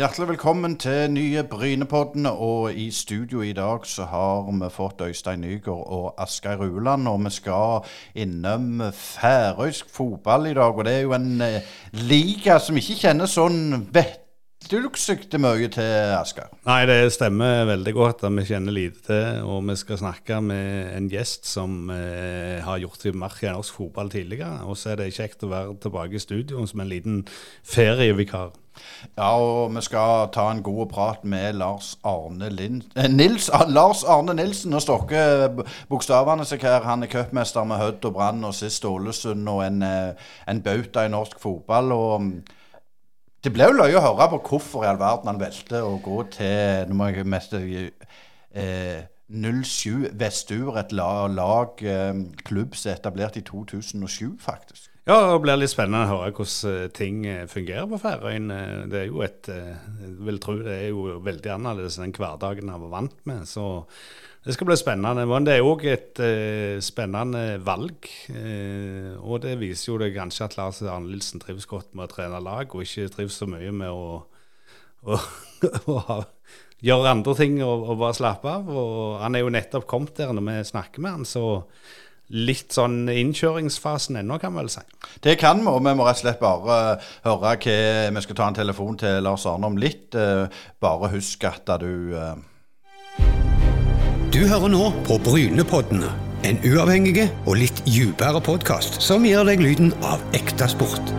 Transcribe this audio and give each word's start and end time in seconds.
Hjertelig 0.00 0.28
velkommen 0.28 0.78
til 0.80 1.10
nye 1.12 1.42
Brynepodden. 1.44 2.24
Og 2.26 2.72
i 2.72 2.86
studio 2.90 3.42
i 3.44 3.52
dag 3.52 3.82
så 3.84 4.06
har 4.08 4.46
vi 4.48 4.68
fått 4.72 5.02
Øystein 5.04 5.42
Nygaard 5.44 5.92
og 5.92 6.14
Asgeir 6.18 6.56
Ruland. 6.56 7.08
Og 7.08 7.24
vi 7.24 7.30
skal 7.30 7.84
innom 8.14 8.80
færøysk 8.96 9.90
fotball 9.92 10.46
i 10.46 10.54
dag. 10.54 10.72
Og 10.72 10.84
det 10.84 10.94
er 10.94 11.00
jo 11.00 11.12
en 11.12 11.42
eh, 11.44 11.68
liga 11.92 12.56
som 12.58 12.80
ikke 12.80 12.96
kjenner 12.96 13.28
sånn 13.28 13.90
vettulsigt 13.92 15.36
mye 15.36 15.68
til, 15.68 16.14
Asgeir. 16.16 16.48
Nei, 16.64 16.78
det 16.88 17.12
stemmer 17.12 17.68
veldig 17.68 17.94
godt 17.98 18.24
at 18.24 18.32
vi 18.38 18.46
kjenner 18.54 18.78
lite 18.78 19.04
til. 19.10 19.44
Og 19.44 19.68
vi 19.68 19.76
skal 19.82 20.00
snakke 20.00 20.40
med 20.40 20.96
en 20.96 21.12
gjest 21.12 21.44
som 21.44 21.92
eh, 21.92 22.56
har 22.64 22.80
gjort 22.80 23.04
seg 23.04 23.20
mark 23.20 23.44
i 23.44 23.52
norsk 23.52 23.82
fotball 23.82 24.08
tidligere. 24.16 24.64
Og 24.64 24.80
så 24.80 24.94
er 24.94 25.04
det 25.04 25.12
kjekt 25.18 25.44
å 25.44 25.52
være 25.52 25.76
tilbake 25.84 26.16
i 26.16 26.24
studio 26.24 26.64
som 26.64 26.80
en 26.80 26.92
liten 26.96 27.22
ferievikar. 27.68 28.56
Ja, 29.16 29.32
og 29.38 29.74
vi 29.74 29.82
skal 29.84 30.28
ta 30.34 30.46
en 30.50 30.62
god 30.62 30.86
prat 30.92 31.24
med 31.24 31.58
Lars 31.60 31.92
Arne 32.04 32.50
Lind... 32.52 32.82
Eh, 32.96 33.08
Nils, 33.10 33.50
ah, 33.52 33.66
Lars 33.68 34.04
Arne 34.04 34.34
Nilsen. 34.34 34.70
Nå 34.74 34.80
stokker 34.82 35.48
bokstavene 35.90 36.46
seg 36.48 36.64
her. 36.66 36.84
Han 36.86 37.04
er 37.04 37.12
cupmester 37.12 37.66
med 37.68 37.80
Hødd 37.80 38.08
og 38.08 38.16
Brann 38.16 38.44
og 38.44 38.56
sist 38.56 38.84
Ålesund 38.84 39.48
og 39.48 39.64
en, 39.66 39.82
eh, 39.86 40.32
en 40.48 40.62
bauta 40.64 41.04
i 41.06 41.12
norsk 41.12 41.40
fotball. 41.42 41.92
og 41.92 42.22
mm, 42.22 42.34
det 43.44 43.54
ble 43.56 43.70
jo 43.70 43.78
løye 43.78 43.96
å 43.96 44.04
høre 44.04 44.26
på 44.34 44.42
hvorfor 44.50 44.84
i 44.84 44.90
all 44.90 45.00
verden 45.00 45.30
han 45.30 45.40
valgte 45.40 45.80
å 45.80 45.94
gå 46.04 46.18
til 46.34 46.90
Nå 46.90 46.96
må 46.98 47.06
jeg 47.08 47.24
mest 47.24 47.54
eh, 47.56 49.00
07 49.30 50.10
Vestur, 50.18 50.76
et 50.76 50.92
lag, 50.92 51.30
lag, 51.30 51.80
eh, 51.80 52.14
klubb 52.44 52.76
som 52.76 52.90
er 52.90 52.98
etablert 52.98 53.36
i 53.38 53.44
2007, 53.46 54.36
faktisk. 54.42 54.89
Ja, 55.10 55.16
det 55.26 55.40
blir 55.42 55.58
litt 55.58 55.72
spennende 55.72 56.04
å 56.06 56.20
høre 56.20 56.30
hvordan 56.36 56.74
eh, 56.84 56.90
ting 56.94 57.24
eh, 57.26 57.46
fungerer 57.50 57.88
på 57.90 57.98
Færøyene. 57.98 58.58
Det 58.92 58.98
er 59.00 59.06
jo 59.08 59.24
et 59.26 59.48
eh, 59.50 59.72
Jeg 60.04 60.10
vil 60.28 60.36
tro 60.38 60.52
det 60.60 60.74
er 60.76 60.92
jo 60.92 61.16
veldig 61.24 61.50
annerledes 61.50 61.96
enn 61.98 62.12
hverdagen 62.14 62.70
jeg 62.70 62.82
var 62.84 62.92
vant 62.92 63.16
med. 63.26 63.48
Så 63.50 63.64
det 64.44 64.54
skal 64.54 64.68
bli 64.68 64.76
spennende. 64.78 65.24
Men 65.26 65.48
det 65.48 65.56
er 65.56 65.66
òg 65.66 65.82
et 65.90 66.20
eh, 66.22 66.76
spennende 66.84 67.58
valg. 67.66 68.06
Eh, 68.30 69.16
og 69.18 69.42
det 69.42 69.56
viser 69.58 69.90
jo 69.90 69.98
det 70.04 70.12
kanskje 70.14 70.46
at 70.46 70.54
Lars 70.60 70.78
Arne 70.84 71.10
Nilsen 71.10 71.42
trives 71.42 71.66
godt 71.66 71.90
med 71.90 72.06
å 72.06 72.12
trene 72.12 72.38
lag, 72.44 72.70
og 72.70 72.86
ikke 72.86 73.10
trives 73.16 73.40
så 73.42 73.48
mye 73.50 73.72
med 73.74 73.90
å, 73.90 74.20
å, 75.10 75.18
å 75.96 76.20
gjøre 76.86 77.16
andre 77.16 77.34
ting 77.40 77.58
og, 77.66 77.82
og 77.82 77.98
bare 78.04 78.20
slappe 78.20 78.54
av. 78.60 78.70
Og 78.70 79.18
han 79.24 79.34
er 79.34 79.42
jo 79.42 79.50
nettopp 79.58 79.90
kommet 79.90 80.22
der 80.22 80.30
når 80.38 80.46
vi 80.52 80.56
snakker 80.70 81.02
med 81.02 81.18
han, 81.18 81.26
så 81.26 81.48
litt 82.30 82.74
sånn 82.74 83.08
innkjøringsfasen 83.10 84.20
ennå, 84.20 84.38
kan 84.38 84.54
vi 84.54 84.62
vel 84.62 84.70
si. 84.72 84.84
Det 85.22 85.36
kan 85.40 85.60
vi, 85.62 85.66
og 85.70 85.82
vi 85.82 85.94
må 85.98 86.06
rett 86.06 86.20
og 86.20 86.24
slett 86.24 86.42
bare 86.42 86.78
eh, 86.94 87.10
høre 87.26 87.40
hva 87.42 87.54
Vi 88.14 88.24
skal 88.24 88.38
ta 88.38 88.48
en 88.48 88.58
telefon 88.60 88.98
til 89.00 89.22
Lars 89.24 89.46
Arne 89.50 89.66
om 89.66 89.78
litt. 89.80 90.14
eh, 90.14 90.46
bare 90.80 91.10
husk 91.10 91.44
at 91.44 91.66
du 91.80 92.16
eh, 92.16 92.34
Du 94.30 94.46
hører 94.46 94.68
nå 94.70 94.92
på 95.06 95.18
Brynepoddene. 95.18 96.12
En 96.46 96.56
uavhengig 96.64 97.26
og 97.44 97.58
litt 97.60 97.82
dypere 97.84 98.40
podkast 98.40 99.02
som 99.02 99.26
gir 99.26 99.44
deg 99.44 99.60
lyden 99.60 99.92
av 100.06 100.22
ekte 100.32 100.70
sport. 100.70 101.12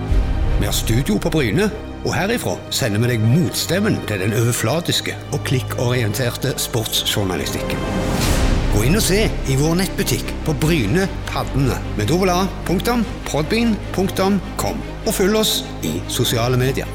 Vi 0.57 0.65
har 0.65 0.73
studio 0.73 1.19
på 1.21 1.29
Bryne, 1.29 1.69
og 2.05 2.15
herifra 2.15 2.55
sender 2.73 3.03
vi 3.03 3.13
deg 3.13 3.25
motstemmen 3.25 3.99
til 4.09 4.23
den 4.23 4.33
overflatiske 4.33 5.17
og 5.33 5.43
klikkorienterte 5.45 6.55
sportsjournalistikken. 6.57 8.30
Gå 8.71 8.85
inn 8.87 8.95
og 8.95 9.03
se 9.03 9.25
i 9.51 9.55
vår 9.59 9.73
nettbutikk 9.81 10.29
på 10.45 10.53
Bryne 10.61 11.03
Paddene 11.27 11.75
med 11.97 12.07
dobbel 12.07 12.29
A, 12.31 12.45
punktum, 12.63 13.01
podbean, 13.27 13.73
punktum, 13.91 14.37
kom. 14.55 14.79
Og 15.03 15.11
følg 15.17 15.35
oss 15.41 15.57
i 15.83 15.97
sosiale 16.07 16.55
medier. 16.55 16.87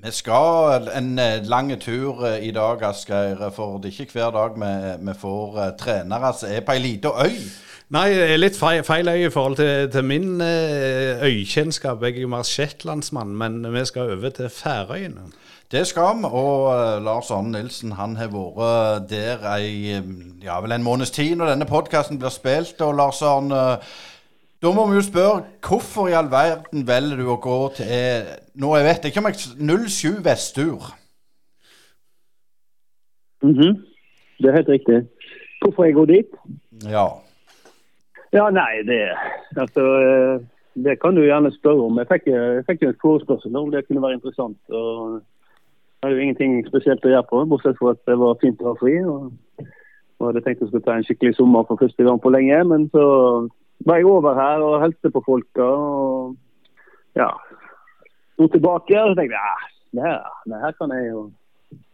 Vi 0.00 0.12
skal 0.16 0.88
en 0.96 1.10
eh, 1.20 1.44
lang 1.44 1.74
tur 1.76 2.24
eh, 2.24 2.46
i 2.48 2.54
dag, 2.56 2.80
Asgeir. 2.88 3.42
For 3.52 3.76
det 3.76 3.90
er 3.90 4.00
ikke 4.06 4.16
hver 4.16 4.32
dag 4.38 4.56
vi, 4.56 4.72
vi 5.10 5.16
får 5.20 5.60
eh, 5.60 5.74
trenere 5.82 6.32
som 6.40 6.56
er 6.56 6.64
på 6.64 6.78
ei 6.78 6.82
lita 6.86 7.12
øy. 7.20 7.36
Nei, 7.92 8.06
det 8.16 8.30
er 8.30 8.40
litt 8.40 8.56
feil, 8.56 8.80
feil 8.86 9.12
øy 9.12 9.26
i 9.26 9.34
forhold 9.34 9.60
til, 9.60 9.90
til 9.92 10.08
min 10.08 10.40
øykjennskap. 10.40 12.00
Jeg 12.06 12.16
er 12.16 12.24
jo 12.24 12.32
mer 12.32 12.48
shetlandsmann, 12.48 13.36
men 13.36 13.60
vi 13.74 13.84
skal 13.84 14.14
over 14.16 14.32
til 14.40 14.48
Færøyene. 14.48 15.28
Det 15.70 15.86
skal 15.86 16.16
vi. 16.18 16.26
Og 16.26 16.72
eh, 16.74 17.02
Lars 17.04 17.30
Arne 17.30 17.52
Nilsen 17.54 17.92
han 17.94 18.16
har 18.18 18.32
vært 18.32 19.06
der 19.10 19.44
ei, 19.52 19.94
eh, 19.94 20.08
ja, 20.42 20.58
vel 20.64 20.74
en 20.74 20.86
måneds 20.86 21.14
tid 21.14 21.36
når 21.38 21.52
denne 21.52 21.68
podkasten 21.70 22.18
blir 22.18 22.34
spilt. 22.34 22.80
Og 22.82 22.96
Lars 22.98 23.22
Arne, 23.22 23.78
da 24.62 24.72
må 24.74 24.88
vi 24.90 24.98
jo 24.98 25.06
spørre 25.06 25.44
hvorfor 25.62 26.10
i 26.10 26.18
all 26.18 26.30
verden 26.32 26.88
velger 26.90 27.22
du 27.22 27.30
å 27.30 27.38
gå 27.40 27.60
til 27.78 28.34
Nå 28.60 28.74
jeg 28.76 28.88
vet 28.88 29.08
ikke 29.08 29.22
om 29.22 29.30
jeg 29.30 29.38
07 29.86 30.18
Vestur. 30.26 30.90
Mhm. 33.46 33.78
Det 34.42 34.48
er 34.48 34.58
helt 34.58 34.68
riktig. 34.74 35.02
Hvorfor 35.62 35.84
jeg 35.84 35.94
går 35.94 36.06
dit? 36.06 36.38
Ja. 36.90 37.08
Ja, 38.32 38.50
nei, 38.50 38.82
det 38.88 39.02
Altså, 39.58 39.82
eh, 40.02 40.40
det 40.84 41.00
kan 41.00 41.14
du 41.14 41.22
gjerne 41.22 41.50
spørre 41.54 41.86
om. 41.86 41.98
Jeg 41.98 42.08
fikk, 42.10 42.26
jeg 42.26 42.64
fikk 42.66 42.82
en 42.82 43.02
forespørsel 43.02 43.56
om 43.56 43.70
det 43.70 43.86
kunne 43.86 44.02
være 44.02 44.18
interessant. 44.18 44.58
og 44.68 45.22
Jeg 46.00 46.08
hadde 46.08 46.16
jo 46.16 46.24
ingenting 46.24 46.54
spesielt 46.66 47.04
å 47.04 47.12
gjøre 47.12 47.28
på, 47.28 47.44
bortsett 47.50 47.76
fra 47.76 47.92
at 47.92 48.00
det 48.08 48.16
var 48.18 48.38
fint 48.40 48.62
å 48.62 48.72
ha 48.72 48.78
fri. 48.80 48.96
og 49.04 49.32
og 50.20 50.28
hadde 50.28 50.42
tenkt 50.44 50.60
jeg 50.60 50.68
skulle 50.68 50.84
ta 50.84 50.98
en 50.98 51.06
skikkelig 51.06 51.36
sommer 51.38 51.64
for 51.64 51.80
første 51.80 52.04
gang 52.04 52.18
på 52.20 52.32
lenge, 52.34 52.56
men 52.68 52.82
så 52.92 53.04
var 53.88 54.00
jeg 54.00 54.08
over 54.10 54.36
her 54.36 54.64
og 54.64 54.82
hilste 54.82 55.10
på 55.14 55.22
folka. 55.24 55.64
og 55.64 56.36
ja, 57.16 57.30
sto 58.36 58.48
tilbake 58.52 59.00
og 59.00 59.16
tenkte 59.16 59.38
jeg 59.38 59.40
ja, 59.40 59.54
det 59.96 60.04
her, 60.04 60.20
det 60.52 60.60
her 60.64 60.76
kan 60.76 60.92
jeg 60.96 61.08
jo 61.08 61.22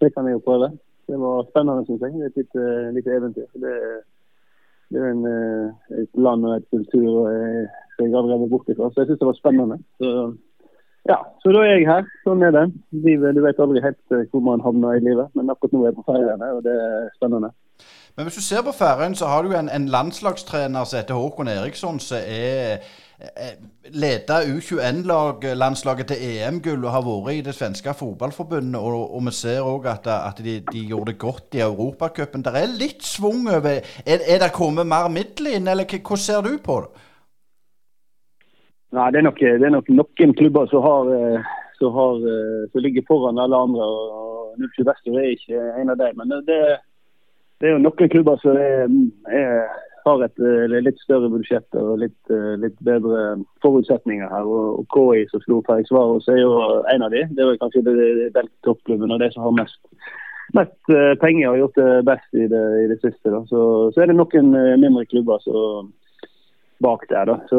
det 0.00 0.10
kan 0.14 0.26
jeg 0.26 0.38
jo 0.38 0.42
prøve. 0.48 0.70
Det 1.06 1.18
var 1.20 1.46
spennende, 1.50 1.84
syns 1.86 2.02
jeg. 2.02 2.26
Et 2.26 2.36
lite, 2.40 2.62
lite 2.96 3.12
eventyr. 3.14 3.48
Det, 3.62 3.74
det 4.90 5.02
er 5.02 5.10
en, 5.12 5.26
eh, 5.30 5.98
et 6.02 6.22
land 6.26 6.46
og 6.48 6.56
et 6.56 6.70
kultur 6.72 7.06
og 7.06 7.28
som 7.96 8.06
jeg 8.06 8.16
aldri 8.16 8.34
har 8.34 8.42
vært 8.42 8.54
borti 8.54 8.74
fra, 8.76 8.88
så 8.90 9.02
jeg 9.02 9.10
syns 9.10 9.20
det 9.20 9.28
var 9.28 9.38
spennende. 9.38 9.78
Så, 10.00 10.14
ja, 11.08 11.18
så 11.42 11.52
da 11.54 11.62
er 11.62 11.76
jeg 11.78 11.86
her. 11.88 12.04
Sånn 12.26 12.42
er 12.42 12.52
det. 12.56 12.64
Livet, 13.06 13.36
du 13.36 13.42
vet 13.44 13.60
aldri 13.62 13.82
helt 13.84 14.14
eh, 14.16 14.24
hvor 14.32 14.42
man 14.42 14.64
havner 14.64 14.98
i 14.98 15.04
livet, 15.04 15.30
men 15.38 15.52
akkurat 15.52 15.72
nå 15.76 15.84
er 15.84 15.90
jeg 15.92 15.98
på 16.00 16.06
Færøyene, 16.10 16.52
og 16.58 16.62
det 16.66 16.74
er 16.74 17.08
spennende. 17.18 17.52
Men 18.16 18.24
hvis 18.26 18.38
du 18.40 18.44
ser 18.46 18.62
på 18.64 18.72
Færøyene, 18.72 19.16
så 19.18 19.28
har 19.28 19.42
du 19.44 19.52
en, 19.54 19.68
en 19.68 19.88
landslagstrener 19.92 20.84
som 20.88 20.98
heter 21.02 21.18
Håkon 21.20 21.50
Eriksson, 21.52 21.98
som 22.00 22.16
er 22.22 22.78
eh, 23.20 23.52
leda 23.92 24.40
U21-landslaget 24.48 26.06
til 26.10 26.22
EM-gull 26.30 26.84
og 26.84 26.92
har 26.94 27.04
vært 27.06 27.34
i 27.36 27.44
det 27.46 27.54
svenske 27.56 27.94
fotballforbundet. 27.94 28.80
Og, 28.80 29.14
og 29.16 29.26
vi 29.28 29.34
ser 29.36 29.60
òg 29.68 29.88
at, 29.92 30.08
at 30.16 30.40
de, 30.44 30.58
de 30.72 30.86
gjorde 30.88 31.12
det 31.12 31.18
godt 31.22 31.54
i 31.58 31.62
Europacupen. 31.66 32.44
Det 32.46 32.54
er 32.56 32.72
litt 32.80 33.04
svung 33.06 33.46
over 33.52 33.78
Er, 33.78 34.24
er 34.26 34.40
det 34.42 34.52
kommet 34.56 34.88
mer 34.88 35.08
midler 35.12 35.58
inn, 35.60 35.68
eller 35.68 35.84
hva- 35.84 36.16
ser 36.20 36.40
du 36.46 36.56
på 36.64 36.80
det? 36.86 37.02
Nei, 38.94 39.10
det 39.10 39.18
er 39.18 39.26
nok, 39.26 39.40
det 39.40 39.66
er 39.66 39.74
nok 39.74 39.88
noen 39.90 40.34
klubber 40.38 40.68
som, 40.70 40.84
har, 40.84 41.08
eh, 41.14 41.48
som, 41.80 41.94
har, 41.96 42.20
eh, 42.22 42.68
som 42.70 42.84
ligger 42.84 43.06
foran 43.08 43.40
alle 43.42 43.58
andre. 43.58 43.82
og 43.82 44.60
07 44.76 44.84
Vestur 44.86 45.18
er 45.18 45.32
ikke 45.34 45.64
en 45.80 45.90
av 45.90 45.98
dem. 45.98 46.20
Men 46.22 46.46
det, 46.46 46.60
det 47.60 47.68
er 47.68 47.74
jo 47.74 47.82
noen 47.82 48.12
klubber 48.12 48.38
som 48.40 48.56
er, 48.56 48.86
er, 49.26 49.66
har 50.06 50.22
et 50.22 50.38
eh, 50.38 50.76
litt 50.86 51.02
større 51.02 51.28
budsjett 51.32 51.80
og 51.80 51.98
litt, 52.04 52.30
litt 52.62 52.78
bedre 52.86 53.42
forutsetninger 53.66 54.30
her. 54.30 54.46
Og, 54.46 54.84
og 54.84 54.86
KI 54.94 55.26
som 55.32 55.42
slo 55.42 55.60
Ferriksvaros 55.66 56.30
er 56.30 56.40
jo 56.44 56.54
en 56.94 57.08
av 57.08 57.10
de. 57.10 57.26
Det 57.34 57.42
er 57.42 57.60
kanskje 57.60 57.84
den 57.90 58.54
toppklubben 58.64 59.10
og 59.10 59.20
de 59.20 59.32
som 59.34 59.48
har 59.48 59.58
mest, 59.64 59.82
mest 60.54 60.94
penger 61.20 61.50
og 61.50 61.64
gjort 61.64 61.82
det 61.82 61.92
best 62.06 62.38
i 62.38 62.46
det, 62.54 62.64
i 62.86 62.88
det 62.94 63.02
siste. 63.02 63.34
Så, 63.50 63.68
så 63.90 64.00
er 64.00 64.14
det 64.14 64.20
noen 64.22 64.54
mindre 64.78 65.08
klubber 65.10 65.42
som 65.42 65.90
bak 66.84 67.06
der. 67.08 67.24
da. 67.24 67.36
Så, 67.50 67.58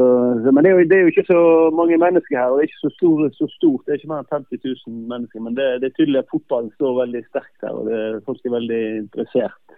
men 0.52 0.64
det 0.64 0.72
er, 0.72 0.76
jo, 0.76 0.86
det 0.90 0.98
er 0.98 1.04
jo 1.06 1.14
ikke 1.14 1.32
så 1.32 1.42
mange 1.80 1.98
mennesker 1.98 2.38
her, 2.38 2.52
og 2.52 2.58
det 2.58 2.66
er 2.66 2.70
ikke 2.70 2.86
så, 2.86 2.94
stor, 2.98 3.24
så 3.40 3.48
stort. 3.56 3.84
Det 3.86 3.94
er 3.94 4.00
ikke 4.00 4.12
mer 4.14 4.24
enn 4.24 4.32
50 4.34 4.62
000 4.88 4.96
mennesker. 5.14 5.44
Men 5.46 5.58
det, 5.58 5.68
det 5.82 5.90
er 5.90 5.98
tydelig 5.98 6.22
at 6.24 6.32
fotballen 6.34 6.72
står 6.76 7.02
veldig 7.02 7.24
sterkt 7.28 7.66
her, 7.66 7.74
og 7.80 7.90
det, 7.90 8.02
folk 8.30 8.46
er 8.46 8.58
veldig 8.60 8.82
interessert. 9.04 9.78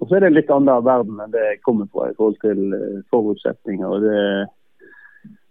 Og 0.00 0.08
så 0.08 0.16
er 0.16 0.24
det 0.24 0.30
en 0.30 0.38
litt 0.38 0.52
annen 0.54 0.86
verden 0.86 1.20
enn 1.20 1.34
det 1.34 1.42
jeg 1.44 1.62
kommer 1.66 1.88
fra 1.92 2.08
i 2.08 2.16
forhold 2.16 2.38
til 2.44 2.76
eh, 2.76 3.02
forutsetninger. 3.12 3.88
og 3.88 4.06
det 4.06 4.20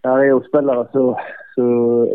her 0.06 0.22
er 0.24 0.30
jo 0.30 0.44
spillere 0.48 0.88
som 0.94 1.16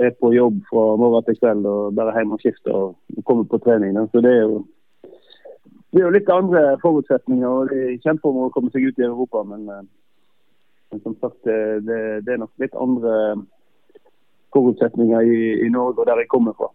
er 0.01 0.15
på 0.21 0.31
jobb 0.33 0.63
fra 0.71 0.85
morgen 0.97 1.25
til 1.27 1.37
kveld 1.37 1.67
og 1.69 1.95
bare 1.99 2.15
hjemme 2.17 2.39
og 2.39 2.41
skifter 2.41 2.73
og 2.73 3.25
kommer 3.29 3.45
på 3.45 3.61
trening. 3.61 3.99
Så 4.11 4.23
det 4.25 4.33
er 4.33 4.47
jo 4.49 4.63
det 5.95 6.01
er 6.01 6.09
jo 6.09 6.15
litt 6.17 6.31
andre 6.33 6.63
forutsetninger. 6.83 7.47
og 7.49 7.71
er 7.71 8.01
kjemper 8.03 8.31
om 8.31 8.39
å 8.47 8.53
komme 8.55 8.73
seg 8.75 8.89
ut 8.89 8.99
i 8.99 9.07
Europa, 9.07 9.45
men, 9.47 9.69
eh, 9.69 9.85
men 10.95 11.03
som 11.03 11.19
sagt, 11.19 11.43
det, 11.45 11.99
det, 12.23 12.33
er 12.33 12.41
nok 12.45 12.55
litt 12.63 12.75
andre 12.79 13.19
forutsetninger 14.55 15.27
i, 15.27 15.39
i 15.67 15.69
Norge 15.75 16.05
og 16.05 16.07
der 16.07 16.23
jeg 16.23 16.31
kommer 16.31 16.55
fra. 16.55 16.71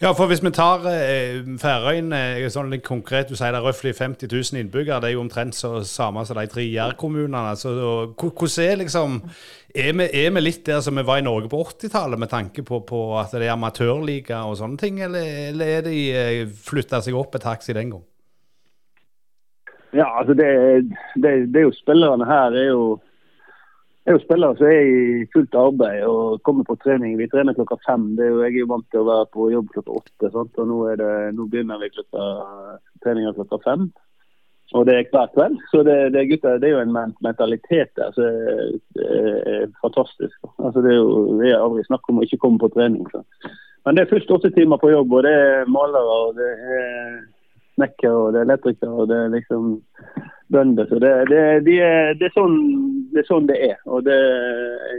Ja, 0.00 0.12
for 0.16 0.30
hvis 0.30 0.40
vi 0.42 0.50
tar 0.54 0.86
eh, 0.88 1.42
Færøyene 1.60 2.48
sånn 2.50 2.70
litt 2.72 2.84
konkret, 2.86 3.28
du 3.28 3.36
sier 3.36 3.52
det 3.52 3.60
er 3.60 3.66
røftlig 3.66 3.92
50 3.98 4.30
000 4.30 4.62
innbyggere. 4.62 5.00
Det 5.02 5.10
er 5.10 5.16
jo 5.16 5.24
omtrent 5.24 5.58
så 5.58 5.82
samme 5.86 6.22
som 6.26 6.38
de 6.38 6.46
tre 6.50 6.64
Jærkommunene. 6.64 7.56
Så 7.58 7.74
hvordan 8.14 8.54
er 8.64 8.78
liksom 8.84 9.18
er 9.74 9.98
vi, 9.98 10.06
er 10.06 10.30
vi, 10.34 10.44
litt 10.44 10.62
der 10.66 10.80
som 10.86 10.96
vi 10.96 11.04
var 11.06 11.20
i 11.20 11.26
Norge 11.26 11.50
på 11.50 11.60
80-tallet, 11.60 12.18
med 12.18 12.30
tanke 12.32 12.64
på, 12.64 12.80
på, 12.88 13.02
at 13.20 13.34
det 13.34 13.48
er 13.48 13.56
amatørliga 13.56 14.44
og 14.48 14.56
sånne 14.62 14.80
ting, 14.80 15.02
eller, 15.04 15.26
eller 15.50 15.74
er 15.74 15.84
de 15.90 15.98
eh, 16.14 16.46
flytta 16.48 17.02
seg 17.04 17.18
opp 17.18 17.36
et 17.36 17.44
taxi 17.44 17.76
den 17.76 17.92
gang? 17.96 18.06
Ja, 19.96 20.08
altså 20.20 20.34
det, 20.36 20.48
det, 21.16 21.30
det 21.52 21.60
er 21.60 21.68
jo 21.68 21.76
spillerne 21.76 22.26
her 22.28 22.56
er 22.56 22.70
jo 22.70 22.82
er 24.08 24.16
jo 24.16 24.22
spillere 24.22 24.56
som 24.56 24.66
er 24.68 24.88
i 24.88 25.28
fullt 25.32 25.54
arbeid 25.58 26.02
og 26.08 26.42
kommer 26.46 26.66
på 26.66 26.76
trening. 26.82 27.16
Vi 27.18 27.28
trener 27.30 27.56
klokka 27.56 27.78
fem. 27.84 28.10
Er 28.18 28.30
jo, 28.32 28.42
jeg 28.44 28.54
er 28.54 28.60
jo 28.62 28.72
vant 28.72 28.86
til 28.92 29.02
å 29.02 29.08
være 29.08 29.28
på 29.36 29.48
jobb 29.52 29.70
klokka 29.74 29.96
åtte. 30.00 30.30
Sant? 30.34 30.58
og 30.58 30.68
nå, 30.70 30.78
det, 31.00 31.08
nå, 31.36 31.46
begynner 31.52 31.80
vi 31.82 31.90
klokka, 31.94 32.26
treninga 33.04 33.34
klokka 33.36 33.60
fem. 33.64 33.88
Og 34.76 34.84
det 34.84 34.94
er 34.94 35.08
hver 35.12 35.30
kveld. 35.34 35.56
Så 35.72 35.82
det, 35.86 35.96
det, 36.16 36.26
gutter, 36.28 36.58
det 36.60 36.68
er 36.68 36.76
jo 36.76 36.82
en 36.84 36.96
mentalitet 37.24 37.92
der 37.96 38.12
som 38.16 38.26
er, 38.28 38.74
er, 39.04 39.68
fantastisk. 39.80 40.36
Altså 40.58 40.84
det 40.84 40.92
er 40.92 40.98
jo 41.00 41.38
det 41.40 41.52
er 41.52 41.62
aldri 41.62 41.84
snakk 41.88 42.08
om 42.08 42.20
å 42.20 42.26
ikke 42.26 42.40
komme 42.42 42.60
på 42.60 42.72
trening. 42.76 43.06
Så. 43.12 43.24
Men 43.86 43.96
det 43.96 44.04
er 44.04 44.12
først 44.12 44.32
åtte 44.34 44.52
timer 44.52 44.80
på 44.80 44.92
jobb, 44.92 45.14
og 45.16 45.24
det 45.24 45.32
er 45.32 45.70
malere, 45.72 46.18
og 46.26 46.36
det 46.36 46.50
er 46.52 47.14
snekkere, 47.78 48.12
og 48.12 48.34
det 48.34 48.42
er 48.42 48.50
elektrikere, 48.50 48.92
og 48.92 49.08
det 49.08 49.20
er 49.22 49.32
liksom 49.32 49.70
bønder. 50.52 50.86
Så 50.90 50.98
det, 51.02 51.12
det, 51.30 51.42
de 51.66 51.78
er, 51.84 52.14
det, 52.18 52.28
er 52.28 52.36
sånn, 52.36 52.58
det, 53.12 53.22
er 53.22 53.28
sånn, 53.28 53.48
det 53.50 53.58
er. 53.70 53.80
Og 53.86 54.04
det, 54.06 54.18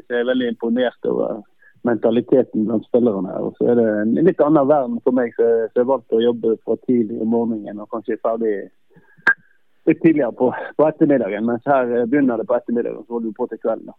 jeg 0.10 0.22
er 0.22 0.28
veldig 0.30 0.51
imponert 0.54 1.10
over 1.10 1.42
mentaliteten 1.88 2.68
blant 2.68 2.86
spillerne. 2.88 3.38
Og 3.44 3.56
så 3.57 3.72
er 3.72 3.80
det 3.80 3.88
en 4.01 4.18
litt 4.28 4.44
annen 4.44 4.69
verden 4.69 5.00
for 5.06 5.16
meg 5.16 5.34
som 5.38 5.80
har 5.80 5.90
valgt 5.94 6.16
å 6.16 6.24
jobbe 6.24 6.57
fra 6.66 6.78
tidlig 6.84 7.22
om 7.24 7.34
morgenen 7.36 7.81
og 7.81 7.90
kanskje 7.94 8.18
er 8.18 8.24
ferdig 8.25 8.56
litt 9.88 10.01
tidligere 10.04 10.36
på, 10.38 10.51
på 10.78 10.88
ettermiddagen. 10.90 11.48
Mens 11.48 11.66
her 11.69 11.88
begynner 12.10 12.42
det 12.42 12.50
på 12.50 12.57
ettermiddagen, 12.57 13.06
så 13.06 13.18
holder 13.18 13.31
du 13.31 13.38
på 13.38 13.50
til 13.50 13.62
kvelden. 13.63 13.92
da. 13.94 13.98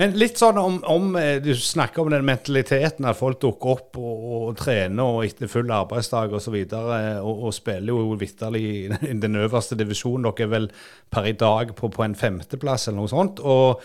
Men 0.00 0.14
litt 0.16 0.38
sånn 0.40 0.56
om, 0.56 0.78
om, 0.88 1.10
eh, 1.20 1.36
Du 1.44 1.52
snakker 1.52 2.02
om 2.02 2.12
den 2.12 2.24
mentaliteten 2.24 3.04
at 3.04 3.18
folk 3.18 3.42
dukker 3.42 3.74
opp 3.74 3.98
og, 4.00 4.22
og 4.36 4.54
trener 4.56 5.18
og 5.18 5.26
etter 5.26 5.50
full 5.52 5.68
arbeidsdag 5.68 6.32
osv. 6.32 6.56
Og, 6.62 6.72
så 6.72 7.02
og, 7.20 7.42
og 7.48 7.52
spiller 7.56 7.92
jo 7.92 8.16
vitterlig 8.20 8.62
i 8.62 9.12
den 9.24 9.36
øverste 9.36 9.76
divisjonen. 9.76 10.30
Dere 10.30 10.48
er 10.48 10.54
vel 10.54 10.70
per 11.12 11.28
i 11.28 11.36
dag 11.36 11.76
på, 11.76 11.92
på 11.92 12.06
en 12.06 12.16
femteplass 12.16 12.88
eller 12.88 13.02
noe 13.02 13.12
sånt. 13.12 13.44
og 13.44 13.84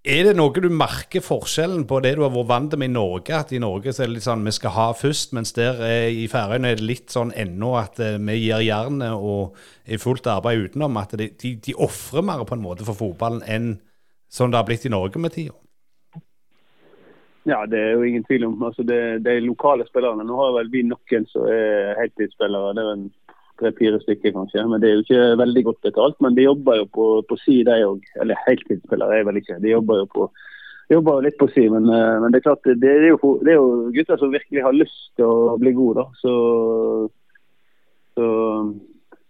er 0.00 0.22
det 0.24 0.30
noe 0.32 0.56
du 0.56 0.70
merker 0.72 1.20
forskjellen 1.20 1.82
på 1.84 1.98
det 2.00 2.14
du 2.16 2.22
har 2.24 2.32
vært 2.32 2.48
vant 2.48 2.76
med 2.80 2.88
i 2.88 2.92
Norge? 2.94 3.36
At 3.36 3.50
i 3.52 3.58
Norge 3.60 3.92
så 3.92 4.02
er 4.02 4.08
det 4.08 4.14
litt 4.14 4.24
sånn 4.24 4.46
vi 4.46 4.54
skal 4.56 4.72
ha 4.72 4.86
først, 4.96 5.34
mens 5.36 5.52
der 5.52 5.76
er, 5.84 6.06
i 6.08 6.24
Færøyene 6.32 6.70
er 6.72 6.80
det 6.80 6.86
litt 6.88 7.12
sånn 7.12 7.34
ennå 7.36 7.74
at 7.76 8.00
uh, 8.00 8.16
vi 8.16 8.38
gir 8.46 8.64
jernet 8.64 9.12
og 9.12 9.58
er 9.84 10.00
fullt 10.00 10.30
arbeid 10.32 10.70
utenom. 10.70 10.96
At 10.96 11.12
de, 11.20 11.28
de, 11.36 11.52
de 11.60 11.76
ofrer 11.76 12.24
mer 12.24 12.46
på 12.48 12.56
en 12.56 12.64
måte 12.64 12.88
for 12.88 12.96
fotballen 12.96 13.44
enn 13.44 13.74
som 14.30 14.50
det 14.50 14.60
har 14.60 14.68
blitt 14.68 14.86
i 14.86 14.92
Norge 14.92 15.18
med 15.18 15.34
tida? 15.34 15.56
Ja, 17.48 17.64
det 17.66 17.78
er 17.78 17.94
jo 17.96 18.04
ingen 18.04 18.24
tvil 18.24 18.44
om. 18.46 18.62
Altså, 18.62 18.84
det, 18.86 19.24
de 19.24 19.40
lokale 19.42 19.86
spillerne. 19.88 20.24
Nå 20.26 20.36
har 20.38 20.54
vel 20.58 20.70
vi 20.72 20.84
noen 20.86 21.26
som 21.30 21.48
er 21.50 21.96
heltidsspillere. 21.98 22.74
Det 22.76 22.84
er 22.84 22.92
en 22.92 23.06
tre-fire 23.60 24.00
stykker 24.02 24.34
kanskje. 24.36 24.66
Men 24.68 24.82
Det 24.82 24.90
er 24.90 24.98
jo 24.98 25.06
ikke 25.06 25.40
veldig 25.40 25.64
godt 25.70 25.80
betalt. 25.88 26.20
Men 26.20 26.36
de 26.36 26.46
jobber 26.46 26.82
jo 26.82 26.86
på, 26.98 27.08
på 27.28 27.40
si, 27.40 27.62
de 27.66 27.80
òg. 27.88 28.04
Eller 28.22 28.44
heltidsspillere 28.46 29.18
er 29.18 29.26
vel 29.28 29.40
ikke. 29.40 29.58
De 29.64 29.74
jobber 29.74 30.04
jo 30.04 30.10
på 30.14 30.30
jobber 30.90 31.18
jo 31.18 31.22
litt 31.22 31.38
på 31.38 31.46
si, 31.54 31.68
men, 31.70 31.84
eh, 31.86 32.14
men, 32.18 32.32
det 32.32 32.40
er 32.40 32.46
klart, 32.48 32.66
det 32.66 32.88
er, 32.90 33.04
jo, 33.12 33.34
det 33.46 33.52
er, 33.52 33.60
jo, 33.60 33.90
gutter 33.94 34.18
som 34.18 34.32
virkelig 34.34 34.64
har 34.64 34.74
lyst 34.74 35.12
til 35.14 35.22
å 35.26 35.56
bli 35.60 35.70
gode. 35.76 36.02
så, 36.18 36.32
så 38.18 38.26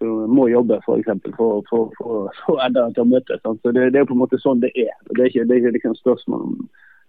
må 0.07 0.49
jobbe 0.49 0.81
for, 0.85 1.01
eksempel, 1.01 1.35
for, 1.37 1.65
for, 1.69 1.91
for, 1.99 2.61
Edda 2.65 2.87
til 2.95 3.05
å 3.05 3.11
møtes. 3.11 3.43
Så 3.45 3.73
det, 3.75 3.91
det, 3.93 4.01
er 4.01 4.09
på 4.09 4.17
en 4.17 4.23
måte 4.23 4.41
sånn 4.41 4.63
det 4.63 4.71
er. 4.75 4.95
Det 5.11 5.25
er 5.25 5.31
ikke, 5.33 5.45
det 5.49 5.57
er 5.57 5.63
ikke 5.63 5.75
liksom 5.77 5.97
spørsmål 5.99 6.45
om, 6.47 6.55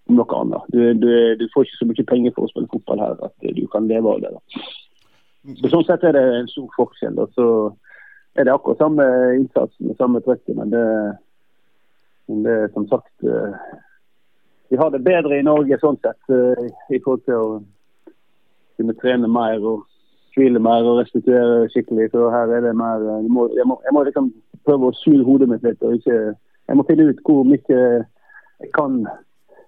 om, 0.09 0.17
noe 0.19 0.39
annet. 0.41 0.71
Du, 0.73 0.81
du, 0.99 1.11
du, 1.39 1.45
får 1.53 1.67
ikke 1.67 1.79
så 1.79 1.89
mye 1.89 2.07
penger 2.11 2.35
for 2.35 2.47
å 2.47 2.51
spille 2.51 2.71
fotball 2.73 3.03
her 3.03 3.19
at 3.27 3.47
du 3.59 3.63
kan 3.73 3.87
leve 3.91 4.15
av 4.15 4.23
det. 4.25 4.33
Da. 4.35 4.65
Så 5.61 5.71
Sånn 5.73 5.87
sett 5.87 6.03
er 6.05 6.17
det 6.17 6.25
en 6.39 6.51
stor 6.51 6.67
forskjell. 6.75 7.19
Og 7.21 7.37
så 7.37 7.47
er 8.39 8.47
det 8.47 8.55
akkurat 8.55 8.81
samme 8.81 9.05
innsatsen 9.37 9.91
og 9.91 9.99
samme 9.99 10.23
trøkket, 10.25 10.55
men 10.57 10.73
det, 10.73 10.87
det 12.45 12.57
er 12.65 12.73
som 12.75 12.87
sagt 12.91 13.27
eh, 13.27 13.55
Vi 14.71 14.79
har 14.79 14.91
det 14.91 15.03
bedre 15.03 15.39
i 15.39 15.43
Norge 15.43 15.79
sånn 15.81 15.99
sett 15.99 16.31
eh, 16.31 16.67
i 16.95 16.99
forhold 16.99 17.25
til 17.27 17.39
å 17.39 17.47
kunne 18.79 18.95
trene 19.01 19.27
mer 19.29 19.59
og 19.67 19.87
hvile 20.35 20.59
mer 20.59 20.87
og 20.87 21.01
restituere 21.01 21.69
skikkelig. 21.73 22.11
Så 22.11 22.29
her 22.33 22.53
er 22.55 22.61
det 22.65 22.75
mer 22.77 23.03
Jeg 23.09 23.31
må, 23.35 23.49
jeg 23.57 23.67
må, 23.67 23.79
jeg 23.85 23.93
må 23.93 24.03
liksom 24.07 24.31
prøve 24.65 24.89
å 24.89 24.97
snu 25.01 25.23
hodet 25.27 25.49
mitt 25.49 25.63
litt. 25.63 25.81
og 25.83 25.97
ikke, 25.99 26.35
Jeg 26.67 26.77
må 26.77 26.85
finne 26.87 27.09
ut 27.09 27.25
hvor 27.25 27.43
mye 27.43 27.81
jeg 28.61 28.71
kan 28.77 29.01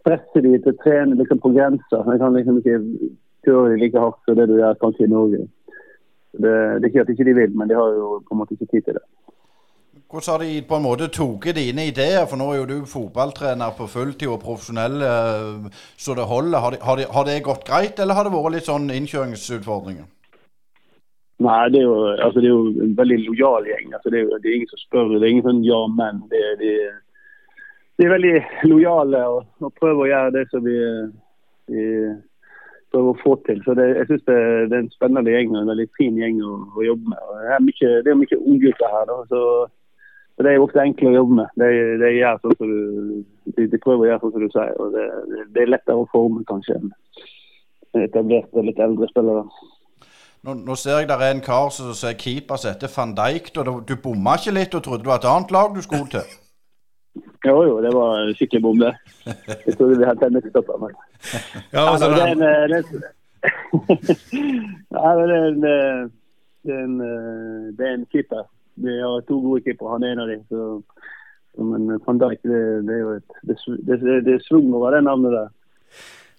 presse 0.06 0.44
de 0.45 0.57
til 0.62 0.74
å 0.74 0.80
trene 0.83 1.18
liksom 1.19 1.42
på 1.44 1.54
grensa. 1.56 2.04
Jeg 2.12 2.21
kan 2.21 2.38
liksom 2.38 2.60
ikke 2.62 2.80
kjøre 3.48 3.74
de 3.74 3.81
like 3.81 4.00
hardt 4.00 4.21
som 4.25 4.38
det 4.38 4.48
du 4.51 4.57
gjør 4.60 4.80
kanskje 4.81 5.07
i 5.07 5.13
Norge. 5.13 5.44
Det, 6.33 6.54
det 6.81 6.88
er 6.88 6.89
ikke 6.92 7.06
at 7.06 7.13
ikke 7.13 7.27
de 7.30 7.36
vil, 7.38 7.57
men 7.57 7.69
de 7.69 7.77
har 7.77 7.94
jo 7.98 8.18
på 8.27 8.36
en 8.36 8.42
måte 8.42 8.57
ikke 8.57 8.71
tid 8.71 8.88
til 8.88 8.98
det. 9.00 9.06
Hvordan 10.13 10.31
har 10.31 10.42
de 10.45 10.62
på 10.69 10.77
en 10.77 10.83
måte 10.86 11.07
tatt 11.10 11.56
dine 11.57 11.88
ideer? 11.89 12.25
For 12.30 12.38
nå 12.38 12.51
er 12.51 12.60
jo 12.60 12.65
du 12.69 12.89
fotballtrener 12.89 13.74
på 13.77 13.88
fulltid 13.89 14.30
og 14.30 14.44
profesjonell 14.44 15.01
eh, 15.01 15.80
så 15.98 16.13
det 16.13 16.27
holder. 16.30 16.60
Har, 16.60 16.75
de, 16.75 16.81
har, 16.86 17.25
de, 17.25 17.31
det 17.31 17.45
gått 17.48 17.65
greit, 17.65 17.98
eller 18.00 18.13
har 18.13 18.27
det 18.27 18.33
vært 18.36 18.54
litt 18.54 18.69
sånn 18.69 18.92
innkjøringsutfordringer? 18.94 20.06
Nei, 21.44 21.69
det 21.74 21.80
er 21.81 21.88
jo, 21.88 21.95
altså, 22.12 22.40
det 22.40 22.48
er 22.48 22.54
jo 22.54 22.84
en 22.86 22.98
veldig 22.98 23.18
lojal 23.28 23.66
gjeng. 23.68 23.94
Altså, 23.94 24.12
det, 24.13 24.19
er 24.22 24.38
det, 24.44 24.50
er 24.50 24.57
ingen 24.60 24.72
som 24.72 24.81
spør. 24.84 25.16
Det 25.16 25.24
er 25.24 25.34
ingen 25.34 25.48
sånn 25.48 25.63
ja, 25.66 25.80
men. 25.98 26.22
Det, 26.31 26.44
de, 26.62 26.74
de, 27.98 28.06
er 28.06 28.13
veldig 28.13 28.36
lojale 28.72 29.24
og, 29.34 29.42
og, 29.60 29.74
prøver 29.80 30.06
å 30.06 30.12
gjøre 30.12 30.36
det 30.38 30.45
som 30.54 30.63
vi, 30.68 30.78
vi 31.74 31.86
prøver 32.94 33.12
å 33.12 33.19
få 33.24 33.36
til. 33.50 33.60
Så 33.66 33.75
jeg 33.80 34.07
syns 34.10 34.25
det, 34.30 34.40
det, 34.72 34.78
er 34.78 34.86
en 34.86 34.92
spennende 34.95 35.36
gjeng 35.36 35.51
og 35.56 35.62
en 35.63 35.74
veldig 35.74 35.90
fin 36.00 36.19
gjeng 36.22 36.40
å, 36.48 36.56
å 36.78 36.88
jobbe 36.88 37.16
med. 37.16 37.28
Og 37.28 37.40
det 37.42 37.51
er 37.57 37.68
mye, 37.68 37.94
det 38.06 38.13
er 38.13 38.19
mye 38.22 38.42
unggutter 38.42 38.98
her. 38.98 39.06
Da, 39.12 39.19
så, 39.34 39.44
så 40.38 40.48
Det 40.48 40.56
er 40.56 40.63
ofte 40.63 40.88
enkle 40.88 41.12
å 41.12 41.18
jobbe 41.19 41.39
med. 41.42 41.60
De, 41.60 41.72
de, 42.06 42.16
gjør 42.22 42.42
sånn 42.46 42.60
som 42.62 42.74
du, 42.74 43.22
de, 43.51 43.68
de, 43.68 43.84
prøver 43.84 44.07
å 44.07 44.12
gjøre 44.13 44.24
sånn 44.24 44.36
som 44.38 44.48
du 44.48 44.50
sier. 44.56 44.75
og 44.80 44.96
Det, 44.96 45.07
det 45.57 45.66
er 45.66 45.75
lettere 45.75 46.00
å 46.00 46.10
forme 46.16 46.48
kanskje 46.48 46.80
enn 46.80 46.94
etablerte, 47.94 48.63
litt 48.66 48.80
eldre 48.81 49.06
spillere. 49.12 49.44
Nå, 50.44 50.57
nå, 50.60 50.75
ser 50.75 50.98
jeg 51.00 51.07
der 51.07 51.22
er 51.24 51.31
en 51.31 51.40
kar 51.44 51.69
som 51.72 51.94
sier 51.95 52.18
keeper 52.19 52.57
som 52.60 52.74
heter 52.74 52.92
van 52.92 53.13
Dijk. 53.16 53.45
Du, 53.56 53.80
du 53.88 53.95
bomma 53.95 54.36
ikke 54.36 54.51
litt 54.57 54.74
og 54.75 54.84
trodde 54.84 55.04
det 55.06 55.12
var 55.12 55.19
et 55.22 55.30
annet 55.30 55.51
lag 55.56 55.75
du 55.75 55.81
skulle 55.86 56.10
til? 56.12 56.25
Jo, 57.44 57.57
jo, 57.68 57.75
det 57.84 57.92
var 57.92 58.31
skikkelig 58.38 58.62
bom, 58.63 58.78
det. 58.80 58.94
Jeg 59.68 59.74
trodde 59.75 60.00
vi 60.00 60.07
hadde 60.07 60.22
tennisstopper. 60.22 60.78
Men... 60.80 60.92
Ja, 61.74 61.92
altså, 61.92 62.07
det, 62.10 62.19
er 62.24 62.28
en, 62.31 62.44
eh, 62.48 62.66
det, 62.72 62.80
er 64.96 65.32
en, 65.36 65.60
eh, 65.68 66.08
det, 66.63 66.72
er 66.72 66.79
en, 66.86 66.96
eh, 67.03 67.68
det 67.75 67.84
er 67.89 67.94
en 67.98 68.08
keeper. 68.15 68.44
Vi 68.88 68.94
har 68.96 69.27
to 69.27 69.36
gode 69.44 69.60
keepere. 69.68 69.91
Han 69.91 70.08
er 70.08 70.15
en 70.15 70.24
av 70.24 70.32
dem. 70.32 70.41
Så, 70.48 70.79
men 71.68 72.00
van 72.08 72.20
Dijk, 72.24 72.39
det, 72.48 72.88
det, 72.88 72.96
er 72.96 73.03
jo 73.03 73.20
et 73.20 73.32
Det, 73.44 73.60
det, 73.91 74.24
det 74.25 74.34
er 74.38 74.48
svung 74.48 74.68
over 74.74 74.96
det 74.96 75.03
navnet 75.03 75.36
der. 75.36 75.51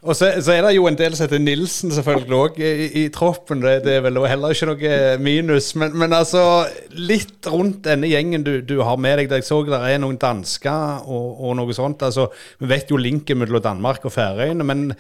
Og 0.05 0.13
så, 0.13 0.29
så, 0.45 0.53
er 0.53 0.67
det 0.67 0.75
jo 0.77 0.85
en 0.85 0.97
del 0.99 1.15
som 1.17 1.25
heter 1.25 1.41
Nilsen 1.41 1.93
selvfølgelig 1.95 2.37
òg 2.37 2.59
i, 2.61 2.73
i, 3.01 3.05
troppen. 3.13 3.63
Det, 3.65 3.79
det, 3.87 3.95
er 3.97 4.03
vel 4.05 4.21
heller 4.29 4.53
ikke 4.53 4.69
noe 4.69 4.97
minus. 5.25 5.71
Men, 5.81 5.95
men, 5.97 6.13
altså, 6.13 6.43
litt 6.93 7.49
rundt 7.49 7.87
denne 7.87 8.11
gjengen 8.11 8.45
du, 8.45 8.59
du 8.61 8.83
har 8.85 8.99
med 9.01 9.23
deg. 9.23 9.33
Jeg 9.33 9.47
så 9.49 9.63
det 9.65 9.79
er 9.81 10.03
noen 10.03 10.19
dansker 10.21 11.07
og, 11.09 11.29
og, 11.39 11.55
noe 11.57 11.77
sånt. 11.77 12.05
Altså, 12.05 12.27
vi 12.61 12.69
vet 12.75 12.93
jo 12.93 13.01
linken 13.01 13.41
mellom 13.41 13.65
Danmark 13.65 14.05
og 14.05 14.13
Færøyene. 14.13 14.67
Men 14.69 14.91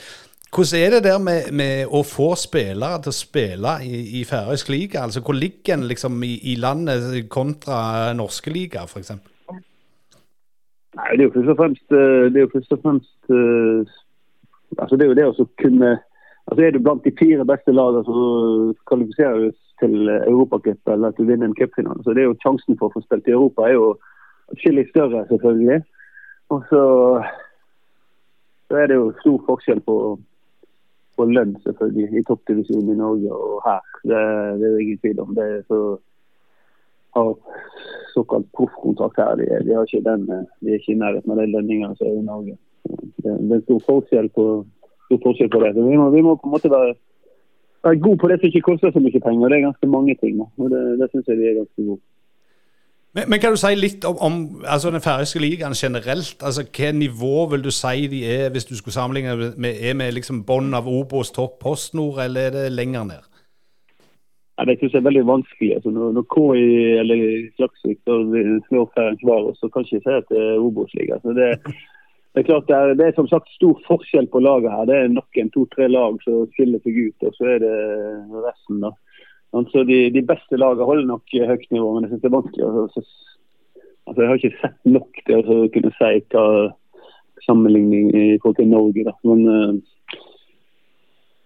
hvordan 0.54 0.80
er 0.80 0.96
det 0.96 1.02
der 1.04 1.20
med, 1.20 1.50
med, 1.52 1.84
å 1.84 2.00
få 2.06 2.30
spillere 2.40 3.02
til 3.04 3.12
å 3.12 3.18
spille 3.18 3.74
i, 3.84 4.00
i 4.20 4.24
færøysk 4.24 4.72
liga? 4.72 5.02
Altså, 5.04 5.20
hvor 5.26 5.36
ligger 5.36 5.76
en 5.76 5.84
liksom 5.90 6.16
i, 6.24 6.38
i, 6.52 6.56
landet 6.56 7.26
kontra 7.28 8.14
norske 8.16 8.54
liga, 8.54 8.86
f.eks.? 8.88 9.12
Nei, 10.94 11.10
det 11.18 11.24
er 11.24 11.26
jo 11.26 11.34
først 11.34 11.52
og 11.52 11.60
fremst, 11.60 11.86
eh, 11.90 12.24
det 12.32 12.40
er 12.40 12.50
først 12.52 12.72
og 12.76 12.82
fremst 12.86 13.34
uh, 13.34 13.94
altså 14.78 14.96
det 14.96 15.06
er 15.06 15.12
jo 15.12 15.18
det 15.18 15.28
å 15.30 15.46
kunne 15.60 15.94
altså 16.44 16.64
Er 16.64 16.74
du 16.74 16.82
blant 16.84 17.04
de 17.04 17.12
fire 17.18 17.44
beste 17.48 17.72
lagene, 17.72 18.04
som 18.04 18.74
kvalifiserer 18.90 19.46
du 19.46 19.52
til 19.80 20.10
Europacup 20.12 20.90
eller 20.92 21.14
til 21.14 21.24
å 21.24 21.30
vinne 21.30 21.48
en 21.48 21.56
cupfinale. 21.56 22.02
Så 22.04 22.12
det 22.12 22.20
er 22.20 22.28
jo 22.28 22.42
sjansen 22.42 22.76
for 22.76 22.90
å 22.90 22.94
få 22.94 23.00
spilt 23.04 23.30
i 23.30 23.32
Europa 23.32 23.64
er 23.64 23.78
jo 23.78 23.86
atskillig 24.52 24.84
større, 24.90 25.24
selvfølgelig. 25.30 25.80
Og 26.52 26.66
så, 26.68 26.82
så, 28.68 28.76
er 28.76 28.92
det 28.92 28.98
jo 29.00 29.08
stor 29.22 29.38
forskjell 29.48 29.80
på, 29.88 29.96
på 31.16 31.28
lønn, 31.32 31.56
selvfølgelig, 31.64 32.10
i 32.20 32.26
toppdivisjonen 32.28 32.92
i 32.92 32.98
Norge 33.00 33.40
og 33.48 33.64
her. 33.64 33.80
Det, 34.04 34.20
det 34.60 34.68
er 34.68 34.82
ingen 34.84 35.00
tvil 35.00 35.24
om. 35.24 35.32
Det 35.38 35.48
er 35.48 35.64
så 35.70 35.80
har 37.14 37.36
såkalt 38.14 38.52
proffkontrakt 38.52 39.16
her. 39.16 39.36
De, 39.40 39.48
de, 39.64 39.80
ikke 39.80 40.04
den, 40.04 40.28
de 40.60 40.70
er 40.70 40.80
ikke 40.80 40.92
i 40.92 41.00
nærheten 41.00 41.32
av 41.32 41.40
de 41.40 41.50
lønningene 41.52 41.96
som 41.96 42.10
er 42.10 42.20
i 42.20 42.28
Norge 42.28 42.56
det, 43.22 43.34
det 43.48 43.56
er 43.56 43.66
stor 43.66 43.82
forskjell 43.88 44.28
på, 44.36 44.46
stor 45.06 45.20
forskjell 45.26 45.50
på 45.50 45.62
det. 45.64 45.74
Vi 45.76 45.98
må, 46.00 46.10
vi 46.10 46.24
må, 46.26 46.36
på 46.40 46.48
en 46.48 46.56
måte 46.56 46.72
være 46.72 46.94
være 47.84 48.00
god 48.06 48.16
på 48.18 48.28
det 48.28 48.40
som 48.40 48.46
ikke 48.46 48.66
koster 48.70 48.90
så 48.92 49.00
mye 49.04 49.20
penger. 49.26 49.48
Det 49.48 49.56
er 49.56 49.68
ganske 49.68 49.86
mange 49.96 50.14
ting. 50.22 50.34
Da. 50.40 50.46
og 50.62 50.70
Det, 50.72 50.82
det 51.00 51.08
syns 51.10 51.28
jeg 51.28 51.36
de 51.40 51.48
er 51.48 51.58
ganske 51.60 51.80
gode. 51.88 52.00
Men, 53.16 53.24
men, 53.30 53.40
kan 53.40 53.52
du 53.54 53.60
si 53.62 53.74
litt 53.78 54.04
om, 54.10 54.16
om 54.26 54.34
altså 54.74 54.90
den 54.90 55.04
færøyske 55.08 55.40
ligaen 55.40 55.76
generelt? 55.82 56.38
altså 56.46 56.64
Hva 56.76 56.88
nivå 56.92 57.36
vil 57.52 57.62
du 57.66 57.70
si 57.70 58.08
de 58.14 58.20
er, 58.38 58.50
hvis 58.50 58.66
du 58.70 58.74
skulle 58.76 58.96
sammenligne 58.98 59.52
med 59.64 59.72
Er 59.88 59.94
med 59.94 60.16
liksom 60.16 60.42
bånn 60.48 60.74
av 60.74 60.88
Obos, 60.88 61.30
topp, 61.30 61.60
PostNord, 61.62 62.18
eller 62.24 62.48
er 62.48 62.56
det 62.56 62.72
lenger 62.72 63.04
ned? 63.12 63.22
Ja, 64.58 64.64
det 64.64 64.78
synes 64.78 64.92
jeg 64.92 65.00
er 65.00 65.10
veldig 65.10 65.26
vanskelig. 65.26 65.70
Altså, 65.76 65.90
når, 65.90 66.12
når 66.16 66.24
KI 66.34 66.66
eller 67.02 67.18
Klaksvik 67.56 67.98
slår 68.68 68.90
Færøyens 68.94 69.58
så 69.58 69.68
kan 69.68 69.82
jeg 69.82 70.00
ikke 70.00 70.10
si 70.10 70.18
at 70.20 70.28
det 70.30 70.42
er 70.48 70.62
Obos-liga. 70.66 71.18
Så 71.22 71.34
det, 71.38 71.48
det, 72.34 72.42
er 72.42 72.46
klart 72.48 72.66
det 72.66 72.76
er, 72.76 72.94
det 72.98 73.06
er, 73.06 73.12
som 73.14 73.28
sagt 73.30 73.50
stor 73.54 73.78
forskjell 73.86 74.26
på 74.32 74.42
laget 74.42 74.72
her. 74.72 74.88
Det 74.90 74.96
er 74.98 75.12
noen 75.12 75.50
to-tre 75.54 75.86
lag 75.86 76.18
som 76.26 76.48
skiller 76.56 76.82
seg 76.82 76.98
ut, 76.98 77.26
og 77.28 77.36
så 77.38 77.50
er 77.54 77.62
det 77.62 77.74
resten. 78.42 78.80
da. 78.82 78.90
Altså, 79.54 79.84
de, 79.86 79.98
de, 80.10 80.22
beste 80.26 80.58
lagene 80.58 80.88
holder 80.88 81.06
nok 81.06 81.36
høyt 81.50 81.68
nivå, 81.70 81.92
men 81.94 82.04
jeg 82.04 82.10
synes 82.10 82.22
det 82.24 82.30
er 82.30 82.38
vanskelig. 82.38 82.64
Altså, 82.66 83.04
altså, 84.06 84.20
jeg 84.20 84.28
har 84.28 84.40
ikke 84.40 84.62
sett 84.64 84.90
nok 84.96 85.20
til 85.28 85.52
å 85.54 85.58
kunne 85.76 85.94
si 86.00 86.14
hva 86.34 86.46
sammenligning 87.46 88.10
i 88.10 88.26
forhold 88.42 88.58
til 88.58 88.72
Norge. 88.72 89.04
Da. 89.06 89.14
Men, 89.30 89.46
uh, 89.46 89.94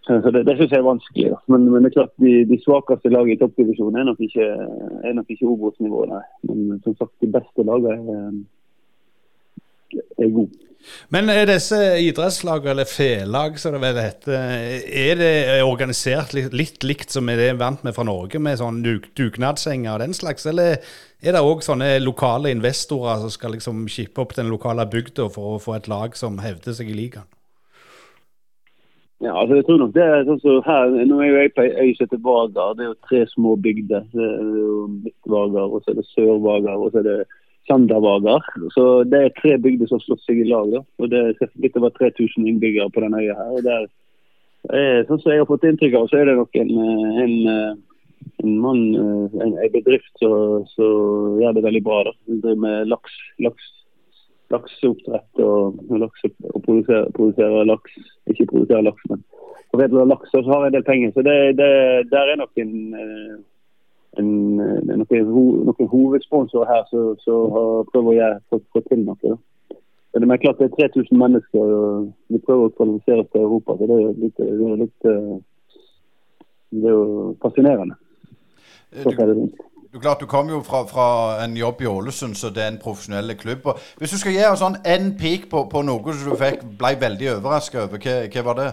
så 0.09 0.31
Det, 0.33 0.47
det 0.47 0.57
synes 0.57 0.71
jeg 0.73 0.81
er 0.81 0.89
vanskelig. 0.89 1.31
Da. 1.35 1.39
Men, 1.53 1.69
men, 1.69 1.85
det 1.85 1.91
er 1.91 1.99
klart 2.01 2.15
de, 2.25 2.33
de 2.49 2.59
svakeste 2.65 3.13
lagene 3.13 3.37
i 3.37 3.41
toppdivisjonen 3.43 4.01
er 4.01 4.09
nok 4.09 4.21
ikke, 4.25 4.47
er 5.05 5.21
ikke 5.21 5.51
Obos-nivå. 5.53 6.07
Men 6.49 6.81
som 6.85 6.97
sagt, 6.97 7.13
de 7.21 7.29
beste 7.29 7.67
lagene 7.69 8.17
er, 8.17 8.39
er 9.95 10.33
gode. 10.33 10.65
Men 11.13 11.29
er 11.33 11.49
disse 11.49 11.77
idrettslagene, 12.01 12.71
eller 12.71 12.89
felag 12.89 13.59
som 13.61 13.75
det 13.75 13.81
vel 13.83 13.99
heter, 13.99 14.37
er 14.87 15.19
det 15.19 15.33
organisert 15.67 16.35
litt, 16.37 16.55
litt 16.57 16.87
likt 16.87 17.13
som 17.13 17.29
det 17.29 17.49
er 17.49 17.59
vant 17.61 17.83
med 17.85 17.97
fra 17.97 18.07
Norge, 18.07 18.41
med 18.41 18.61
sånn 18.61 18.79
dugnadssenger 18.87 19.97
og 19.97 20.05
den 20.05 20.15
slags, 20.17 20.47
eller 20.49 20.79
er 21.19 21.35
det 21.35 21.43
òg 21.43 21.65
sånne 21.67 21.97
lokale 22.05 22.53
investorer 22.55 23.25
som 23.25 23.33
skal 23.35 23.57
liksom 23.57 23.89
skippe 23.91 24.23
opp 24.23 24.37
den 24.39 24.53
lokale 24.53 24.87
bygda 24.89 25.29
for 25.35 25.57
å 25.57 25.63
få 25.63 25.77
et 25.77 25.91
lag 25.91 26.17
som 26.17 26.39
hevder 26.45 26.77
seg 26.79 26.93
i 26.93 26.97
ligaen? 26.97 27.29
Ja, 29.19 29.33
altså 29.35 29.57
jeg 29.59 29.65
tror 29.67 29.81
nok 29.83 29.97
det 29.97 30.05
er 30.07 30.21
sånn 30.29 30.39
som 30.45 30.61
her, 30.63 30.93
Nå 31.11 31.17
er 31.19 31.27
jo 31.27 31.39
jeg 31.41 31.51
på 31.57 31.65
øy 31.67 31.89
som 31.97 32.05
heter 32.05 32.21
Vagar. 32.23 32.77
Det 32.79 32.85
er 32.85 32.91
jo 32.93 33.07
tre 33.09 33.23
små 33.33 33.57
bygder. 33.59 34.05
Det 34.13 34.27
er 34.31 34.45
jo 34.61 34.77
Midt-Vagar, 34.93 35.73
og 35.75 35.83
så 35.83 35.91
er 35.91 35.99
det 35.99 36.05
Sør-Vagar, 36.13 36.79
og 36.79 36.93
så 36.95 37.01
er 37.01 37.09
det 37.09 37.17
Sandervagar. 37.69 38.45
Så 38.75 39.05
Det 39.05 39.21
er 39.25 39.37
tre 39.37 39.57
bygder 39.59 39.91
som 39.91 40.01
slått 40.01 40.25
seg 40.25 40.41
i 40.43 40.49
lag. 40.49 40.71
Da. 40.73 40.83
og 40.99 41.11
Det 41.11 41.19
er 41.19 41.51
litt 41.63 41.77
over 41.77 41.93
3000 41.95 42.47
innbyggere 42.49 42.91
på 42.91 43.05
denne 43.05 43.21
øya. 43.23 43.37
her. 43.37 43.53
og 43.57 43.63
der, 43.63 43.89
er, 44.73 45.05
sånn 45.07 45.21
som 45.21 45.33
jeg 45.33 45.45
har 45.45 45.51
fått 45.51 45.65
inntrykk 45.69 45.95
av, 45.95 46.09
så 46.09 46.19
er 46.19 46.29
det 46.29 46.37
nok 46.37 46.57
en, 46.57 46.73
en, 47.25 47.35
en 48.43 48.55
mann, 48.61 48.85
en, 48.97 49.57
en 49.57 49.73
bedrift 49.73 50.25
som 50.25 51.41
gjør 51.41 51.59
det 51.59 51.67
veldig 51.69 51.85
bra. 51.85 52.05
da. 52.09 52.15
De 52.27 52.41
driver 52.43 52.65
med 52.65 52.89
laks, 52.89 53.21
laks, 53.39 53.75
lakseoppdrett 54.53 55.45
og, 55.45 55.79
laks, 56.01 56.25
og 56.55 56.63
produserer, 56.65 57.11
produserer, 57.17 57.69
laks. 57.69 57.99
Ikke 58.33 58.49
produserer 58.51 58.87
laks, 58.89 59.05
men 59.13 59.23
foredler 59.73 60.09
laks. 60.09 60.33
Og 60.35 60.49
har 60.49 60.67
en 60.67 60.75
del 60.77 60.87
penger. 60.87 61.13
Så 61.15 61.25
det, 61.27 61.37
det, 61.61 61.71
der 62.13 62.33
er 62.33 62.41
nok 62.41 62.63
en 62.65 62.75
en, 64.23 64.31
noen, 64.59 65.29
noen 65.69 65.93
hovedsponsorer 65.93 66.71
her 66.73 66.89
som 66.91 67.85
prøver 67.93 68.19
jeg 68.19 68.41
å 68.53 68.61
få, 68.73 68.83
til 68.89 69.05
noe. 69.05 69.21
Da. 69.23 69.37
Men 70.19 70.31
det 70.31 70.37
er 70.39 70.43
klart 70.43 70.61
det 70.61 70.71
er 70.71 70.89
3000 70.91 71.21
mennesker, 71.21 71.73
og 71.79 72.11
vi 72.33 72.41
prøver 72.43 72.69
å 72.69 72.75
kvalifisere 72.77 73.23
oss 73.23 73.31
til 73.33 73.45
Europa. 73.45 73.77
så 73.79 73.87
Det 73.87 73.97
er 73.97 74.21
litt, 74.25 74.39
det 74.41 74.69
er 74.73 74.83
litt 74.83 75.09
eh, 75.13 75.35
det 76.71 76.85
er 76.85 76.97
jo 76.97 77.35
fascinerende. 77.43 77.97
Du, 78.93 79.49
du, 79.93 79.99
klart, 80.01 80.21
du 80.21 80.27
kom 80.27 80.49
jo 80.49 80.63
fra, 80.65 80.83
fra, 80.89 81.07
en 81.45 81.57
jobb 81.57 81.83
i 81.85 81.87
Ålesund, 81.87 82.35
så 82.35 82.51
det 82.51 82.65
er 82.65 82.73
en 82.73 82.81
profesjonell 82.83 83.37
klubb. 83.37 83.69
Hvis 83.99 84.11
du 84.17 84.19
skal 84.21 84.37
gi 84.37 84.45
oss 84.49 84.63
sånn 84.65 84.81
en 84.85 85.13
peak 85.21 85.49
på, 85.53 85.67
på 85.73 85.85
noe 85.85 86.17
som 86.17 86.33
du 86.33 86.41
fikk, 86.41 86.65
ble 86.81 86.95
veldig 87.01 87.35
overraska 87.37 87.85
over, 87.85 88.01
hva, 88.03 88.21
hva 88.33 88.47
var 88.51 88.61
det? 88.63 88.71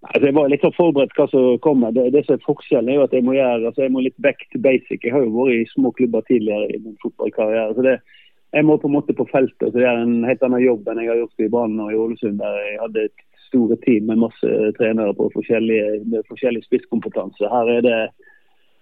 Altså, 0.00 0.30
jeg 0.30 0.34
var 0.36 0.48
litt 0.48 0.62
så 0.64 0.70
forberedt 0.72 1.12
hva 1.18 1.26
som 1.28 1.58
kommer. 1.64 1.92
Det, 1.92 2.06
det 2.14 2.22
som 2.24 2.38
er 2.38 2.46
Forskjellen 2.46 2.88
er 2.88 2.96
jo 2.96 3.04
at 3.04 3.16
jeg 3.16 3.24
må 3.26 3.34
gjøre, 3.36 3.66
altså 3.68 3.84
jeg 3.84 3.92
må 3.92 4.04
litt 4.04 4.16
back 4.24 4.46
to 4.48 4.60
basic. 4.64 5.04
Jeg 5.04 5.12
har 5.12 5.26
jo 5.26 5.34
vært 5.34 5.58
i 5.58 5.72
små 5.74 5.92
klubber 5.96 6.24
tidligere 6.28 6.70
i 6.72 6.80
min 6.80 6.96
fotballkarriere. 7.04 7.74
så 7.76 7.84
det, 7.84 7.98
Jeg 8.56 8.66
må 8.66 8.78
på 8.80 8.88
en 8.88 8.96
måte 8.96 9.14
på 9.14 9.28
feltet. 9.30 9.74
Det 9.74 9.84
er 9.84 10.00
en 10.00 10.24
helt 10.24 10.42
annen 10.42 10.64
jobb 10.64 10.88
enn 10.88 11.02
jeg 11.04 11.12
har 11.12 11.20
gjort 11.20 11.44
i 11.44 11.50
Brann 11.52 11.76
og 11.84 11.92
i 11.92 12.00
Ålesund. 12.00 12.40
der 12.40 12.56
Jeg 12.64 12.80
hadde 12.80 13.04
et 13.10 13.26
store 13.50 13.76
team 13.84 14.08
med 14.08 14.24
masse 14.24 14.72
trenere 14.78 15.14
på 15.14 15.28
forskjellige, 15.36 16.00
med 16.06 16.26
forskjellig 16.30 16.64
spisskompetanse. 16.64 17.50
Her 17.52 17.70
er 17.76 17.84
det, 17.84 18.00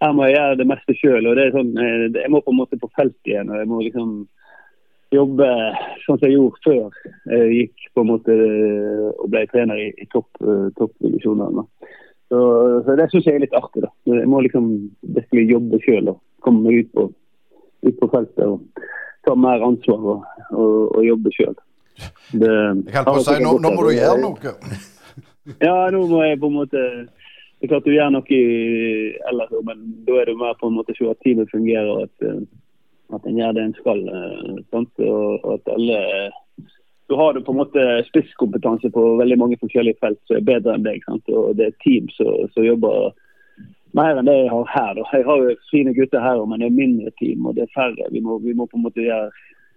her 0.01 0.15
må 0.15 0.29
jeg 0.29 0.39
gjøre 0.39 0.61
det 0.63 0.69
meste 0.71 0.97
sjøl. 0.97 1.31
Sånn, 1.53 1.75
eh, 1.83 2.07
jeg 2.15 2.31
må 2.31 2.41
på 2.41 2.55
en 2.55 2.63
måte 2.63 2.79
på 2.79 2.91
feltet 2.95 3.33
igjen. 3.33 3.51
og 3.51 3.59
jeg 3.59 3.69
må 3.69 3.83
liksom 3.83 4.29
jobbe 5.15 5.47
sånn 6.05 6.19
som 6.19 6.27
jeg 6.27 6.37
gjorde 6.37 6.63
før 6.65 6.99
jeg 7.33 7.55
gikk 7.55 7.87
på 7.95 8.05
en 8.05 8.11
måte 8.11 8.35
og 9.15 9.31
ble 9.33 9.45
trener 9.53 9.81
i, 9.81 9.89
i 9.97 10.07
topp, 10.13 10.29
uh, 10.45 10.69
toppdivisjonene. 10.79 11.65
Så, 12.29 12.41
så, 12.85 12.97
det 12.99 13.09
syns 13.09 13.29
jeg 13.29 13.39
er 13.39 13.45
litt 13.47 13.57
artig. 13.57 13.87
da. 13.87 13.91
Jeg 14.11 14.29
må 14.29 14.43
liksom 14.45 14.69
virkelig 15.17 15.47
jobbe 15.49 15.81
sjøl 15.85 16.13
og 16.13 16.21
komme 16.45 16.67
meg 16.67 16.83
ut 16.85 16.91
på, 16.97 17.07
ut 17.89 17.97
på, 18.03 18.11
feltet 18.13 18.45
og 18.45 18.85
ta 19.25 19.37
mer 19.37 19.65
ansvar 19.65 20.05
og, 20.13 20.27
og, 20.53 20.75
og 20.99 21.07
jobbe 21.07 21.33
sjøl. 21.37 21.57
Jeg 21.99 22.95
holdt 22.95 23.09
på 23.09 23.25
si, 23.25 23.39
nå, 23.43 23.55
nå 23.65 23.73
må 23.75 23.87
du 23.89 23.95
gjøre 23.97 24.21
noe. 24.23 24.55
ja, 25.67 25.79
nå 25.95 26.05
må 26.11 26.21
jeg 26.27 26.39
på 26.43 26.51
en 26.53 26.59
måte 26.61 26.83
Det 27.59 27.67
er 27.67 27.73
klart 27.73 27.89
du 27.89 27.95
gjør 27.97 28.13
noe 28.15 28.41
ellers, 29.33 29.57
men 29.67 29.81
da 30.07 30.21
er 30.21 30.29
det 30.29 30.37
mer 30.39 30.59
på 30.61 30.69
en 30.69 30.77
måte 30.77 30.95
å 30.95 30.99
se 31.01 31.09
at 31.11 31.25
teamet 31.25 31.51
fungerer. 31.51 31.89
og 31.91 32.05
at 32.07 32.29
eh, 32.29 32.43
at 33.15 33.27
en 33.27 33.39
gjør 33.41 33.55
det 33.57 33.65
en 33.65 33.79
skal. 33.79 34.03
Eh? 34.09 34.81
Og 35.09 35.55
at 35.55 35.73
alle 35.77 36.03
Du 37.09 37.15
har 37.17 37.33
du 37.33 37.41
på 37.41 37.53
en 37.55 37.63
måte 37.63 37.83
spisskompetanse 38.05 38.91
på 38.93 39.03
veldig 39.17 39.39
mange 39.41 39.57
forskjellige 39.61 39.97
felt 40.01 40.19
som 40.29 40.37
er 40.37 40.45
bedre 40.45 40.75
enn 40.77 40.85
deg. 40.85 41.01
Sant? 41.07 41.31
Og 41.33 41.55
det 41.57 41.71
er 41.71 41.79
team 41.81 42.11
som 42.13 42.65
jobber 42.65 43.15
mer 43.97 44.19
enn 44.19 44.29
det 44.29 44.35
jeg 44.37 44.51
har 44.53 44.67
her. 44.75 44.91
Da. 44.99 45.07
Jeg 45.17 45.25
har 45.25 45.45
jo 45.45 45.55
fine 45.71 45.95
gutter 45.97 46.21
her, 46.21 46.43
men 46.45 46.61
det 46.61 46.69
er 46.69 46.77
mindre 46.77 47.13
team 47.21 47.47
og 47.49 47.57
det 47.57 47.65
er 47.65 47.73
færre. 47.77 48.11
Vi 48.13 48.21
må, 48.21 48.37
vi 48.45 48.53
må 48.53 48.67
på 48.69 48.77
en 48.77 48.85
måte 48.85 49.07
gjøre, 49.07 49.31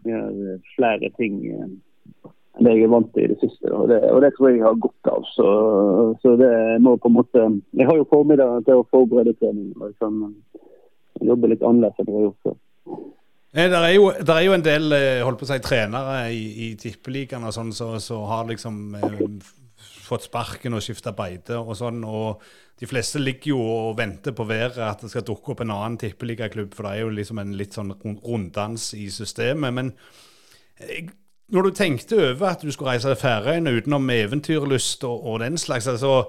gjøre 0.10 0.58
flere 0.76 1.12
ting 1.16 1.40
eh, 1.48 1.70
enn 2.60 2.68
det 2.68 2.74
jeg 2.76 2.84
er 2.90 2.92
vant 2.92 3.14
til 3.16 3.24
i 3.24 3.32
det 3.32 3.40
siste. 3.40 3.72
Og 3.72 3.88
det, 3.90 4.02
og 4.12 4.20
det 4.26 4.34
tror 4.36 4.50
jeg 4.50 4.60
jeg 4.60 4.68
har 4.68 4.84
godt 4.84 5.12
av. 5.14 5.30
Så, 5.36 5.48
så, 6.22 6.36
det 6.42 6.52
må 6.84 6.98
på 6.98 7.08
en 7.08 7.16
måte 7.16 7.48
Jeg 7.80 7.88
har 7.88 7.96
jo 7.96 8.10
formiddagen 8.12 8.68
til 8.68 8.82
å 8.82 8.88
forberede 8.92 9.38
trening. 9.40 9.72
Og 9.80 9.88
jeg 9.88 9.96
kan 10.04 10.20
jobbe 11.32 11.54
litt 11.54 11.64
annerledes 11.64 12.02
enn 12.02 12.12
jeg 12.12 12.18
har 12.18 12.28
gjort 12.28 12.50
før. 12.50 12.60
Det 13.52 13.66
er, 13.68 13.90
jo, 13.98 14.06
er 14.16 14.44
jo 14.46 14.54
en 14.56 14.64
del 14.64 14.94
eh, 14.96 15.22
holdt 15.26 15.42
på 15.42 15.44
å 15.44 15.50
si, 15.50 15.58
trenere 15.64 16.22
i, 16.32 16.44
i 16.66 16.76
tippeligaen 16.80 17.44
og 17.44 17.52
sånn 17.52 17.74
som 17.76 17.98
så, 18.00 18.14
så 18.14 18.20
har 18.30 18.48
liksom 18.48 18.78
eh, 18.96 19.18
fått 20.08 20.30
sparken 20.30 20.78
og 20.78 20.84
skifta 20.86 21.12
beite 21.16 21.60
og 21.60 21.76
sånn. 21.76 22.00
Og 22.08 22.40
de 22.80 22.88
fleste 22.90 23.20
ligger 23.20 23.52
jo 23.52 23.60
og 23.62 23.98
venter 24.00 24.36
på 24.36 24.48
været 24.48 24.80
at 24.86 25.04
det 25.04 25.12
skal 25.12 25.26
dukke 25.28 25.52
opp 25.54 25.66
en 25.66 25.74
annen 25.76 26.00
tippeligaklubb, 26.00 26.72
for 26.76 26.88
det 26.88 26.94
er 26.94 27.04
jo 27.04 27.12
liksom 27.18 27.44
en 27.44 27.52
litt 27.60 27.76
sånn 27.76 27.92
runddans 28.24 28.94
i 28.96 29.10
systemet. 29.12 29.76
Men 29.76 29.92
eh, 30.80 31.12
når 31.52 31.68
du 31.68 31.76
tenkte 31.76 32.24
over 32.32 32.54
at 32.54 32.64
du 32.64 32.72
skulle 32.72 32.96
reise 32.96 33.12
til 33.12 33.20
Færøyene 33.20 33.76
utenom 33.76 34.10
eventyrlyst 34.16 35.04
og, 35.04 35.28
og 35.28 35.42
den 35.44 35.60
slags, 35.60 35.92
altså 35.92 36.22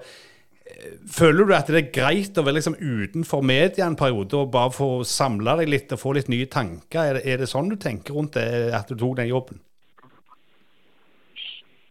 Føler 1.11 1.43
du 1.43 1.51
at 1.55 1.67
det 1.67 1.79
er 1.79 1.91
greit 1.95 2.37
å 2.39 2.43
være 2.45 2.57
liksom 2.57 2.77
utenfor 2.79 3.43
media 3.43 3.85
en 3.85 3.97
periode 3.99 4.37
og 4.39 4.51
bare 4.53 4.71
få 4.71 4.87
samla 5.07 5.57
deg 5.59 5.71
litt 5.71 5.91
og 5.91 5.99
få 5.99 6.13
litt 6.15 6.31
nye 6.31 6.47
tanker? 6.47 7.03
Er 7.03 7.17
det, 7.17 7.23
er 7.27 7.43
det 7.43 7.49
sånn 7.51 7.71
du 7.71 7.75
tenker 7.79 8.15
rundt 8.15 8.37
det, 8.39 8.71
at 8.75 8.87
du 8.87 8.95
tok 8.95 9.17
den 9.19 9.31
jobben? 9.31 9.59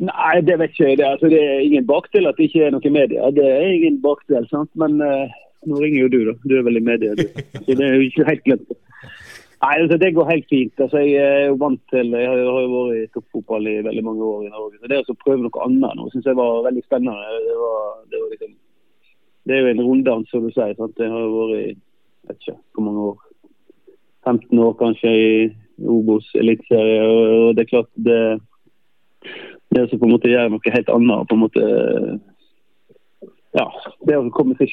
Nei, 0.03 0.41
det 0.43 0.57
vet 0.59 0.73
ikke 0.73 0.89
jeg. 0.89 0.99
Det, 0.99 1.07
altså, 1.07 1.29
det 1.31 1.39
er 1.39 1.61
ingen 1.63 1.87
bakdel 1.87 2.27
at 2.27 2.39
det 2.41 2.49
ikke 2.49 2.65
er 2.67 2.73
noe 2.75 2.95
media. 2.95 3.29
Det 3.37 3.45
er 3.47 3.75
ingen 3.77 4.01
bakdel, 4.03 4.49
sant? 4.51 4.71
men 4.81 4.97
uh, 5.05 5.29
nå 5.69 5.79
ringer 5.79 6.07
jo 6.07 6.09
du, 6.15 6.19
da. 6.31 6.35
Du 6.49 6.57
er 6.59 6.65
vel 6.67 6.81
i 6.81 6.87
media, 6.89 7.15
du. 7.19 7.29
Så 7.61 7.75
det 7.79 7.87
er 7.87 7.95
jo 7.95 8.09
ikke 8.09 8.27
helt 8.31 8.43
glemt. 8.49 8.73
Nei, 9.63 9.77
altså, 9.77 10.01
Det 10.03 10.11
går 10.17 10.31
helt 10.33 10.49
fint. 10.51 10.75
Altså, 10.81 11.05
Jeg 11.07 11.23
er 11.37 11.47
jo 11.53 11.61
vant 11.61 11.83
til 11.93 12.11
Jeg 12.19 12.33
har 12.33 12.41
jo 12.41 12.73
vært 12.73 12.97
i 12.99 13.07
toppfotball 13.15 13.69
i 13.71 13.77
veldig 13.87 14.05
mange 14.09 14.27
år 14.27 14.49
i 14.49 14.51
Norge. 14.51 14.81
så 14.81 14.91
Det 14.91 15.05
å 15.05 15.21
prøve 15.23 15.45
noe 15.45 15.69
annet 15.69 16.01
nå 16.01 16.09
syns 16.11 16.27
jeg 16.27 16.41
var 16.41 16.67
veldig 16.67 16.83
spennende. 16.89 17.39
Det 17.47 17.57
var, 17.61 17.87
det 18.11 18.25
var 18.25 18.35
liksom 18.35 18.59
det 19.47 19.57
er 19.57 19.65
jo 19.65 19.73
en 19.73 19.85
runddans, 19.87 20.31
som 20.31 20.45
du 20.47 20.53
sier. 20.55 20.75
Sant? 20.79 20.99
Jeg 21.01 21.11
har 21.11 21.31
vært 21.35 21.59
i 21.59 21.73
vet 22.29 22.41
ikke 22.41 22.59
hvor 22.75 22.87
mange 22.87 23.07
år. 23.11 23.21
15 24.25 24.59
år 24.59 24.75
kanskje 24.79 25.13
i 25.19 25.31
Obos 25.89 26.29
eliteserie. 26.39 27.01
Og 27.07 27.57
det 27.57 27.65
er 27.65 27.73
klart 27.73 27.91
det, 28.09 28.21
det 29.75 29.89
som 29.91 29.99
på 29.99 30.07
en 30.07 30.15
måte 30.15 30.31
gjør 30.31 30.53
noe 30.53 30.77
helt 30.77 30.93
annet 30.97 31.29
på 31.29 31.39
en 31.39 31.43
måte 31.43 31.65
ja, 33.53 33.67
det 34.09 34.17
å 34.17 34.29
komme, 34.33 34.55
til, 34.57 34.71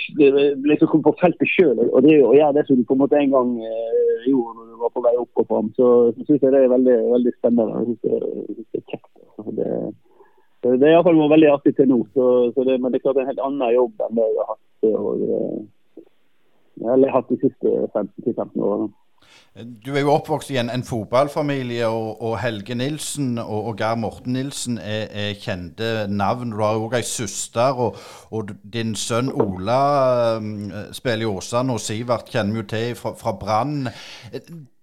liksom 0.64 1.02
på 1.04 1.12
feltet 1.20 1.50
sjøl 1.52 1.82
og, 1.84 1.98
det, 2.06 2.14
og 2.24 2.38
gjøre 2.38 2.56
det 2.56 2.62
som 2.68 2.78
du 2.80 2.86
på 2.88 2.96
en 2.96 3.02
måte 3.02 3.18
en 3.20 3.34
gang 3.34 3.50
eh, 3.60 4.30
gjorde 4.30 4.54
når 4.56 4.70
du 4.70 4.78
var 4.80 4.94
på 4.94 5.04
vei 5.04 5.12
opp 5.20 5.42
og 5.42 5.50
fram, 5.50 5.72
så, 5.76 5.88
så 6.16 6.28
syns 6.28 6.46
jeg 6.46 6.54
det 6.54 6.62
er 6.64 6.72
veldig, 6.72 6.96
veldig 7.16 7.34
spennende. 7.36 7.82
Jeg 7.82 7.90
synes 7.90 8.06
det, 8.06 8.62
det 8.70 8.80
er 8.80 8.86
kjekt. 8.94 9.12
Altså. 9.36 9.56
Det, 9.58 9.74
Det 10.64 10.92
har 10.92 11.06
vært 11.08 11.34
veldig 11.34 11.52
artig 11.54 11.76
til 11.78 11.88
nå. 11.92 12.00
Så, 12.14 12.24
så 12.56 12.66
det, 12.68 12.80
men 12.82 12.92
det 12.92 13.00
er 13.00 13.06
klart 13.08 13.22
en 13.22 13.30
helt 13.32 13.44
annen 13.44 13.76
jobb 13.76 14.02
enn 14.06 14.18
det 14.18 14.26
jeg 14.28 14.40
har 14.40 14.50
hatt. 14.54 14.90
Og, 14.90 15.28
eh, 15.36 16.90
eller 16.94 17.14
hatt 17.14 17.32
de 17.32 17.40
siste 17.44 17.76
15-15 17.94 18.60
årene. 18.64 18.92
Du 19.86 19.92
er 19.96 20.04
jo 20.06 20.14
oppvokst 20.14 20.52
i 20.54 20.58
en, 20.62 20.70
en 20.72 20.84
fotballfamilie, 20.86 21.88
og, 21.88 22.22
og, 22.22 22.36
Helge 22.40 22.76
Nilsen 22.78 23.38
og, 23.42 23.72
og 23.72 23.82
Geir 23.82 23.98
Morten 24.00 24.34
Nilsen 24.38 24.78
er, 24.78 25.08
er, 25.10 25.34
kjente 25.42 26.08
navn. 26.08 26.54
Du 26.54 26.62
har 26.64 26.80
òg 26.80 26.96
ei 27.00 27.06
søster, 27.06 27.76
og, 27.76 27.98
og, 28.32 28.54
din 28.64 28.96
sønn 28.96 29.32
Ola 29.34 29.80
um, 30.38 30.70
spiller 30.96 31.28
i 31.28 31.32
Åsane, 31.32 31.76
og 31.76 31.84
Sivert 31.84 32.30
kjenner 32.32 32.56
vi 32.56 32.64
jo 32.64 32.70
til 32.72 33.00
fra, 33.00 33.16
fra 33.20 33.36
Brann. 33.42 33.90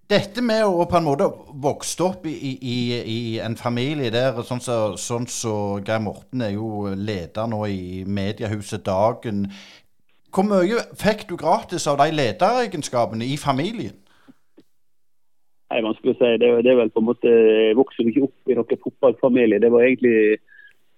Dette 0.07 0.39
med 0.39 0.63
å 0.63 0.85
på 0.87 1.01
en 1.01 1.07
måte 1.09 1.27
vokse 1.59 2.05
opp 2.05 2.29
i, 2.31 2.35
i, 2.55 2.77
i 3.11 3.21
en 3.43 3.57
familie 3.59 4.13
der 4.15 4.37
sånn 4.47 4.61
som 4.63 4.63
så, 4.63 4.77
sånn 5.03 5.27
så 5.27 5.55
Geir 5.83 6.05
Morten 6.05 6.45
er 6.47 6.53
jo 6.55 6.93
leder 6.95 7.49
nå 7.51 7.65
i 7.67 8.05
mediehuset 8.07 8.85
Dagen. 8.87 9.49
Hvor 10.31 10.47
mye 10.47 10.85
fikk 11.01 11.27
du 11.27 11.35
gratis 11.41 11.89
av 11.91 11.99
de 11.99 12.13
lederegenskapene 12.15 13.27
i 13.27 13.35
familien? 13.41 13.99
Nei, 15.75 15.83
vanskelig 15.83 16.15
å 16.15 16.21
si. 16.21 16.33
Det, 16.39 16.53
det 16.63 16.71
er 16.71 16.79
vel 16.85 16.95
på 16.95 17.03
en 17.03 17.11
måte, 17.11 17.27
Jeg 17.27 17.75
vokste 17.75 18.07
ikke 18.07 18.29
opp 18.29 18.53
i 18.53 18.55
noen 18.55 18.83
fotballfamilie. 18.87 19.59
Det 19.59 19.75
var 19.75 19.89
egentlig 19.89 20.17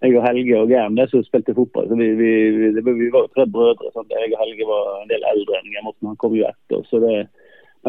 jeg 0.05 0.15
og 0.15 0.25
Helge 0.29 0.61
og 0.61 0.69
Gern 0.69 1.01
som 1.09 1.25
spilte 1.25 1.57
fotball. 1.57 1.89
Vi, 1.97 2.13
vi, 2.21 2.33
vi, 2.77 3.09
var 3.15 3.33
tre 3.33 3.49
brødre. 3.49 3.89
Sånn. 3.97 4.13
Jeg 4.13 4.37
og 4.37 4.43
Helge 4.45 4.69
var 4.69 4.99
en 5.01 5.09
del 5.17 5.25
eldre 5.33 5.63
enn 5.63 5.73
Geir 5.73 5.89
Morten. 5.89 6.13
Han 6.13 6.21
kom 6.21 6.37
jo 6.37 6.45
etter. 6.45 6.85
så 6.93 7.01
det 7.01 7.17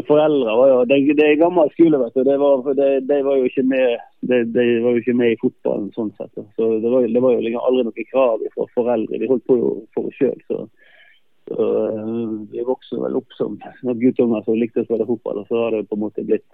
foreldre 0.08 0.56
var 0.60 0.70
jo, 0.72 0.78
det, 0.90 0.98
det 1.18 1.26
er 1.26 1.42
gammel 1.42 1.72
skole, 1.74 2.00
vet 2.02 2.16
du. 2.16 2.22
De 2.28 2.36
var, 2.42 2.62
var 2.64 3.38
jo 3.40 3.50
ikke 3.50 5.16
med 5.18 5.34
i 5.34 5.40
fotballen 5.42 5.90
sånn 5.96 6.12
sett. 6.18 6.34
Så 6.58 6.70
det 6.84 6.92
var, 6.92 7.08
det 7.08 7.24
var 7.24 7.36
jo 7.36 7.44
liksom 7.46 7.66
aldri 7.68 7.88
noe 7.88 8.06
krav 8.12 8.46
fra 8.56 8.68
foreldre. 8.76 9.20
De 9.22 9.32
holdt 9.32 9.48
på 9.50 9.58
jo 9.60 9.74
for 9.96 10.12
oss 10.12 10.20
sjøl. 10.20 10.38
Så, 10.48 10.66
så 11.50 11.70
vi 12.54 12.68
vokste 12.68 13.02
vel 13.02 13.18
opp 13.20 13.38
som 13.38 13.58
guttunger 14.04 14.46
som 14.46 14.60
likte 14.60 14.86
å 14.86 14.90
spille 14.90 15.10
fotball. 15.10 15.42
Og 15.44 15.50
så 15.50 15.64
har 15.64 15.78
det 15.78 15.88
på 15.90 15.98
en 15.98 16.06
måte 16.08 16.28
blitt 16.28 16.48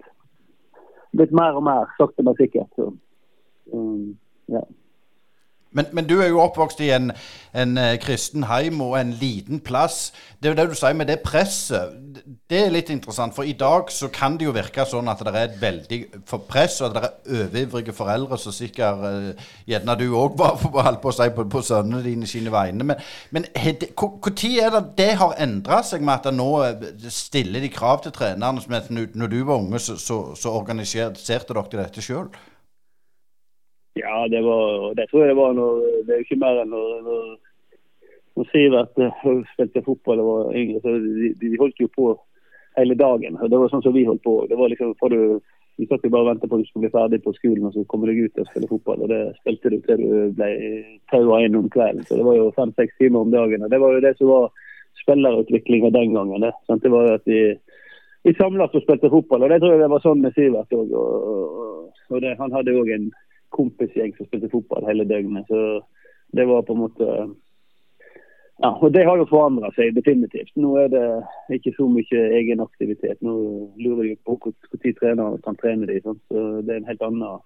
blitt 1.16 1.36
mer 1.36 1.56
og 1.58 1.64
mer, 1.66 1.92
sakte, 2.00 2.24
men 2.26 2.38
sikkert. 2.40 2.72
Så, 2.76 2.90
um, 3.74 4.16
ja. 4.52 4.64
Men, 5.76 5.90
men, 5.92 6.08
du 6.08 6.22
er 6.22 6.30
jo 6.32 6.40
oppvokst 6.40 6.80
i 6.86 6.90
en, 6.96 7.12
en 7.56 7.78
uh, 7.78 7.96
kristen 8.02 8.48
heim 8.48 8.80
og 8.84 8.96
en 9.00 9.12
liten 9.20 9.60
plass. 9.60 10.14
Det 10.40 10.48
er 10.48 10.54
jo 10.54 10.60
det 10.62 10.70
du 10.72 10.78
sier 10.80 10.96
med 10.96 11.10
det 11.12 11.20
presset. 11.26 11.98
Det 12.50 12.62
er 12.62 12.72
litt 12.72 12.90
interessant, 12.94 13.36
for 13.36 13.44
i 13.44 13.56
dag 13.60 13.92
så 13.92 14.08
kan 14.14 14.38
det 14.40 14.48
jo 14.48 14.54
virke 14.56 14.86
sånn 14.88 15.12
at 15.12 15.24
det 15.26 15.34
er 15.34 15.50
et 15.50 15.60
veldig 15.60 16.00
press, 16.48 16.80
og 16.80 16.88
at 16.90 16.96
det 16.96 17.04
er 17.04 17.44
overivrige 17.44 17.96
foreldre 17.98 18.40
som 18.40 18.56
sikkert 18.56 19.04
uh, 19.04 19.52
Gjerne 19.66 19.98
du 20.00 20.06
òg 20.16 20.38
var 20.40 20.56
holdt 20.62 21.02
på 21.04 21.12
å 21.12 21.16
si 21.16 21.28
på, 21.36 21.48
på 21.52 21.64
sønnene 21.66 22.04
dine 22.06 22.30
sine 22.30 22.54
vegne. 22.54 22.88
Men, 22.88 23.04
men 23.36 23.50
når 23.52 24.54
er 24.64 24.76
det 24.76 24.84
det 24.98 25.12
har 25.20 25.36
endra 25.42 25.82
seg 25.84 26.04
med 26.06 26.22
at 26.22 26.36
nå 26.36 26.50
eh, 26.66 27.08
stiller 27.12 27.64
de 27.64 27.72
krav 27.74 28.04
til 28.04 28.14
trenerne? 28.16 28.62
som 28.62 28.76
Når 29.16 29.28
du 29.32 29.40
var 29.44 29.60
unge, 29.60 29.80
så, 29.80 29.98
så, 30.00 30.20
så 30.40 30.56
organiserte 30.56 31.22
dere 31.56 31.84
dette 31.84 32.04
sjøl? 32.04 32.30
Ja, 33.96 34.28
det 34.28 34.42
var 34.44 34.94
det 34.96 35.08
tror 35.10 35.22
jeg 35.22 35.30
det 35.30 35.42
var 35.42 35.54
når 35.54 35.76
Det 36.06 36.14
er 36.14 36.18
jo 36.20 36.26
ikke 36.28 36.44
mer 36.44 36.58
enn 36.62 36.72
når, 36.76 36.88
når, 37.08 37.28
når 38.36 38.48
Sivert 38.52 38.98
uh, 39.00 39.44
spilte 39.54 39.84
fotball 39.86 40.20
og 40.20 40.32
var 40.32 40.58
yngre. 40.62 40.82
så 40.84 40.96
de, 41.00 41.30
de, 41.42 41.58
holdt 41.62 41.80
jo 41.80 41.88
på 41.96 42.08
hele 42.78 42.98
dagen. 43.00 43.38
og 43.40 43.50
Det 43.50 43.60
var 43.60 43.72
sånn 43.72 43.86
som 43.86 43.96
vi 43.96 44.04
holdt 44.08 44.24
på. 44.24 44.34
Det 44.50 44.58
var 44.60 44.72
liksom 44.74 44.92
for 45.00 45.16
du, 45.16 45.40
Vi 45.80 45.88
satt 45.88 46.04
jo 46.04 46.12
bare 46.12 46.24
og 46.24 46.30
ventet 46.30 46.50
på 46.50 46.56
at 46.56 46.64
du 46.64 46.68
skulle 46.68 46.88
bli 46.88 46.96
ferdig 46.96 47.22
på 47.24 47.34
skolen 47.36 47.66
og 47.68 47.74
så 47.76 47.82
kommer 47.92 48.08
deg 48.08 48.20
ut 48.26 48.38
og 48.40 48.52
spille 48.52 48.68
fotball. 48.68 49.02
og 49.04 49.10
Det 49.12 49.22
spilte 49.40 49.72
du 49.72 49.80
til 49.88 50.04
du 50.04 50.36
ble 50.36 50.52
taua 51.12 51.42
inn 51.44 51.56
om 51.60 51.72
kvelden. 51.72 52.04
Så 52.04 52.20
det 52.20 52.28
var 52.28 52.36
jo 52.36 52.54
fem-seks 52.60 52.96
timer 53.00 53.24
om 53.24 53.32
dagen. 53.32 53.64
og 53.64 53.72
Det 53.72 53.80
var 53.80 53.96
jo 53.96 54.04
det 54.06 54.14
som 54.20 54.32
var 54.32 54.46
spillerutviklinga 55.04 55.92
den 55.96 56.16
gangen. 56.16 56.48
Det, 56.48 56.52
sant? 56.68 56.84
det 56.84 56.92
var 56.92 57.08
jo 57.08 57.18
at 57.20 57.28
vi, 57.28 57.42
vi 58.28 58.36
samlet 58.40 58.76
og 58.76 58.84
spilte 58.84 59.12
fotball. 59.12 59.44
og 59.44 59.56
Det 59.56 59.60
tror 59.64 59.76
jeg 59.76 59.84
det 59.84 59.92
var 59.96 60.04
sånn 60.04 60.24
med 60.24 60.36
Sivert 60.36 60.80
òg. 60.80 60.92
Og, 60.92 61.32
og, 61.32 62.04
og 62.12 62.24
det, 62.24 62.36
han 62.40 62.56
hadde 62.56 62.76
òg 62.76 62.92
en 62.96 63.12
kompisgjeng 63.56 64.14
som 64.16 64.28
spilte 64.28 64.52
fotball 64.52 64.88
hele 64.90 65.08
døgnet. 65.10 65.48
Så 65.50 65.82
det 66.36 66.46
var 66.50 66.68
på 66.68 66.76
en 66.76 66.84
måte 66.86 67.10
ja, 68.64 68.70
og 68.72 68.94
Det 68.94 69.04
har 69.04 69.18
jo 69.20 69.26
forandra 69.28 69.68
seg 69.76 69.98
definitivt. 69.98 70.54
Nå 70.56 70.78
er 70.80 70.88
det 70.94 71.08
ikke 71.58 71.74
så 71.76 71.90
mye 71.92 72.22
egen 72.38 72.62
aktivitet. 72.64 73.18
Nå 73.20 73.34
lurer 73.76 74.06
de 74.08 74.16
på 74.24 74.38
når 74.40 74.94
trenere 75.00 75.42
kan 75.44 75.60
trene 75.60 75.90
de, 75.90 76.00
sånn. 76.06 76.22
så 76.32 76.62
Det 76.62 76.72
er 76.72 76.80
en 76.80 76.88
helt 76.88 77.04
annen 77.04 77.44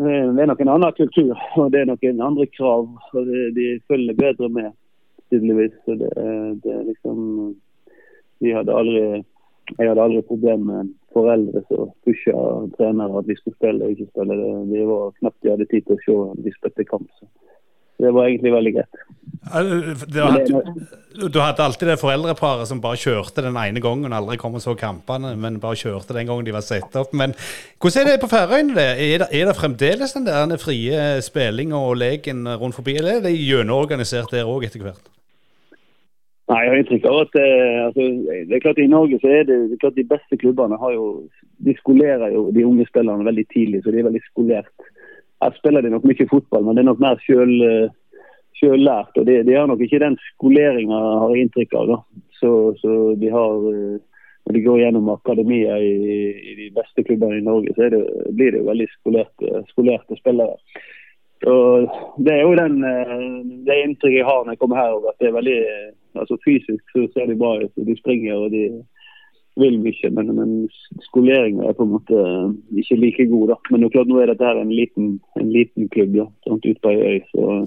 det 0.00 0.42
er 0.42 0.46
nok 0.48 0.60
en 0.62 0.70
annen 0.72 0.94
kultur 0.96 1.34
og 1.60 1.72
det 1.74 1.80
er 1.82 1.88
noen 1.90 2.22
andre 2.24 2.46
krav. 2.54 2.86
og 3.12 3.26
det, 3.26 3.54
De 3.54 3.66
følger 3.88 4.14
bedre 4.16 4.48
med, 4.48 4.72
tydeligvis. 5.30 5.76
Det, 5.86 6.10
det 6.64 6.76
liksom 6.86 7.54
Vi 8.40 8.54
hadde 8.56 8.74
aldri 8.74 9.22
Jeg 9.78 9.88
hadde 9.90 10.02
aldri 10.02 10.22
problemer 10.28 10.64
med 10.82 10.94
foreldre 11.14 11.62
som 11.68 11.92
pusha 12.06 12.34
trenere 12.76 13.20
at 13.20 13.28
vi 13.28 13.36
skulle 13.38 13.58
spille 13.58 13.86
og 13.86 13.94
ikke 13.94 14.10
spille. 14.10 14.38
Det, 14.40 14.50
det 14.72 14.88
var 14.88 15.14
knapt 15.20 15.42
de 15.42 15.52
hadde 15.52 15.70
tid 15.70 15.86
til 15.86 15.96
å 15.96 16.02
se 16.04 16.18
om 16.24 16.42
de 16.44 16.54
spilte 16.56 16.86
kamp. 16.88 17.08
Så 17.18 17.28
det 18.00 18.12
var 18.16 18.28
egentlig 18.28 18.52
veldig 18.54 18.72
greit. 18.78 19.02
Hadde, 19.50 19.94
du 21.32 21.38
hadde 21.40 21.64
alltid 21.64 21.88
det 21.90 21.98
foreldreparet 22.00 22.68
som 22.68 22.80
bare 22.82 23.00
kjørte 23.00 23.44
den 23.44 23.56
ene 23.60 23.82
gangen, 23.82 24.12
aldri 24.16 24.38
kom 24.40 24.56
og 24.56 24.64
så 24.64 24.74
kampene, 24.78 25.34
men 25.40 25.60
bare 25.62 25.78
kjørte 25.80 26.16
den 26.16 26.28
gangen 26.28 26.46
de 26.46 26.54
var 26.54 26.64
satt 26.64 26.96
opp. 27.00 27.14
Men 27.16 27.34
hvordan 27.80 28.08
er 28.08 28.16
det 28.16 28.24
på 28.24 28.30
Færøyene? 28.32 28.76
Er, 28.80 29.26
er 29.26 29.48
det, 29.50 29.56
fremdeles 29.58 30.16
den 30.16 30.28
der 30.28 30.60
frie 30.60 31.20
spillinga 31.24 31.80
og 31.80 31.98
leken 32.00 32.44
rundt 32.60 32.78
forbi, 32.78 32.96
eller 33.00 33.18
er 33.18 33.24
det 33.28 33.36
gjennomorganisert 33.36 34.32
der 34.32 34.48
òg 34.48 34.68
etter 34.68 34.84
hvert? 34.84 35.10
Nei, 36.50 36.64
Jeg 36.64 36.70
har 36.70 36.80
inntrykk 36.80 37.04
av 37.06 37.16
at 37.20 37.36
eh, 37.38 37.76
altså, 37.84 38.06
det 38.48 38.56
er 38.56 38.62
klart 38.64 38.78
I 38.82 38.90
Norge 38.90 39.20
så 39.22 39.28
er 39.30 39.44
det, 39.46 39.58
det 39.70 39.76
er 39.76 39.82
klart 39.84 39.98
de 40.00 40.08
beste 40.10 40.38
klubbene 40.40 40.78
har 40.80 40.96
jo, 40.96 41.04
de 41.62 41.74
skolerer 41.78 42.34
jo 42.34 42.48
de 42.56 42.64
unge 42.66 42.86
spillerne 42.88 43.26
veldig 43.28 43.46
tidlig. 43.54 43.82
så 43.84 43.94
de 43.94 44.02
er 44.02 44.08
veldig 44.08 44.22
skolert. 44.26 44.88
Her 45.44 45.54
spiller 45.56 45.86
de 45.86 45.92
nok 45.94 46.08
mye 46.10 46.26
fotball, 46.30 46.66
men 46.66 46.76
det 46.76 46.82
er 46.82 46.90
nok 46.90 47.02
mer 47.04 47.22
selv, 47.22 47.94
selvlært. 48.58 49.16
og 49.16 49.26
de, 49.26 49.38
de, 49.46 49.56
har 49.56 49.70
nok 49.70 49.84
ikke 49.86 50.02
den 50.02 50.18
skoleringa, 50.32 50.98
har 51.22 51.34
jeg 51.34 51.46
inntrykk 51.46 51.76
av. 51.80 51.92
da. 51.92 51.98
Så, 52.40 52.52
så, 52.82 52.96
de 53.20 53.30
har, 53.30 53.66
eh, 53.70 53.98
Når 54.46 54.56
de 54.56 54.62
går 54.64 54.78
gjennom 54.80 55.08
akademia 55.12 55.76
i, 55.78 55.90
i 56.50 56.54
de 56.58 56.70
beste 56.74 57.04
klubbene 57.06 57.38
i 57.38 57.44
Norge, 57.46 57.74
så 57.76 57.90
det, 57.92 58.00
blir 58.34 58.50
det 58.50 58.62
jo 58.62 58.70
veldig 58.70 58.86
skolerte, 58.96 59.60
skolerte 59.68 60.16
spillere. 60.18 60.56
Og 61.46 61.88
Det 62.24 62.32
er 62.34 62.42
jo 62.42 62.54
den, 62.54 62.84
eh, 62.84 63.18
det 63.66 63.76
inntrykket 63.84 64.18
jeg 64.18 64.28
har 64.28 64.44
når 64.44 64.52
jeg 64.52 64.58
kommer 64.58 64.76
her. 64.76 65.08
at 65.08 65.18
det 65.20 65.28
er 65.28 65.38
veldig 65.38 65.60
altså 66.14 66.36
Fysisk 66.44 66.84
så 66.92 67.06
ser 67.12 67.26
de 67.26 67.36
bra 67.36 67.56
ut. 67.62 67.72
De 67.76 67.96
springer 67.96 68.34
og 68.34 68.50
de 68.50 68.84
vil 69.56 69.80
mye. 69.80 70.10
Men, 70.10 70.34
men 70.36 70.68
skoleringa 71.00 71.68
er 71.68 71.72
på 71.72 71.86
en 71.86 71.94
måte 71.96 72.18
ikke 72.76 72.96
like 72.96 73.26
god. 73.26 73.48
da. 73.48 73.56
Men 73.70 73.80
det 73.80 73.86
er 73.86 73.96
klart 73.96 74.08
nå 74.08 74.20
er 74.20 74.26
dette 74.26 74.44
her 74.44 74.60
en 74.60 74.74
liten, 74.74 75.20
en 75.40 75.52
liten 75.52 75.88
klubb 75.88 76.12
da, 76.16 76.26
sånn 76.44 76.62
ute 76.64 76.80
på 76.82 76.92
ei 76.92 77.16
øy. 77.16 77.20
så 77.32 77.64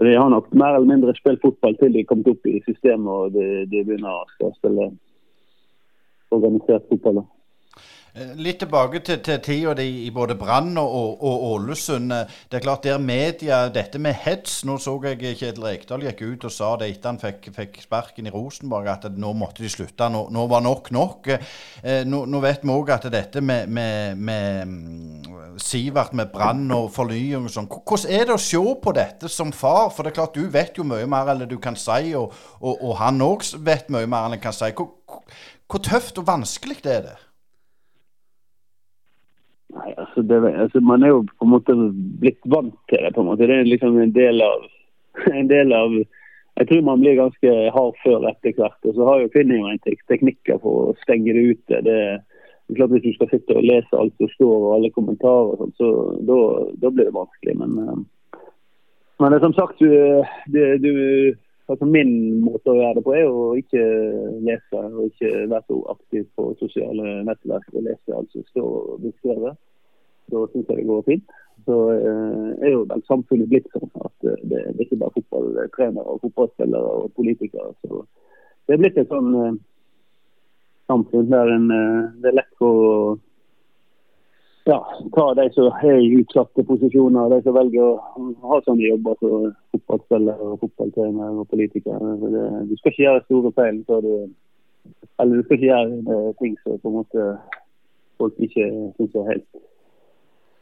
de 0.00 0.14
har 0.16 0.30
nok 0.32 0.46
mer 0.56 0.78
eller 0.78 0.88
mindre 0.88 1.12
spilt 1.12 1.42
fotball 1.42 1.74
til 1.76 1.92
de 1.92 2.00
er 2.00 2.08
kommet 2.08 2.28
opp 2.30 2.46
i 2.48 2.62
systemet 2.64 3.10
og 3.10 3.34
de, 3.34 3.66
de 3.68 3.82
begynner 3.84 4.22
å 4.22 4.52
spille 4.54 4.86
organisert 6.32 6.86
fotball. 6.88 7.20
da. 7.20 7.39
Eh, 8.14 8.32
litt 8.42 8.58
tilbake 8.58 8.98
til, 9.06 9.20
til 9.22 9.36
tida 9.38 9.84
i 9.86 10.08
både 10.10 10.34
Brann 10.34 10.72
og, 10.80 10.94
og, 10.98 11.20
og, 11.22 11.42
Ålesund. 11.52 12.10
Eh, 12.10 12.32
det 12.50 12.58
er 12.58 12.64
klart 12.64 12.82
der 12.82 12.98
media, 12.98 13.60
Dette 13.70 14.00
med 14.02 14.16
hets 14.24 14.64
Nå 14.66 14.80
så 14.82 14.96
jeg 15.04 15.36
Kjetil 15.38 15.62
Rekdal 15.62 16.02
gikk 16.08 16.24
ut 16.24 16.46
og 16.48 16.54
sa 16.54 16.72
det 16.80 16.88
etter 16.90 17.12
han 17.12 17.20
fikk, 17.22 17.50
fikk 17.54 17.78
sparken 17.84 18.26
i 18.26 18.32
Rosenborg, 18.34 18.88
at 18.90 19.06
nå 19.14 19.30
måtte 19.38 19.62
de 19.62 19.70
slutte. 19.70 20.08
Nå, 20.10 20.24
nå 20.34 20.46
var 20.50 20.64
nok 20.66 20.90
nok. 20.94 21.30
Eh, 21.30 22.02
nå, 22.08 22.24
nå, 22.26 22.42
vet 22.42 22.66
vi 22.66 22.74
òg 22.74 22.92
at 22.96 23.06
dette 23.14 23.44
med, 23.44 23.70
med, 23.70 24.18
med 24.18 24.74
mm, 24.74 25.56
Sivert 25.60 26.14
med 26.16 26.34
Brann 26.34 26.66
og 26.74 26.90
fornying 26.94 27.46
og 27.46 27.52
sånn 27.52 27.70
Hvordan 27.70 28.10
er 28.16 28.26
det 28.26 28.34
å 28.34 28.42
se 28.42 28.58
på 28.82 28.96
dette 28.96 29.30
som 29.30 29.54
far? 29.54 29.94
For 29.94 30.02
det 30.02 30.14
er 30.14 30.18
klart 30.18 30.34
du 30.34 30.50
vet 30.50 30.78
jo 30.78 30.86
mye 30.88 31.06
mer 31.10 31.30
enn 31.30 31.46
du 31.46 31.60
kan 31.62 31.78
si, 31.78 32.10
og, 32.18 32.34
og 32.58 32.94
han 32.98 33.22
òg 33.22 33.46
vet 33.62 33.86
mye 33.92 34.10
mer 34.10 34.26
enn 34.26 34.40
han 34.40 34.42
kan 34.42 34.56
si. 34.56 34.74
Hvor, 34.74 35.22
hvor 35.70 35.86
tøft 35.86 36.18
og 36.18 36.26
vanskelig 36.26 36.82
det 36.82 36.96
er 36.98 37.04
det? 37.12 37.18
Nei, 39.74 39.92
altså, 39.96 40.22
det, 40.22 40.38
altså, 40.54 40.80
Man 40.80 41.02
er 41.02 41.12
jo 41.14 41.20
på 41.38 41.46
en 41.46 41.52
måte 41.54 41.76
blitt 42.22 42.40
vant 42.44 42.74
til 42.90 43.04
det. 43.04 43.14
på 43.14 43.22
en 43.22 43.30
måte. 43.30 43.46
Det 43.46 43.58
er 43.58 43.68
liksom 43.68 43.98
en 43.98 44.14
del 44.14 44.42
av, 44.42 44.66
en 45.40 45.50
del 45.50 45.72
av 45.72 46.00
Jeg 46.58 46.66
tror 46.68 46.82
man 46.84 47.00
blir 47.00 47.16
ganske 47.16 47.52
hard 47.74 48.00
før 48.04 48.26
etter 48.28 48.56
hvert. 48.56 48.80
Og 48.84 48.96
så 48.96 49.06
har 49.08 49.20
jo 49.22 49.32
finner 49.34 49.78
teknikker 49.86 50.58
for 50.62 50.90
å 50.90 50.96
stenge 51.04 51.32
det 51.36 51.44
ute. 51.54 51.82
Det 51.86 51.98
er 52.00 52.76
klart 52.76 52.92
Hvis 52.94 53.06
du 53.06 53.12
skal 53.14 53.30
sitte 53.30 53.56
og 53.56 53.66
lese 53.66 53.98
alt 53.98 54.14
som 54.18 54.30
står 54.34 54.56
og 54.56 54.74
alle 54.76 54.90
kommentarer, 54.94 55.54
og 55.54 55.62
sånt, 55.62 55.78
så 55.78 55.88
da, 56.26 56.90
blir 56.90 57.08
det 57.08 57.14
vanskelig. 57.16 57.54
Men, 57.58 57.78
eh, 57.82 58.42
men 59.20 59.32
det 59.32 59.40
er 59.40 59.46
som 59.46 59.56
sagt, 59.56 59.80
du, 59.80 60.22
du, 60.54 60.60
du 60.84 60.92
altså 61.70 61.86
Min 61.86 62.12
måte 62.44 62.72
å 62.72 62.76
gjøre 62.78 62.98
det 62.98 63.04
på 63.06 63.14
er 63.16 63.28
å 63.28 63.44
ikke 63.58 63.84
lese 64.46 64.82
og 64.90 65.04
ikke 65.06 65.30
være 65.50 65.66
så 65.68 65.78
aktiv 65.94 66.26
på 66.36 66.48
sosiale 66.62 67.20
nettverk 67.28 67.68
og 67.74 67.86
lese 67.86 68.16
alt 68.16 68.32
som 68.34 68.46
står 68.50 68.98
beskrevet. 69.04 69.58
Da 70.30 70.42
syns 70.50 70.68
jeg 70.68 70.82
det 70.82 70.88
går 70.90 71.06
fint. 71.06 71.32
Så 71.66 71.78
eh, 71.92 72.50
er 72.64 72.72
jo 72.72 72.84
vel 72.90 73.02
samfunnet 73.08 73.50
blitt 73.50 73.68
sånn 73.74 73.90
at 74.00 74.14
det, 74.24 74.36
det 74.50 74.60
er 74.62 74.84
ikke 74.84 75.00
bare 75.00 75.14
fotballtrenere 75.18 76.06
og 76.14 76.22
fotballspillere 76.24 76.94
og 77.02 77.10
politikere. 77.18 77.74
Så 77.84 78.04
det 78.66 78.76
er 78.76 78.82
blitt 78.82 79.00
et 79.00 79.10
sånn 79.12 79.34
eh, 79.36 79.58
samfunn 80.90 81.28
der 81.30 81.52
en, 81.56 81.68
eh, 81.74 82.06
det 82.22 82.32
er 82.32 82.38
lett 82.40 82.54
for 82.62 83.18
ja, 84.64 84.78
ta 85.14 85.24
de 85.34 85.46
som 85.54 85.70
er 85.82 85.98
i 86.00 86.10
utsatte 86.20 86.64
posisjoner, 86.68 87.30
de 87.32 87.40
som 87.44 87.56
velger 87.56 87.86
å 87.86 88.26
ha 88.50 88.60
sånne 88.66 88.88
jobber 88.88 89.16
som 89.22 89.48
fotballspillere 89.74 90.50
og 90.52 90.60
fotballtrenere 90.64 91.42
og 91.42 91.48
politikere. 91.52 92.12
Det, 92.24 92.44
du 92.68 92.76
skal 92.78 92.92
ikke 92.92 93.06
gjøre 93.06 93.24
store 93.24 93.52
feil 93.56 93.82
før 93.88 94.06
du 94.06 94.14
Eller 95.20 95.36
du 95.36 95.42
skal 95.44 95.58
ikke 95.58 95.66
gjøre 95.68 96.20
ting 96.40 96.54
som 96.62 96.78
på 96.80 96.88
en 96.88 96.94
måte 96.94 97.24
folk 98.20 98.38
ikke 98.40 98.68
syns 98.96 99.16
er 99.20 99.26
helt 99.28 99.48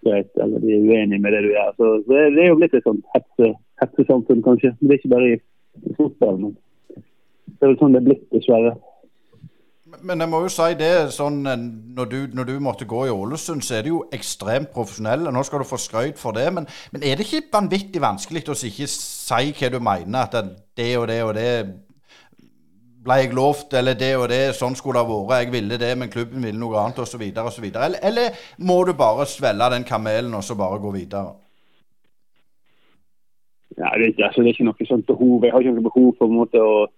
greit, 0.07 0.31
eller 0.43 0.63
de 0.63 0.73
er 0.75 0.87
uenige 0.87 1.23
med 1.23 1.35
det 1.35 1.43
du 1.45 1.51
gjør. 1.53 1.71
Så, 1.77 1.91
det, 2.09 2.19
det 2.35 2.43
er 2.43 2.49
jo 2.49 2.59
blitt 2.59 2.75
et 2.75 2.87
sånt 2.87 3.05
hetse, 3.15 3.53
hetsesamfunn, 3.83 4.43
kanskje. 4.47 4.73
Det 4.81 4.91
er 4.91 5.01
ikke 5.01 5.15
bare 5.15 5.31
i 5.31 5.95
fotball. 5.99 6.41
Men 6.43 6.57
det 7.47 7.63
er 7.63 7.73
vel 7.73 7.79
sånn 7.81 7.95
det 7.97 8.03
er 8.03 8.09
blitt, 8.11 8.27
dessverre. 8.35 8.75
Men 10.03 10.21
jeg 10.21 10.29
må 10.29 10.43
jo 10.45 10.51
si 10.53 10.75
det, 10.79 10.93
sånn, 11.15 11.41
når 11.97 12.09
du, 12.11 12.17
når 12.37 12.49
du 12.49 12.55
måtte 12.63 12.87
gå 12.89 13.07
i 13.09 13.13
Ålesund, 13.13 13.63
så 13.65 13.79
er 13.79 13.87
det 13.87 13.93
jo 13.93 14.03
ekstremt 14.15 14.71
profesjonelle. 14.75 15.33
Nå 15.33 15.43
skal 15.47 15.63
du 15.63 15.69
få 15.69 15.79
skryt 15.81 16.21
for 16.21 16.37
det, 16.37 16.47
men, 16.55 16.69
men, 16.93 17.05
er 17.07 17.17
det 17.17 17.27
ikke 17.27 17.49
vanvittig 17.55 18.03
vanskelig 18.03 18.45
å 18.53 18.57
ikke 18.69 18.89
si 18.93 19.53
hva 19.59 19.71
du 19.73 19.79
mener? 19.81 20.27
At 20.27 20.53
det 20.77 20.91
og 21.01 21.09
det 21.11 21.23
og 21.25 21.35
det 21.39 21.53
ble 23.09 23.19
jeg 23.23 23.35
lovt, 23.37 23.73
eller 23.79 23.97
det 23.97 24.13
og 24.19 24.29
det, 24.29 24.43
sånn 24.59 24.77
skulle 24.77 25.01
det 25.01 25.09
ha 25.09 25.19
vært, 25.31 25.47
jeg 25.47 25.55
ville 25.55 25.81
det, 25.81 25.93
men 25.97 26.13
klubben 26.13 26.45
ville 26.45 26.61
noe 26.61 26.81
annet, 26.83 27.01
osv., 27.05 27.25
osv. 27.25 27.69
Eller, 27.71 28.01
eller 28.05 28.41
må 28.61 28.83
du 28.85 28.93
bare 28.99 29.27
svelge 29.31 29.71
den 29.73 29.87
kamelen 29.89 30.35
og 30.37 30.45
så 30.45 30.59
bare 30.59 30.81
gå 30.83 30.93
videre? 30.99 31.39
Nei, 33.79 33.93
det, 34.03 34.11
er, 34.11 34.27
altså, 34.27 34.43
det 34.43 34.51
er 34.51 34.57
ikke 34.57 34.69
noe 34.69 34.89
sånt 34.89 35.07
behov. 35.07 35.45
Jeg 35.47 35.55
har 35.55 35.65
ikke 35.65 35.77
noe 35.79 35.87
behov 35.87 36.09
for 36.19 36.29
en 36.29 36.41
måte 36.43 36.61
å 36.61 36.89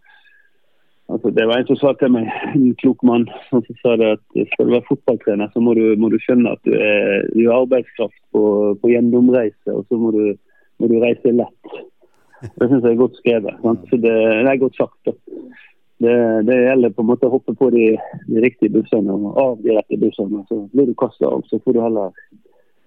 altså, 1.12 1.30
Det 1.30 1.46
var 1.46 1.58
en 1.58 1.68
som 1.68 1.78
sa 1.80 1.92
til 1.98 2.12
meg, 2.14 2.30
en 2.54 2.74
klok 2.82 3.02
mann, 3.06 3.26
som 3.50 3.64
sa 3.82 3.96
det 4.00 4.12
at 4.16 4.40
skal 4.52 4.68
du 4.68 4.74
være 4.76 4.88
fotballtrener, 4.88 5.52
så 5.52 5.62
må 5.64 5.74
du, 5.78 5.84
må 6.00 6.10
du 6.12 6.18
skjønne 6.22 6.54
at 6.56 6.62
du 6.66 6.74
er, 6.76 7.26
du 7.34 7.42
er 7.46 7.56
arbeidskraft 7.56 8.20
på, 8.34 8.44
på 8.82 8.92
gjennomreise, 8.92 9.74
og 9.74 9.86
så 9.88 10.00
må 10.00 10.12
du, 10.16 10.24
må 10.80 10.90
du 10.90 10.98
reise 11.02 11.34
lett. 11.34 11.78
Det 12.40 12.68
syns 12.68 12.84
jeg 12.86 12.94
er 12.94 13.02
godt 13.02 13.18
skrevet. 13.20 13.64
Det, 13.92 14.00
det 14.00 14.48
er 14.48 14.62
godt 14.62 14.78
sagt. 14.80 15.12
Det, 16.00 16.14
det, 16.48 16.56
gjelder 16.56 16.94
på 16.96 17.04
en 17.04 17.10
måte 17.10 17.28
å 17.28 17.34
hoppe 17.34 17.52
på 17.52 17.68
de, 17.74 17.90
de 18.30 18.40
riktige 18.40 18.72
bussene 18.72 19.12
og 19.12 19.40
av 19.40 19.58
de 19.60 19.74
rette 19.76 19.98
bussene. 20.00 20.40
Så 20.48 20.62
blir 20.72 20.88
du 20.88 20.94
kasta 20.96 21.28
av, 21.28 21.42
så 21.50 21.60
får 21.60 21.76
du 21.76 21.80
heller 21.84 22.14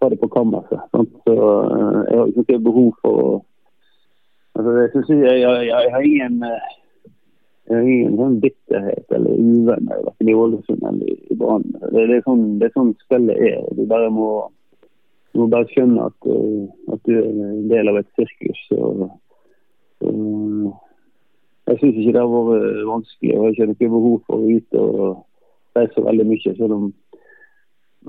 ta 0.02 0.10
det 0.10 0.18
på 0.22 0.32
kammerset. 0.34 0.82
Så 1.28 1.36
uh, 1.38 2.00
Jeg 2.10 2.18
har 2.18 2.32
ikke 2.42 2.64
behov 2.66 2.90
for 3.04 3.20
å 3.22 3.28
altså, 4.58 4.74
jeg, 5.14 5.20
jeg, 5.22 5.44
jeg, 5.44 5.68
jeg, 5.70 5.94
har 5.94 6.08
ingen 6.10 6.42
har 6.48 6.66
ingen 7.71 8.17
sånn 8.19 8.39
bitterhet 8.43 9.13
eller 9.15 9.39
uvenner 9.39 10.02
verken 10.04 10.30
i 10.30 10.36
Ålesund 10.36 10.84
eller 10.89 11.12
i 11.32 11.38
Brann. 11.39 11.63
Det, 11.80 12.06
det, 12.10 12.19
sånn, 12.26 12.43
det 12.60 12.69
er 12.69 12.76
sånn 12.76 12.93
spillet 13.06 13.39
er. 13.39 13.62
Du 13.78 13.86
bare 13.88 14.10
må, 14.12 14.30
du 15.32 15.43
må 15.43 15.47
bare 15.54 15.69
skjønne 15.71 16.10
at, 16.10 16.28
uh, 16.28 16.65
at, 16.91 17.04
du 17.08 17.13
er 17.15 17.30
en 17.30 17.69
del 17.71 17.91
av 17.91 18.02
et 18.02 18.10
sirkus. 18.19 18.65
og, 18.76 19.06
og 20.04 20.73
jeg 21.69 21.80
syns 21.80 21.99
ikke 22.02 22.15
det 22.17 22.23
har 22.23 22.34
vært 22.34 22.65
eh, 22.67 22.82
vanskelig. 22.89 23.30
Jeg 23.32 23.39
har 23.39 23.71
ikke 23.71 23.93
behov 23.93 24.17
for 24.28 24.41
å 24.41 24.58
ut 24.58 24.80
og 24.82 25.78
reise 25.78 26.04
veldig 26.04 26.26
mye. 26.28 26.56
Selv 26.58 26.76
om 26.76 26.89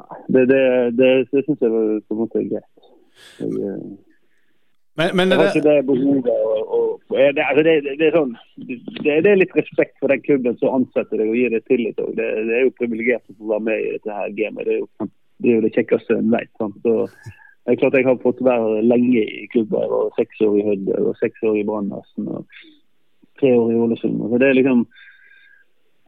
nei, 0.00 0.18
det, 0.34 0.42
det, 0.50 0.64
det, 0.98 1.12
det 1.30 1.44
syns 1.46 1.62
jeg 1.62 1.70
på 1.70 2.16
en 2.16 2.22
måte 2.24 2.42
er 2.42 2.50
greit. 2.50 2.90
Jeg, 3.38 3.52
eh, 3.54 4.03
men, 4.98 5.16
men 5.18 5.32
det, 5.32 5.38
det, 5.54 5.62
det. 5.64 5.78
Og, 5.90 7.00
og, 7.10 7.14
det, 7.14 7.42
altså 7.42 7.62
det, 7.66 7.74
det, 7.86 8.08
er 8.08 8.14
sånn, 8.14 8.34
det, 9.02 9.16
er 9.26 9.40
litt 9.40 9.56
respekt 9.58 9.96
for 10.00 10.12
den 10.12 10.22
klubben 10.22 10.58
som 10.60 10.80
ansetter 10.80 11.18
deg 11.18 11.32
og 11.32 11.38
gir 11.38 11.54
deg 11.54 11.64
tillit. 11.70 11.98
Og 12.02 12.14
det, 12.18 12.28
er 12.44 12.66
jo 12.66 12.76
privilegert 12.78 13.24
å 13.32 13.38
få 13.38 13.54
være 13.54 13.66
med 13.70 13.80
i 13.80 13.94
dette 13.96 14.18
her 14.18 14.36
gamet. 14.38 14.68
Det 14.68 14.76
er 14.76 14.82
jo 14.82 14.90
det, 15.04 15.48
er 15.48 15.56
jo 15.56 15.64
det 15.64 15.72
kjekkeste 15.74 16.18
en 16.20 16.30
vet. 16.34 16.52
Sant? 16.62 16.78
Så, 16.86 17.08
det 17.64 17.72
er 17.72 17.80
klart 17.80 17.96
jeg 17.96 18.06
har 18.06 18.22
fått 18.22 18.42
være 18.44 18.84
lenge 18.84 19.24
i 19.24 19.46
klubben. 19.52 19.82
Jeg 19.82 19.92
var 19.94 20.16
seks 20.18 20.42
år 20.44 20.56
i 20.60 20.64
Hødd 20.68 20.90
og 21.00 21.14
seks 21.22 21.46
år 21.48 21.58
i 21.58 21.66
Brann 21.68 21.92
tre 23.40 23.52
år 23.58 23.72
i 23.72 23.78
Ålesund. 23.84 24.20
Så 24.30 24.38
det 24.38 24.48
er 24.48 24.58
liksom 24.60 24.86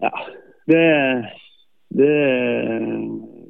Ja. 0.03 0.11
Det, 0.67 0.83
det, 1.95 2.15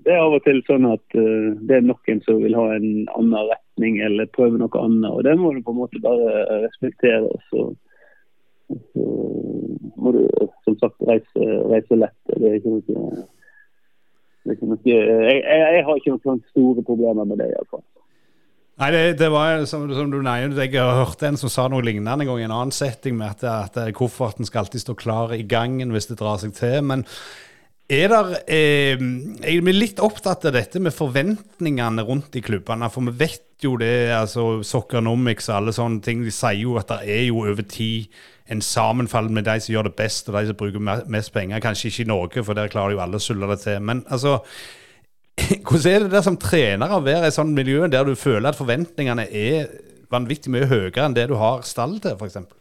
det, 0.06 0.14
er 0.14 0.22
av 0.22 0.36
og 0.36 0.44
til 0.46 0.60
sånn 0.68 0.86
at 0.88 1.16
uh, 1.18 1.54
det 1.66 1.80
er 1.80 1.86
noen 1.86 2.20
som 2.26 2.38
vil 2.42 2.54
ha 2.54 2.66
en 2.76 2.90
annen 3.18 3.50
retning 3.50 3.98
eller 4.06 4.30
prøve 4.36 4.60
noe 4.60 4.82
annet. 4.82 5.10
Og 5.10 5.24
det 5.26 5.34
må 5.40 5.50
du 5.52 5.64
på 5.66 5.74
en 5.74 5.80
måte 5.82 6.02
bare 6.04 6.44
respektere. 6.62 7.26
Og 7.26 7.42
så, 7.50 7.64
så 8.94 9.08
må 9.98 10.14
du 10.14 10.22
som 10.66 10.78
sagt 10.78 11.02
reise, 11.08 11.50
reise 11.72 11.98
lett. 11.98 12.16
Det 12.30 12.46
er 12.46 12.58
ikke 12.60 12.76
noe, 12.76 13.26
det 14.46 14.54
er 14.54 14.58
ikke 14.58 14.70
noe 14.70 14.80
jeg, 14.86 15.04
jeg, 15.10 15.42
jeg, 15.42 15.84
har 15.88 16.00
ikke 16.00 16.16
noen 16.16 16.42
store 16.52 16.86
problemer 16.86 17.28
med 17.28 17.42
det, 17.42 17.50
iallfall. 17.54 17.84
Nei, 18.76 18.90
det, 18.92 19.02
det, 19.16 19.30
var 19.32 19.62
som, 19.64 19.86
som 19.96 20.10
du 20.12 20.18
nevnte, 20.20 20.66
jeg 20.68 20.84
hørte 20.84 21.30
en 21.30 21.38
som 21.40 21.48
sa 21.48 21.64
noe 21.72 21.80
lignende 21.80 22.12
en 22.12 22.28
gang 22.28 22.42
i 22.42 22.44
en 22.44 22.54
annen 22.58 22.74
setting, 22.76 23.16
med 23.16 23.38
at, 23.38 23.72
at 23.72 23.94
kofferten 23.96 24.44
skal 24.44 24.66
alltid 24.66 24.84
stå 24.84 24.94
klar 25.00 25.32
i 25.32 25.46
gangen 25.48 25.94
hvis 25.94 26.10
det 26.10 26.18
drar 26.20 26.36
seg 26.42 26.52
til. 26.58 26.82
Men 26.84 27.06
er 27.88 28.08
der, 28.10 28.30
eh, 28.50 28.98
jeg 28.98 29.60
er 29.60 29.76
litt 29.76 30.00
opptatt 30.02 30.44
av 30.48 30.54
dette 30.56 30.80
med 30.82 30.94
forventningene 30.94 32.02
rundt 32.02 32.34
i 32.34 32.42
klubbene. 32.42 32.88
For 32.90 33.06
vi 33.06 33.14
vet 33.24 33.62
jo 33.62 33.76
det, 33.78 34.10
altså 34.12 34.62
Soccernomics 34.66 35.48
og 35.50 35.56
alle 35.56 35.74
sånne 35.76 36.02
ting, 36.02 36.24
de 36.24 36.34
sier 36.34 36.64
jo 36.64 36.76
at 36.80 36.90
det 36.90 37.06
er 37.06 37.22
jo 37.28 37.44
over 37.46 37.62
tid 37.62 38.10
en 38.50 38.62
sammenfall 38.62 39.30
med 39.30 39.46
de 39.46 39.56
som 39.60 39.72
gjør 39.72 39.88
det 39.88 39.96
best, 39.98 40.28
og 40.28 40.38
de 40.38 40.50
som 40.50 40.58
bruker 40.58 41.06
mest 41.10 41.32
penger. 41.34 41.62
Kanskje 41.62 41.90
ikke 41.90 42.04
i 42.04 42.10
Norge, 42.10 42.44
for 42.44 42.58
der 42.58 42.70
klarer 42.70 42.94
jo 42.94 43.02
alle 43.02 43.18
å 43.18 43.22
sulle 43.22 43.48
det 43.50 43.60
til. 43.62 43.80
Men 43.82 44.04
altså 44.10 44.40
hvordan 45.66 45.92
er 45.92 46.06
det 46.06 46.14
der 46.14 46.26
som 46.26 46.38
trener 46.40 46.94
å 46.94 47.02
være 47.04 47.30
i 47.30 47.34
sånn 47.34 47.54
miljø 47.54 47.86
der 47.92 48.06
du 48.06 48.14
føler 48.18 48.50
at 48.50 48.58
forventningene 48.58 49.28
er 49.30 49.70
vanvittig 50.10 50.52
mye 50.54 50.68
høyere 50.70 51.04
enn 51.04 51.16
det 51.16 51.26
du 51.30 51.36
har 51.38 51.66
stall 51.66 51.98
til, 52.02 52.18
f.eks.? 52.18 52.55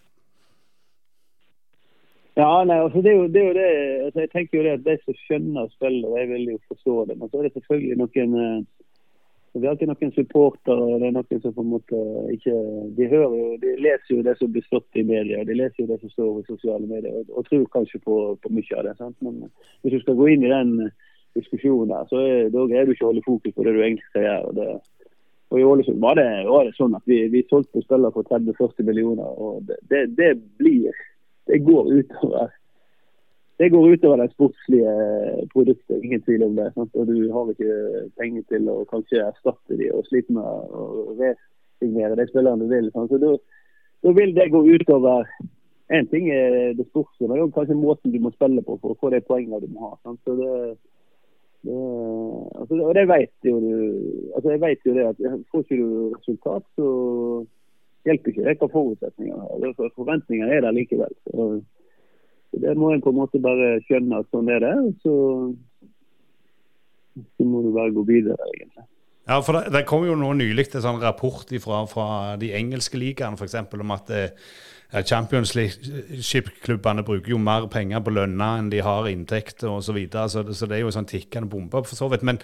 Ja, 2.35 2.63
nei, 2.67 2.81
altså 2.83 2.99
det 2.99 3.13
er 3.13 3.15
jo 3.15 3.27
det, 3.31 3.41
er 3.41 3.47
jo 3.47 3.53
det 3.55 3.67
altså 4.05 4.23
jeg 4.25 4.29
tenker 4.33 4.57
jo 4.57 4.63
det 4.65 4.71
at 4.75 4.81
de 4.83 4.95
som 5.03 5.15
skjønner 5.21 5.69
spillet, 5.71 6.15
de 6.17 6.23
vil 6.33 6.49
jo 6.51 6.57
forstå 6.71 6.95
det. 7.09 7.15
Men 7.19 7.29
så 7.29 7.37
er 7.39 7.45
det 7.45 7.51
selvfølgelig 7.55 7.99
noen 8.01 8.35
eh, 8.43 8.57
Vi 9.55 9.63
har 9.63 9.71
alltid 9.71 9.87
noen 9.87 10.11
supportere 10.17 10.97
det 10.99 11.07
er 11.07 11.15
noen 11.15 11.41
som 11.45 11.53
på 11.55 11.63
en 11.63 11.71
måte 11.71 12.01
ikke 12.33 12.55
De 12.97 13.07
hører 13.13 13.37
jo, 13.39 13.45
de 13.61 13.71
leser 13.85 14.17
jo 14.17 14.25
det 14.27 14.35
som 14.39 14.51
blir 14.51 14.67
stått 14.67 14.99
i 14.99 15.05
media, 15.07 15.45
de 15.47 15.55
leser 15.55 15.85
jo 15.85 15.87
det 15.93 16.01
som 16.01 16.11
står 16.11 16.41
i 16.41 16.45
sosiale 16.49 16.91
medier 16.91 17.21
og, 17.21 17.31
og 17.39 17.47
tror 17.47 17.65
kanskje 17.77 18.03
på, 18.03 18.19
på, 18.43 18.53
mye 18.57 18.81
av 18.81 18.89
det. 18.89 18.97
Sant? 18.99 19.15
Men 19.23 19.39
hvis 19.85 19.95
du 19.95 20.03
skal 20.03 20.19
gå 20.19 20.27
inn 20.33 20.43
i 20.43 20.51
den 20.51 20.75
diskusjoner, 21.39 22.03
så 22.11 22.19
er, 22.19 22.51
da 22.51 22.67
greier 22.67 22.83
du 22.83 22.95
ikke 22.97 23.07
å 23.07 23.13
holde 23.13 23.27
fokus 23.31 23.55
på 23.55 23.63
det 23.63 23.77
du 23.77 23.79
egentlig 23.79 24.11
skal 24.11 24.27
gjøre. 24.27 24.51
Og, 24.51 24.59
det, 24.59 25.15
og 25.55 25.63
I 25.63 25.67
Ålesund 25.71 26.03
var 26.03 26.19
det, 26.19 26.29
var 26.51 26.67
det 26.67 26.75
sånn 26.75 26.99
at 26.99 27.07
vi, 27.07 27.23
vi 27.31 27.47
solgte 27.47 27.83
spillere 27.83 28.11
for 28.15 28.27
30-40 28.27 28.91
millioner. 28.91 29.27
og 29.39 29.63
det, 29.71 29.79
det, 29.87 30.07
det, 30.19 30.33
blir 30.59 30.91
Det 31.45 31.60
går 31.65 31.91
utover 31.99 32.53
det 33.58 33.69
går 33.69 33.93
utover 33.93 34.17
det 34.17 34.31
sportslige 34.31 34.93
produktet, 35.53 36.03
ingen 36.03 36.21
tvil 36.21 36.43
om 36.43 36.55
det. 36.55 36.71
Sant? 36.73 36.95
Og 36.95 37.08
Du 37.08 37.31
har 37.31 37.51
ikke 37.51 37.75
penger 38.19 38.43
til 38.51 38.67
å 38.67 38.81
kanskje 38.89 39.21
erstatte 39.23 39.77
de 39.79 39.91
og 39.95 40.08
slite 40.10 40.36
med 40.36 40.43
å 40.75 41.15
resignere 41.21 42.17
de 42.19 42.25
spillerne 42.27 42.65
du 42.65 42.73
vil. 42.73 42.89
Sant? 42.91 43.13
Så 43.13 43.19
da, 43.21 43.31
vil 44.19 44.36
det 44.36 44.49
gå 44.51 44.60
utover 44.60 45.23
en 45.95 46.08
ting 46.10 46.27
er 46.34 46.73
det 46.73 46.88
sportslige, 46.89 47.29
men 47.29 47.53
kanskje 47.53 47.77
måten 47.77 48.12
du 48.12 48.19
må 48.19 48.34
spille 48.34 48.63
på 48.65 48.75
for 48.81 48.91
å 48.91 48.99
få 48.99 49.13
de 49.13 49.21
poengene 49.23 49.62
du 49.63 49.69
må 49.71 49.91
ha. 49.91 49.95
Sant? 50.03 50.19
Så 50.25 50.36
det, 50.36 50.51
det, 51.63 51.79
altså, 52.60 52.79
og 52.81 52.93
det 52.97 53.08
vet 53.08 53.47
jo 53.47 53.60
du 53.62 53.75
altså 54.36 54.51
Jeg 54.51 54.62
vet 54.62 54.86
jo 54.86 54.93
det 54.97 55.05
at 55.13 55.21
får 55.51 55.63
ikke 55.63 55.79
du 55.79 56.15
resultat, 56.17 56.65
så 56.75 56.89
hjelper 58.05 58.31
ikke 58.31 58.45
det 58.45 58.57
hva 58.61 58.69
forutsetninger 58.71 59.37
har. 59.41 59.87
Forventningene 59.97 60.53
er 60.53 60.65
der 60.65 60.75
likevel. 60.75 61.13
Så, 61.27 61.47
så 62.51 62.61
Det 62.63 62.75
må 62.77 62.91
en 62.93 63.03
på 63.03 63.13
en 63.13 63.21
måte 63.21 63.41
bare 63.43 63.79
skjønne 63.87 64.21
at 64.21 64.29
sånn 64.33 64.51
er 64.53 64.61
det. 64.63 64.75
Så, 65.03 65.15
så 67.15 67.47
må 67.47 67.63
du 67.65 67.71
bare 67.75 67.95
gå 67.95 68.05
videre, 68.07 68.51
egentlig. 68.53 68.85
Ja, 69.25 69.39
for 69.41 69.57
Det, 69.57 69.73
det 69.73 69.87
kom 69.89 70.05
jo 70.05 70.15
nå 70.19 70.35
nylig 70.37 70.67
en 70.75 70.85
sånn 70.85 71.01
rapport 71.01 71.49
fra, 71.63 71.81
fra 71.89 72.07
de 72.37 72.51
engelske 72.53 72.99
ligaene 73.01 73.39
f.eks. 73.39 73.57
om 73.73 73.93
at 73.95 74.11
eh, 74.13 74.29
Champions 75.01 75.55
League-klubbene 75.57 77.03
bruker 77.03 77.33
jo 77.33 77.39
mer 77.41 77.65
penger 77.73 78.03
på 78.05 78.13
lønna 78.13 78.51
enn 78.59 78.69
de 78.69 78.83
har 78.85 79.09
inntekter 79.09 79.71
osv. 79.71 79.87
Så, 79.89 79.97
videre, 79.97 80.29
så, 80.29 80.45
så 80.53 80.69
det 80.69 80.77
er 80.77 80.85
jo 80.85 80.91
en 80.93 80.99
sånn 80.99 81.09
tikkende 81.09 81.49
bombe, 81.49 81.81
for 81.89 81.97
så 81.97 82.11
vidt. 82.13 82.25
Men 82.27 82.37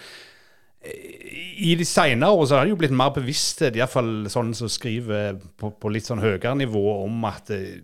i 0.82 1.74
de 1.78 1.84
senere 1.86 2.34
år 2.34 2.46
så 2.48 2.56
har 2.56 2.66
det 2.66 2.72
jo 2.72 2.78
blitt 2.80 2.94
mer 2.96 3.12
bevissthet, 3.14 3.76
iallfall 3.78 4.26
sånn 4.32 4.50
som 4.56 4.70
skriver 4.72 5.36
på, 5.60 5.70
på, 5.78 5.90
litt 5.94 6.08
sånn 6.08 6.22
høyere 6.22 6.56
nivå, 6.58 6.82
om 7.04 7.22
at 7.28 7.52
eh, 7.54 7.78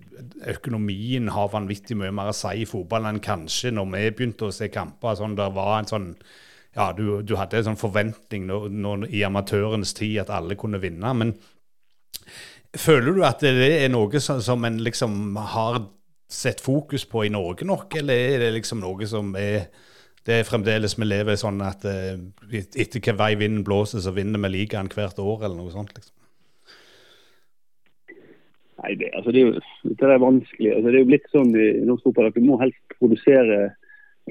økonomien 0.50 1.30
har 1.34 1.52
vanvittig 1.52 1.96
mye 1.98 2.10
mer 2.14 2.32
å 2.32 2.36
si 2.36 2.64
i 2.64 2.66
fotball 2.68 3.06
enn 3.10 3.22
kanskje 3.22 3.70
når 3.76 3.90
vi 3.92 4.02
begynte 4.18 4.48
å 4.48 4.54
se 4.54 4.70
kamper. 4.74 5.18
sånn 5.20 5.38
Der 5.38 5.54
var 5.54 5.76
en 5.78 5.90
sånn 5.90 6.08
ja, 6.74 6.90
du, 6.94 7.20
du 7.22 7.36
hadde 7.38 7.60
en 7.60 7.70
sånn 7.70 7.80
forventning 7.80 8.46
nå, 8.48 8.64
nå, 8.70 8.96
i 9.14 9.22
amatørens 9.26 9.94
tid 9.98 10.18
at 10.22 10.32
alle 10.34 10.58
kunne 10.58 10.80
vinne. 10.82 11.14
Men 11.14 11.34
føler 12.76 13.14
du 13.14 13.22
at 13.26 13.42
det 13.42 13.70
er 13.78 13.92
noe 13.92 14.22
som, 14.22 14.42
som 14.44 14.66
en 14.66 14.78
liksom 14.82 15.38
har 15.54 15.84
sett 16.28 16.60
fokus 16.60 17.06
på 17.08 17.24
i 17.24 17.32
Norge 17.32 17.66
nok, 17.66 17.94
eller 18.02 18.34
er 18.34 18.42
det 18.42 18.56
liksom 18.58 18.82
noe 18.82 19.06
som 19.08 19.32
er 19.38 19.70
det 20.26 20.34
er 20.34 20.46
fremdeles 20.48 20.96
vi 20.98 21.06
lever 21.06 21.38
sånn 21.40 21.60
at 21.64 21.84
uh, 21.88 22.14
etter 22.50 22.98
hvilken 22.98 23.18
vei 23.18 23.32
vinden 23.40 23.64
blåser, 23.66 24.02
så 24.04 24.14
vinner 24.16 24.42
vi 24.44 24.52
ligaen 24.54 24.90
hvert 24.92 25.20
år, 25.22 25.44
eller 25.44 25.56
noe 25.58 25.74
sånt? 25.74 25.94
liksom? 25.96 26.14
Nei, 28.78 28.94
det, 28.94 29.10
altså, 29.16 29.32
det, 29.34 29.40
er 29.40 29.46
jo, 29.48 29.94
er 30.06 30.20
vanskelig. 30.22 30.70
Altså, 30.74 30.88
det 30.88 30.96
er 30.96 31.02
jo 31.02 31.10
blitt 31.10 31.32
sånn 31.34 31.50
i 31.58 31.68
norsk 31.86 32.04
fotball 32.06 32.28
at 32.28 32.36
vi 32.38 32.44
må 32.46 32.58
helst 32.60 32.98
produsere 33.00 33.72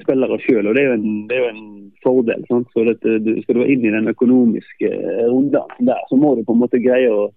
spillere 0.02 0.38
sjøl. 0.40 0.70
Det, 0.72 0.84
det, 1.28 1.36
er 1.36 1.42
jo 1.42 1.50
en 1.50 1.66
fordel. 2.04 2.46
Sant? 2.48 2.70
Så 2.72 2.86
dette, 2.88 3.18
du, 3.24 3.34
Skal 3.42 3.58
du 3.58 3.66
inn 3.66 3.84
i 3.84 3.92
den 3.92 4.08
økonomiske 4.08 4.92
runden 5.28 5.90
der, 5.90 6.00
så 6.08 6.16
må 6.16 6.34
du 6.36 6.44
på 6.46 6.56
en 6.56 6.64
måte 6.64 6.82
greie 6.82 7.12
å 7.12 7.28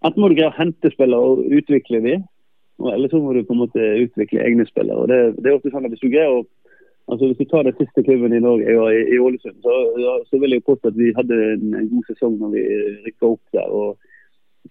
Enten 0.00 0.22
må 0.22 0.30
du 0.30 0.38
greie 0.38 0.48
å 0.48 0.56
hente 0.56 0.88
spillere 0.94 1.20
og 1.28 1.42
utvikle 1.52 1.98
dem, 2.00 2.22
eller 2.88 3.10
så 3.12 3.18
må 3.20 3.34
du 3.36 3.42
på 3.44 3.52
en 3.52 3.58
måte 3.60 3.88
utvikle 4.00 4.40
egne 4.40 4.64
spillere. 4.64 4.96
Og 4.96 5.10
det, 5.10 5.18
det 5.44 5.50
er 5.50 5.58
ofte 5.58 5.68
sånn 5.74 5.84
at 5.84 5.92
Hvis 5.92 6.00
du 6.00 6.08
greier 6.08 6.38
å 6.38 6.46
altså 7.10 7.26
hvis 7.26 7.40
vi 7.42 7.48
tar 7.50 7.66
den 7.66 7.76
siste 7.78 8.02
klubben 8.06 8.32
i 8.36 8.42
Norge, 8.42 8.70
i, 8.70 9.00
i 9.14 9.18
Ålesund, 9.18 9.58
så, 9.64 9.74
så, 10.28 10.38
vil 10.38 10.54
jeg 10.54 10.66
påstå 10.66 10.92
at 10.92 10.98
vi 10.98 11.10
hadde 11.16 11.38
en, 11.54 11.74
en 11.80 11.90
god 11.90 12.06
sesong 12.10 12.38
når 12.38 12.54
vi 12.54 12.62
rykka 13.06 13.34
opp 13.34 13.58
der. 13.58 13.68
og 13.80 13.98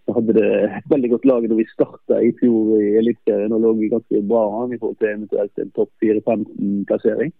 så 0.06 0.14
hadde 0.14 0.34
det 0.38 0.50
et 0.78 0.90
veldig 0.90 1.10
godt 1.10 1.26
lag 1.26 1.46
når 1.50 1.60
vi 1.60 1.68
starta 1.74 2.20
i 2.22 2.32
fjor 2.40 2.76
i 2.78 2.96
Eliteserien 3.02 3.54
og 3.54 3.62
lå 3.64 3.74
ganske 3.92 4.22
bra 4.32 4.44
an 4.62 4.74
i 4.74 4.80
forhold 4.82 4.98
til 5.02 5.10
eventuelt 5.10 5.62
en 5.62 5.72
topp 5.78 5.92
4-15-plassering. 6.04 7.34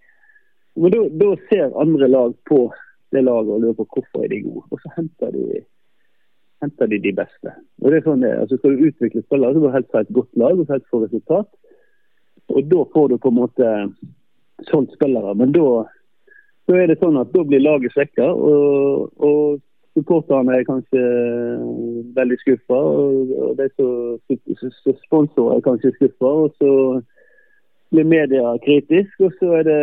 Men 0.80 0.96
da, 1.22 1.30
ser 1.50 1.76
andre 1.82 2.08
lag 2.08 2.36
på 2.50 2.60
det 3.14 3.24
laget 3.26 3.54
og 3.54 3.62
lurer 3.64 3.78
på 3.78 3.88
hvorfor 3.94 4.24
er 4.24 4.34
de 4.34 4.42
gode. 4.46 4.66
Og 4.70 4.82
så 4.82 4.92
henter 4.98 5.34
de, 5.36 5.64
henter 6.64 6.92
de 6.92 7.02
de 7.06 7.14
beste. 7.22 7.56
Og 7.82 7.90
det 7.90 8.00
er 8.00 8.06
sånn 8.06 8.26
det 8.26 8.36
altså 8.38 8.60
Skal 8.60 8.78
du 8.78 8.86
utvikle 8.90 9.26
spillere, 9.26 9.54
så 9.54 9.64
må 9.64 9.70
du 9.70 9.78
helst 9.78 9.98
ha 9.98 10.06
et 10.06 10.16
godt 10.20 10.42
lag 10.44 10.62
og 10.62 10.74
helst 10.74 10.90
få 10.94 11.04
resultat. 11.06 11.50
Og 12.50 12.66
da 12.70 12.86
får 12.94 13.10
du 13.10 13.18
på 13.18 13.34
en 13.34 13.42
måte 13.42 13.74
solgt 14.68 14.94
spillere. 14.98 15.34
Men 15.40 15.54
da, 15.56 15.86
da 16.68 16.78
er 16.78 16.92
det 16.92 17.00
sånn 17.00 17.20
at 17.22 17.32
da 17.34 17.46
blir 17.48 17.64
laget 17.64 17.96
svekka. 17.96 18.28
Og, 18.34 19.10
og 19.24 19.62
supporterne 19.98 20.56
er 20.56 20.68
kanskje 20.68 21.04
veldig 22.16 22.38
skuffa, 22.44 22.80
og 22.80 23.56
de 23.60 23.70
som 23.78 25.00
sponsorer 25.06 25.58
er 25.58 25.66
kanskje 25.66 25.96
skuffa. 25.98 26.34
Og 26.46 26.54
så 26.60 26.74
blir 27.90 28.06
media 28.06 28.54
kritisk, 28.66 29.14
og 29.26 29.34
så 29.40 29.54
er 29.60 29.64
det, 29.66 29.80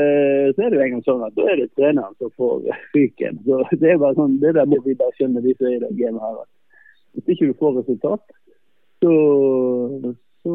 så 0.54 0.62
er 0.62 0.70
det 0.70 0.78
jo 0.78 0.84
en 0.84 0.92
gang 0.94 1.06
sånn 1.08 1.24
at 1.26 1.34
da 1.38 1.48
er 1.50 1.62
det 1.62 1.72
treneren 1.74 2.14
som 2.20 2.30
får 2.38 2.68
fyken. 2.92 3.40
Så 3.46 3.64
Det 3.72 3.90
er 3.90 4.02
bare 4.02 4.18
sånn, 4.18 4.38
det 4.42 4.54
der 4.58 4.68
må 4.70 4.78
vi 4.84 4.94
bare 4.98 5.14
skjønne, 5.18 5.42
vi 5.42 5.56
som 5.58 5.66
er 5.70 5.78
i 5.78 5.82
det 5.82 5.94
gamet 5.98 6.22
her. 6.22 6.44
Hvis 7.16 7.34
ikke 7.34 7.50
du 7.50 7.58
får 7.58 7.80
resultat, 7.80 8.36
så, 9.02 9.12
så 10.44 10.54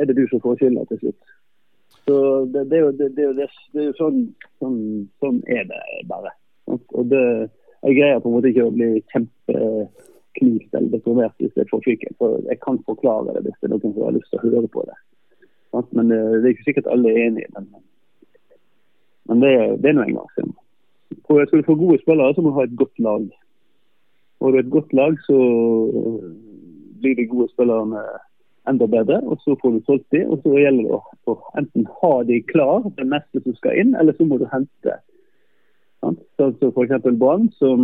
er 0.00 0.10
det 0.10 0.18
du 0.18 0.26
som 0.30 0.42
får 0.42 0.58
skylda 0.58 0.84
til 0.90 1.04
slutt. 1.04 1.38
Så 2.06 2.14
det, 2.50 2.64
det, 2.70 2.78
er 2.78 2.82
jo, 2.82 2.92
det, 2.98 3.08
det, 3.16 3.26
er 3.78 3.88
jo 3.88 3.96
sånn, 3.98 4.22
sånn, 4.62 4.78
sånn 5.22 5.42
er 5.46 5.66
det 5.70 5.82
bare. 6.10 6.32
Og 6.66 7.04
det 7.10 7.22
jeg 7.82 7.96
greier 7.98 8.20
på 8.22 8.30
en 8.30 8.36
måte 8.36 8.50
ikke 8.52 8.66
å 8.68 8.74
bli 8.74 8.88
kjempeknust 9.10 10.76
eller 10.78 10.90
deprimert 10.92 11.34
hvis 11.42 11.56
jeg 11.58 11.70
får 11.70 11.82
fyken. 11.86 12.14
For 12.20 12.38
jeg 12.46 12.60
kan 12.62 12.78
forklare 12.86 13.34
det 13.34 13.42
hvis 13.46 13.58
det 13.58 13.68
er 13.68 13.74
noen 13.74 13.94
som 13.94 14.04
har 14.06 14.14
lyst 14.14 14.30
til 14.30 14.38
å 14.38 14.44
høre 14.44 14.70
på 14.70 14.84
det. 14.86 14.98
Men 15.96 16.12
eh, 16.14 16.36
det 16.38 16.44
er 16.44 16.52
ikke 16.52 16.68
sikkert 16.68 16.90
alle 16.92 17.10
er 17.10 17.24
enig 17.26 17.46
i 17.46 17.52
det. 17.56 17.64
Men 19.30 19.42
det, 19.42 19.52
det 19.82 19.90
er 19.90 19.96
nå 19.98 20.04
en 20.06 20.20
gang 20.20 20.30
sånn. 20.36 20.52
For 21.26 21.42
skal 21.46 21.62
du 21.62 21.68
få 21.68 21.78
gode 21.80 21.98
spillere, 22.02 22.34
så 22.34 22.44
må 22.44 22.52
du 22.52 22.58
ha 22.60 22.66
et 22.68 22.78
godt 22.78 23.02
lag. 23.02 23.26
Har 24.42 24.54
du 24.54 24.58
et 24.60 24.72
godt 24.74 24.94
lag, 24.96 25.18
så 25.26 25.38
blir 27.02 27.18
de 27.18 27.26
gode 27.30 27.50
spillerne 27.50 28.02
enda 28.68 28.86
bedre. 28.86 29.20
Og 29.26 29.40
så 29.44 29.56
får 29.62 29.74
du 29.74 29.80
solgt 29.86 30.08
de, 30.14 30.22
og 30.26 30.42
så 30.42 30.58
gjelder 30.58 30.88
det 30.88 31.00
å 31.32 31.36
enten 31.60 31.88
ha 32.02 32.12
de 32.28 32.38
klar, 32.50 32.86
det 32.98 33.08
meste 33.08 33.42
som 33.42 33.56
skal 33.58 33.80
inn, 33.82 33.96
eller 33.98 34.16
så 34.18 34.28
må 34.28 34.40
du 34.42 34.48
hente 34.52 35.00
Sånn 36.02 36.56
som 36.58 36.72
f.eks. 36.72 37.04
Brann, 37.14 37.44
som 37.60 37.82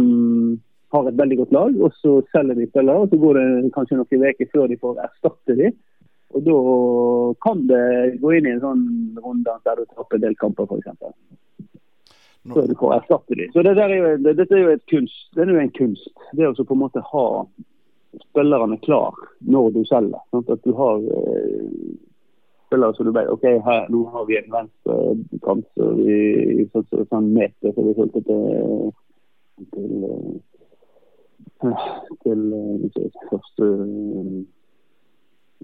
har 0.90 1.06
et 1.06 1.18
veldig 1.20 1.36
godt 1.38 1.52
lag, 1.54 1.76
og 1.78 1.92
så 2.00 2.16
selger 2.32 2.58
de 2.58 2.66
spillere. 2.66 3.04
og 3.04 3.12
Så 3.12 3.18
går 3.22 3.38
det 3.38 3.70
kanskje 3.76 3.98
noen 4.00 4.24
uker 4.24 4.48
før 4.50 4.66
de 4.66 4.78
får 4.80 4.98
erstatte 5.04 5.54
de. 5.60 5.70
Og 6.34 6.42
Da 6.48 6.56
kan 7.46 7.62
det 7.70 8.18
gå 8.20 8.32
inn 8.34 8.48
i 8.48 8.56
en 8.56 8.64
sånn 8.64 8.82
runde 9.22 9.54
der 9.64 9.78
du 9.78 9.84
taper 9.86 10.18
en 10.18 10.24
del 10.26 10.34
kamper, 10.42 10.66
f.eks. 10.66 10.98
Så 12.48 12.66
du 12.66 12.74
får 12.80 12.94
erstatte 12.98 13.38
de. 13.38 13.48
Så 13.52 13.62
det 13.62 13.76
er 13.78 13.94
jo, 13.94 14.12
det, 14.24 14.34
Dette 14.40 14.56
er 14.56 14.64
jo 14.64 14.74
et 14.74 14.86
kunst. 14.90 15.28
Det 15.36 15.44
er 15.44 15.52
jo 15.52 15.62
en 15.62 15.74
kunst. 15.78 16.12
Det 16.34 16.48
å 16.48 16.54
på 16.58 16.76
en 16.76 16.82
måte 16.82 17.04
ha 17.12 17.24
spillerne 18.30 18.78
klar 18.84 19.14
når 19.40 19.70
du 19.76 19.80
selger. 19.88 20.20
Sånn 20.32 20.46
at 20.52 20.64
du 20.64 20.74
har 20.78 21.02
eh, 21.18 21.64
spillere 22.68 22.96
som 22.96 23.08
du 23.08 23.12
vet 23.16 23.30
ok, 23.32 23.46
her, 23.64 23.88
nå 23.92 24.04
har 24.12 24.26
vi 24.28 24.38
en 24.38 24.52
venstrekant 24.52 25.64
som 25.76 25.96
vi 26.02 26.66
så, 26.72 26.82
så, 26.90 27.04
sånn 27.08 27.32
meter 27.36 27.72
så 27.72 27.86
vi 27.86 27.96
fulgte 27.96 28.24
til 28.28 28.84
til, 29.68 29.94
til, 32.22 32.42
til 32.94 33.08
første 33.30 33.70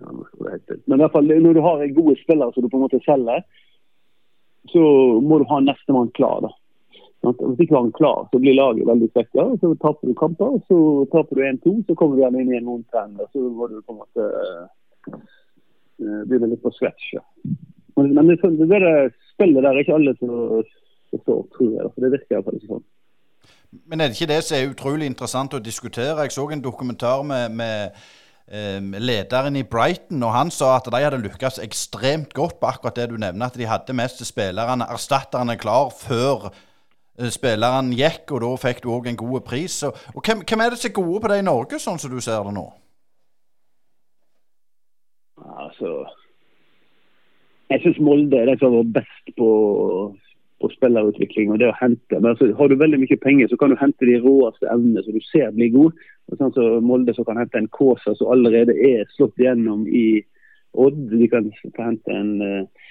ja, 0.00 0.10
Men 0.10 0.96
i 0.96 1.02
hvert 1.04 1.12
fall 1.14 1.28
når 1.30 1.54
du 1.54 1.62
har 1.62 1.84
en 1.84 1.94
god 1.94 2.16
spiller 2.22 2.50
som 2.50 2.64
du 2.64 2.70
på 2.72 2.80
en 2.80 2.86
måte 2.86 3.02
selger, 3.04 3.44
så 4.72 4.82
må 5.22 5.38
du 5.38 5.44
ha 5.52 5.60
nestemann 5.62 6.10
klar. 6.16 6.40
da. 6.42 6.50
Hvis 7.24 7.64
ikke 7.64 7.78
han 7.78 7.92
klar, 7.96 8.26
så 8.30 8.40
blir 8.42 8.56
laget 8.58 8.88
veldig 8.88 9.08
svekka. 9.12 9.46
Så 9.62 9.72
taper 9.80 10.10
du 10.10 10.14
kamper, 10.18 10.58
så 10.68 10.78
taper 11.12 11.40
du 11.40 11.46
1-2, 11.48 11.74
så 11.88 11.96
kommer 11.98 12.18
du 12.18 12.24
gjerne 12.24 12.42
inn 12.44 12.52
i 12.52 12.58
en 12.60 12.68
vond 12.68 12.84
trend. 12.92 13.22
Så 13.32 13.44
var 13.58 13.72
du 13.72 13.80
på 13.80 13.96
en 13.96 14.02
måte 14.02 14.28
Eh, 16.00 16.26
blir 16.26 16.42
det 16.42 16.50
litt 16.50 16.64
på 16.64 16.72
scratch. 16.74 17.12
Ja. 17.14 17.22
Men, 17.96 18.10
men 18.16 18.32
det, 18.32 18.40
det, 18.42 18.66
der 18.72 19.12
spillet 19.34 19.62
der 19.62 19.70
er 19.70 19.84
ikke 19.84 19.94
alle 19.98 20.16
som 20.18 20.34
forstår, 21.14 21.46
tror 21.54 21.70
jeg. 21.76 21.92
For 21.94 22.04
det 22.04 22.12
virker 22.16 22.36
iallfall 22.36 22.58
ikke 22.58 22.72
sånn. 22.72 22.84
Men 23.90 24.00
er 24.00 24.10
det 24.10 24.18
ikke 24.18 24.30
det 24.30 24.42
som 24.46 24.56
er 24.58 24.70
utrolig 24.70 25.08
interessant 25.10 25.54
å 25.54 25.62
diskutere? 25.62 26.26
Jeg 26.26 26.34
så 26.34 26.46
en 26.50 26.62
dokumentar 26.62 27.24
med, 27.26 27.54
med 27.58 27.96
eh, 28.50 28.78
lederen 28.82 29.58
i 29.58 29.64
Brighton, 29.66 30.22
og 30.26 30.34
han 30.34 30.52
sa 30.54 30.76
at 30.78 30.90
de 30.90 31.02
hadde 31.02 31.22
lykkes 31.22 31.60
ekstremt 31.62 32.34
godt 32.34 32.60
på 32.62 32.70
akkurat 32.70 32.98
det 32.98 33.10
du 33.12 33.18
nevner, 33.18 33.50
at 33.50 33.58
de 33.58 33.70
hadde 33.70 33.98
mest 33.98 34.22
spillerne, 34.26 34.86
erstatterne, 34.94 35.58
klar 35.60 35.90
før 35.94 36.48
eh, 36.50 36.62
spilleren 37.30 37.92
gikk, 37.94 38.32
og 38.34 38.42
da 38.42 38.50
fikk 38.58 38.82
du 38.82 38.90
òg 38.94 39.06
en 39.10 39.18
god 39.18 39.44
pris. 39.46 39.82
Og, 39.86 39.94
og 40.14 40.22
hvem, 40.24 40.42
hvem, 40.42 40.64
er 40.64 40.74
det 40.74 40.80
som 40.80 40.90
er 40.90 40.98
gode 40.98 41.20
på 41.22 41.30
det 41.30 41.38
i 41.38 41.46
Norge, 41.46 41.78
sånn 41.82 42.00
som 42.02 42.10
du 42.10 42.20
ser 42.24 42.42
det 42.46 42.54
nå? 42.56 42.66
Altså 45.44 46.04
Jeg 47.70 47.82
syns 47.82 47.98
Molde 48.02 48.38
er 48.38 48.46
de 48.48 48.54
som 48.58 48.70
har 48.70 48.82
vært 48.82 48.92
best 49.00 49.32
på, 49.38 49.48
på 50.62 50.70
spillerutvikling 50.74 51.52
og 51.54 51.60
det 51.62 51.70
å 51.70 51.78
hente. 51.78 52.18
Men 52.18 52.32
altså, 52.32 52.50
Har 52.58 52.70
du 52.70 52.76
veldig 52.80 53.00
mye 53.02 53.20
penger, 53.22 53.50
så 53.50 53.58
kan 53.60 53.72
du 53.72 53.80
hente 53.80 54.10
de 54.10 54.18
råeste 54.22 54.68
evnene 54.70 55.04
som 55.06 55.16
du 55.16 55.22
ser 55.30 55.54
blir 55.54 55.72
gode. 55.74 56.10
Sånn 56.38 56.54
som 56.56 56.86
Molde 56.86 57.14
som 57.14 57.26
kan 57.28 57.38
hente 57.40 57.60
en 57.60 57.70
Kaasa 57.74 58.16
som 58.18 58.32
allerede 58.34 58.74
er 58.74 59.06
slått 59.14 59.38
gjennom 59.38 59.86
i 59.86 60.24
Odd. 60.74 60.98
De 61.12 61.28
kan 61.30 61.52
hente 61.78 62.10
en, 62.10 62.32
eh, 62.42 62.90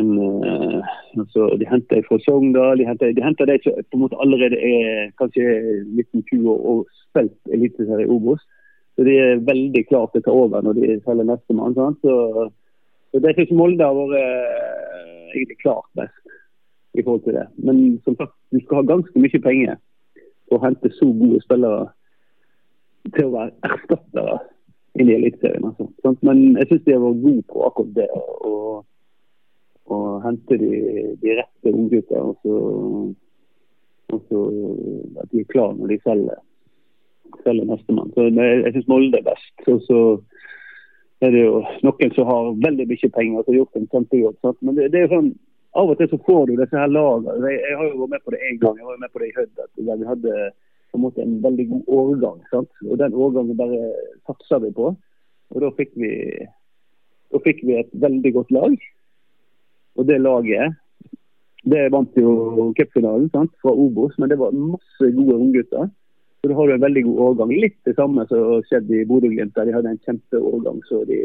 en 0.00 0.10
uh, 0.18 0.82
altså, 1.20 1.46
De 1.60 1.68
henter 1.68 2.02
fra 2.08 2.18
Sogndal. 2.24 2.78
De 2.78 2.88
henter, 2.88 3.12
de 3.16 3.24
henter 3.24 3.48
de 3.50 3.58
som 3.62 3.78
på 3.78 3.98
en 3.98 4.04
måte 4.04 4.20
allerede 4.22 4.58
er 4.58 5.12
kanskje 5.20 5.44
19-20 5.94 6.50
år 6.50 6.60
og 6.72 6.84
spilt 7.04 7.54
eliteserie 7.56 8.10
Obos. 8.10 8.42
Så 8.94 9.06
de 9.06 9.16
er 9.18 9.42
veldig 9.46 9.86
klare 9.88 10.10
til 10.12 10.22
å 10.22 10.26
ta 10.26 10.34
over 10.44 10.62
når 10.62 10.78
de 10.78 11.00
selger 11.06 11.26
nestemann. 11.26 11.74
Så, 12.02 12.14
så 13.10 13.22
det 13.22 13.34
syns 13.36 13.54
Molde 13.58 13.86
har 13.86 13.96
vært 13.98 14.20
eh, 14.20 15.24
egentlig 15.34 15.58
klart 15.62 15.88
best 15.98 16.34
i 16.94 17.02
forhold 17.02 17.24
til 17.24 17.38
det. 17.38 17.48
Men 17.66 17.98
som 18.06 18.16
sagt, 18.20 18.34
du 18.54 18.60
skal 18.62 18.82
ha 18.82 18.90
ganske 18.94 19.18
mye 19.18 19.42
penger 19.42 19.78
for 20.48 20.60
å 20.60 20.64
hente 20.66 20.92
så 20.94 21.08
gode 21.10 21.42
spillere 21.42 21.88
til 23.16 23.28
å 23.28 23.34
være 23.34 23.72
erstattere 23.72 24.38
inn 25.00 25.10
i 25.10 25.16
Eliteserien. 25.18 25.66
Altså. 25.66 26.14
Men 26.22 26.54
jeg 26.60 26.70
syns 26.70 26.84
de 26.86 26.94
har 26.94 27.02
vært 27.02 27.24
gode 27.24 27.46
på 27.50 27.64
akkurat 27.68 27.94
det. 27.98 28.08
Og, 28.14 28.84
og 29.92 30.22
hente 30.24 30.58
de, 30.60 30.72
de 31.20 31.36
rette 31.40 31.72
unggutta. 31.72 32.20
Og, 32.20 32.36
så, 32.42 32.58
og 34.14 34.26
så 34.30 34.42
at 35.22 35.30
de 35.32 35.42
er 35.42 35.52
klare 35.52 35.76
når 35.78 35.94
de 35.94 36.02
selger 36.04 36.42
selger 37.42 37.66
nestemann. 37.68 38.12
Så 38.14 38.28
jeg 38.30 38.72
syns 38.74 38.90
Molde 38.90 39.20
er 39.20 39.26
best. 39.26 39.66
Og 39.70 39.80
så 39.88 40.00
er 41.24 41.34
det 41.34 41.42
jo 41.44 41.62
noen 41.86 42.14
som 42.16 42.28
har 42.30 42.52
veldig 42.66 42.86
mye 42.90 43.10
penger 43.16 43.40
og 43.40 43.48
har 43.48 43.58
gjort 43.60 43.80
en 43.80 43.90
kjempejobb. 43.92 44.54
Men 44.60 44.78
det, 44.78 44.90
det, 44.94 45.04
er 45.04 45.12
sånn, 45.12 45.32
av 45.80 45.90
og 45.92 45.98
til 45.98 46.10
så 46.12 46.20
får 46.26 46.46
du 46.48 46.56
disse 46.60 46.78
her 46.78 46.92
lagene. 46.92 47.36
Jeg, 47.48 47.62
jeg, 47.64 47.78
har 47.80 47.88
jo 47.90 48.00
vært 48.02 48.14
med 48.14 48.26
på 48.26 48.34
det 48.34 48.42
én 48.48 48.60
gang. 48.62 48.80
Jeg 48.80 48.90
var 48.90 49.02
med 49.02 49.14
på 49.14 49.22
det 49.22 49.30
i 49.30 49.36
Hødd. 49.38 49.64
Vi 49.80 50.10
hadde 50.10 50.34
på 50.94 51.00
en 51.00 51.06
måte 51.06 51.24
en 51.24 51.38
veldig 51.44 51.68
god 51.72 51.94
årgang. 52.00 52.42
Sant? 52.52 52.82
Og 52.86 53.00
den 53.00 53.16
årgangen 53.26 53.58
bare 53.58 53.80
satsa 54.28 54.60
vi 54.62 54.74
på. 54.76 54.92
Og 55.54 55.62
da 55.62 55.70
fikk 55.78 55.96
vi, 55.98 56.12
da 57.34 57.40
fikk 57.44 57.64
vi 57.66 57.80
et 57.80 57.96
veldig 58.04 58.34
godt 58.38 58.54
lag. 58.54 58.76
Og 59.94 60.06
det 60.08 60.18
laget 60.22 60.74
det 61.64 61.88
vant 61.88 62.16
jo 62.20 62.72
cupfinalen 62.76 63.30
fra 63.32 63.72
Obos, 63.72 64.18
men 64.18 64.28
det 64.28 64.36
var 64.36 64.52
masse 64.52 65.10
gode 65.16 65.36
unggutter. 65.38 65.88
Så 66.42 66.50
da 66.50 66.56
har 66.58 66.68
du 66.68 66.74
en 66.74 66.82
veldig 66.82 67.04
god 67.06 67.20
årgang. 67.26 67.54
Litt 67.56 67.78
det 67.88 67.94
samme 67.96 68.26
som 68.28 68.60
skjedde 68.68 68.98
i 68.98 69.06
Bodø-Glimt, 69.08 69.54
der 69.56 69.64
de 69.70 69.72
hadde 69.72 69.94
en 69.94 70.02
kjempeårgang 70.04 70.82
så 70.84 71.00
de 71.08 71.20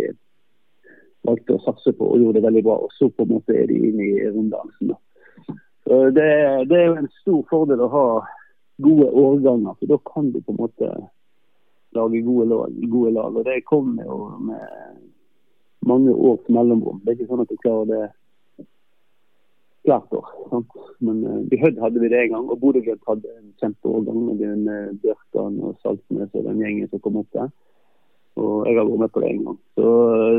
valgte 1.28 1.58
å 1.58 1.64
satse 1.66 1.92
på 1.92 2.08
og 2.08 2.22
gjorde 2.22 2.40
det 2.40 2.46
veldig 2.46 2.64
bra. 2.70 2.78
Og 2.86 2.94
så 2.96 3.10
på 3.12 3.26
en 3.26 3.34
måte 3.34 3.58
er 3.58 3.68
de 3.68 3.82
inne 3.90 4.06
i 4.08 4.30
runddansen. 4.30 4.94
Så 5.84 6.00
det, 6.16 6.30
det 6.72 6.78
er 6.80 6.88
jo 6.88 7.00
en 7.02 7.12
stor 7.18 7.42
fordel 7.52 7.84
å 7.84 7.92
ha 7.92 8.06
gode 8.80 9.10
årganger, 9.12 9.76
for 9.76 9.92
da 9.92 10.00
kan 10.08 10.32
du 10.32 10.40
på 10.40 10.56
en 10.56 10.62
måte 10.62 10.94
lage 11.98 12.24
gode 12.24 12.48
lag. 12.54 12.80
Gode 12.88 13.12
lag. 13.18 13.36
Og 13.36 13.44
det 13.44 13.60
kommer 13.68 14.08
jo 14.08 14.22
med 14.54 15.04
mange 15.90 16.16
års 16.16 16.48
mellomrom. 16.48 17.04
Det 17.04 17.12
er 17.12 17.20
ikke 17.20 17.34
sånn 17.34 17.44
at 17.44 17.52
du 17.52 17.60
klarer 17.60 17.92
det 17.92 18.04
hvert 19.89 20.13
år. 20.19 20.28
Sant? 20.52 20.78
Men 21.06 21.23
uh, 21.25 21.41
i 21.52 21.60
Hødd 21.62 21.82
hadde 21.84 22.04
vi 22.04 22.12
det 22.12 22.21
en 22.23 22.36
gang, 22.36 22.52
og 22.52 22.62
Bodø-Glimt 22.62 23.10
hadde 23.10 23.34
en 23.38 23.49
kjempeårgang 23.62 24.21
med 24.28 24.45
uh, 24.69 24.91
Bjørkan 25.04 25.60
og 25.65 25.75
Saltnes 25.84 26.34
og 26.34 26.45
den 26.47 26.62
gjengen 26.63 26.91
som 26.91 27.04
kom 27.04 27.19
opp 27.21 27.30
der. 27.38 27.49
Og 28.39 28.67
jeg 28.67 28.78
har 28.78 28.88
vært 28.88 29.04
med 29.04 29.13
på 29.13 29.23
det 29.23 29.32
en 29.34 29.45
gang. 29.47 29.58
Så, 29.75 29.88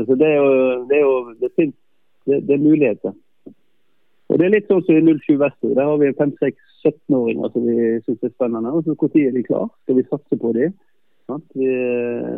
så 0.07 0.17
det 0.17 0.29
er 0.29 0.39
jo 0.39 0.53
det 0.89 0.97
er, 0.97 1.03
jo, 1.03 1.17
det 1.41 1.51
finnes, 1.59 1.77
det, 2.25 2.39
det 2.47 2.55
er 2.55 2.63
muligheter. 2.63 3.17
Og 4.31 4.39
Det 4.39 4.45
er 4.47 4.53
litt 4.53 4.69
sånn 4.71 4.83
som 4.87 4.95
i 4.95 5.15
07 5.19 5.33
Vestby. 5.41 5.73
Der 5.75 5.89
har 5.89 5.97
vi 5.99 6.13
5-6-17-åringer 6.15 7.51
som 7.51 7.65
vi 7.67 7.77
syns 8.05 8.21
er 8.23 8.31
spennende. 8.31 8.71
Og 8.71 8.85
så 8.85 8.95
Når 8.95 9.17
er 9.19 9.33
de 9.35 9.43
klar? 9.43 9.67
Skal 9.83 9.97
vi 9.97 10.07
satse 10.07 10.37
på 10.39 10.53
dem? 10.55 10.77
Vi, 11.55 11.67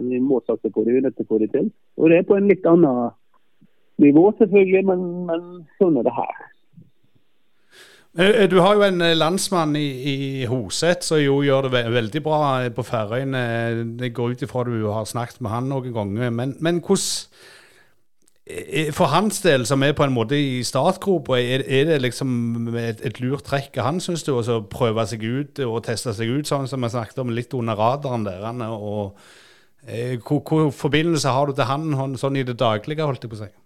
vi, 0.10 0.20
må 0.22 0.42
satse 0.46 0.70
på 0.70 0.84
dem, 0.84 0.94
vi 0.94 0.98
er 1.02 1.06
nødt 1.08 1.16
til 1.18 1.26
å 1.26 1.32
få 1.32 1.40
dem 1.42 1.52
til. 1.54 1.70
Og 1.98 2.10
Det 2.10 2.18
er 2.18 2.28
på 2.30 2.38
en 2.38 2.50
litt 2.50 2.66
annen 2.70 3.14
nivå, 4.02 4.26
selvfølgelig, 4.38 4.84
men, 4.90 5.06
men 5.30 5.46
sånn 5.80 5.98
er 6.02 6.06
det 6.08 6.14
her. 6.18 6.42
Eh, 8.14 8.46
du 8.46 8.60
har 8.62 8.76
jo 8.78 8.84
en 8.86 9.02
eh, 9.02 9.16
landsmann 9.18 9.74
i, 9.76 9.88
i 10.12 10.46
Hoset 10.46 11.02
som 11.02 11.18
jo 11.18 11.40
gjør 11.42 11.66
det 11.66 11.80
veldig 11.96 12.22
bra 12.22 12.42
eh, 12.62 12.70
på 12.70 12.86
Færøyene. 12.86 13.42
Det 13.98 14.12
går 14.14 14.36
ut 14.36 14.44
ifra 14.46 14.64
du 14.68 14.86
har 14.86 15.08
snakket 15.10 15.42
med 15.42 15.50
han 15.50 15.72
noen 15.72 15.96
ganger. 15.96 16.30
Men, 16.30 16.56
men 16.62 16.82
hvordan 16.86 17.42
For 18.94 19.08
hans 19.08 19.40
del, 19.42 19.66
som 19.66 19.82
er 19.84 19.96
på 19.96 20.04
en 20.04 20.14
måte 20.14 20.36
i 20.38 20.62
startgropa, 20.68 21.40
er, 21.40 21.64
er, 21.66 21.86
det 21.88 22.02
liksom 22.04 22.76
et, 22.78 23.00
et 23.02 23.22
lurt 23.24 23.48
trekk 23.48 23.80
han, 23.82 24.02
syns 24.04 24.26
du, 24.28 24.34
å 24.36 24.60
prøve 24.70 25.08
seg 25.08 25.24
ut 25.24 25.64
og 25.64 25.86
teste 25.88 26.14
seg 26.14 26.28
ut, 26.28 26.46
sånn 26.46 26.68
som 26.68 26.84
vi 26.84 26.92
snakket 26.92 27.24
om 27.24 27.32
litt 27.32 27.56
under 27.56 27.80
radaren 27.80 28.28
der? 28.28 28.44
Og, 28.76 29.16
eh, 29.88 30.20
hvor, 30.20 30.70
forbindelse 30.76 31.32
har 31.34 31.48
du 31.48 31.56
til 31.56 31.72
han 31.72 32.18
sånn 32.20 32.36
i 32.36 32.44
det 32.44 32.60
daglige, 32.60 33.08
holdt 33.08 33.24
jeg 33.24 33.32
på 33.32 33.40
å 33.40 33.46
si? 33.46 33.63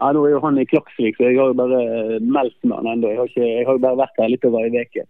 Ja, 0.00 0.10
Nå 0.12 0.24
er 0.26 0.34
jo 0.34 0.42
han 0.42 0.58
i 0.58 0.66
Klaksvik, 0.66 1.18
så 1.18 1.28
jeg 1.28 1.38
har 1.38 1.52
jo 1.52 1.58
bare 1.58 1.82
meldt 2.20 2.56
med 2.66 2.76
han 2.80 2.90
ennå. 2.94 3.12
Jeg, 3.14 3.34
jeg, 3.38 3.66
har 3.66 3.76
jo 3.76 3.84
bare 3.84 4.00
vært 4.02 4.22
her 4.22 4.32
litt 4.32 4.46
over 4.48 4.66
ei 4.66 4.82
uke. 4.82 5.04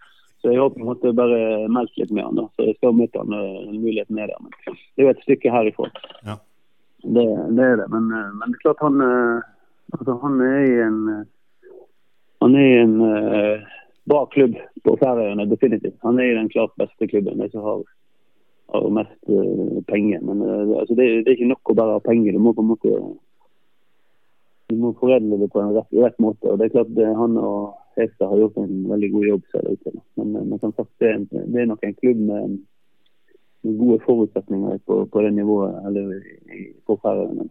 Så 0.45 0.53
jeg 0.53 0.61
har 0.61 0.73
på 0.75 0.83
en 0.83 0.91
måte 0.91 1.15
bare 1.17 1.39
meldt 1.73 1.97
litt 1.97 2.13
med 2.13 2.27
han. 2.27 2.41
da. 2.41 2.45
Så 2.53 2.69
jeg 2.69 2.77
skal 2.77 2.97
møte 2.99 3.23
han 3.23 3.33
en 3.33 3.79
mulighet 3.81 4.11
med 4.13 4.29
der. 4.29 4.43
Men 4.45 4.53
det 4.77 5.01
er 5.01 5.09
jo 5.09 5.15
et 5.15 5.23
stykke 5.25 5.55
herifra. 5.55 5.89
Ja. 6.29 6.37
Det, 7.05 7.25
det, 7.57 7.65
er 7.65 7.81
det. 7.81 7.89
Men, 7.93 8.11
men, 8.13 8.45
det 8.45 8.59
er 8.59 8.65
klart 8.67 8.85
han, 8.85 9.01
altså, 9.97 10.19
han 10.21 10.45
er 10.45 10.61
i 10.69 10.77
en 10.85 11.01
han 12.45 12.55
er 12.61 12.67
i 12.69 12.81
en 12.83 12.97
uh, 13.01 13.61
bra 14.11 14.27
klubb 14.35 14.57
på 14.85 14.97
Færøyene, 15.01 15.47
definitivt. 15.49 15.97
Han 16.05 16.19
er 16.21 16.33
i 16.33 16.37
den 16.37 16.51
klart 16.53 16.75
beste 16.77 17.07
klubben. 17.09 17.41
De 17.41 17.49
som 17.49 17.65
har, 17.65 17.79
har 18.75 18.89
mest 18.99 19.31
uh, 19.33 19.79
penger. 19.89 20.21
Men 20.29 20.43
uh, 20.45 20.75
altså, 20.81 20.93
det, 20.99 21.07
det, 21.25 21.31
er 21.31 21.39
ikke 21.39 21.53
nok 21.55 21.73
å 21.73 21.77
bare 21.79 21.95
ha 21.97 22.03
penger. 22.05 22.37
Du 22.37 22.43
må 22.45 22.53
på 22.53 22.61
en 22.61 22.73
måte 22.75 22.93
du 24.71 24.77
må 24.81 24.93
foredle 25.01 25.39
det 25.41 25.51
på 25.53 25.61
en 25.61 25.75
rett, 25.77 25.91
rett 25.93 26.21
måte. 26.23 26.49
og 26.51 26.59
det 26.59 26.69
er 26.69 26.77
klart 26.77 27.19
Han 27.19 27.37
og 27.37 27.75
Hestad 27.99 28.31
har 28.31 28.41
gjort 28.41 28.57
en 28.59 28.87
veldig 28.91 29.11
god 29.13 29.27
jobb. 29.27 29.43
ser 29.51 29.67
det 29.67 29.73
ut 29.73 30.01
Men, 30.17 30.49
men 30.49 30.61
som 30.61 30.73
sagt, 30.77 30.91
det, 31.01 31.09
er, 31.09 31.19
det 31.53 31.61
er 31.61 31.67
nok 31.67 31.85
en 31.85 31.99
klubb 32.01 32.23
med, 32.31 32.57
med 33.63 33.77
gode 33.79 33.99
forutsetninger 34.07 34.79
på, 34.87 35.05
på, 35.13 35.23
det 35.23 35.35
nivået 35.35 35.75
eller 35.87 36.17
på 36.87 36.99
Færøyene. 37.03 37.49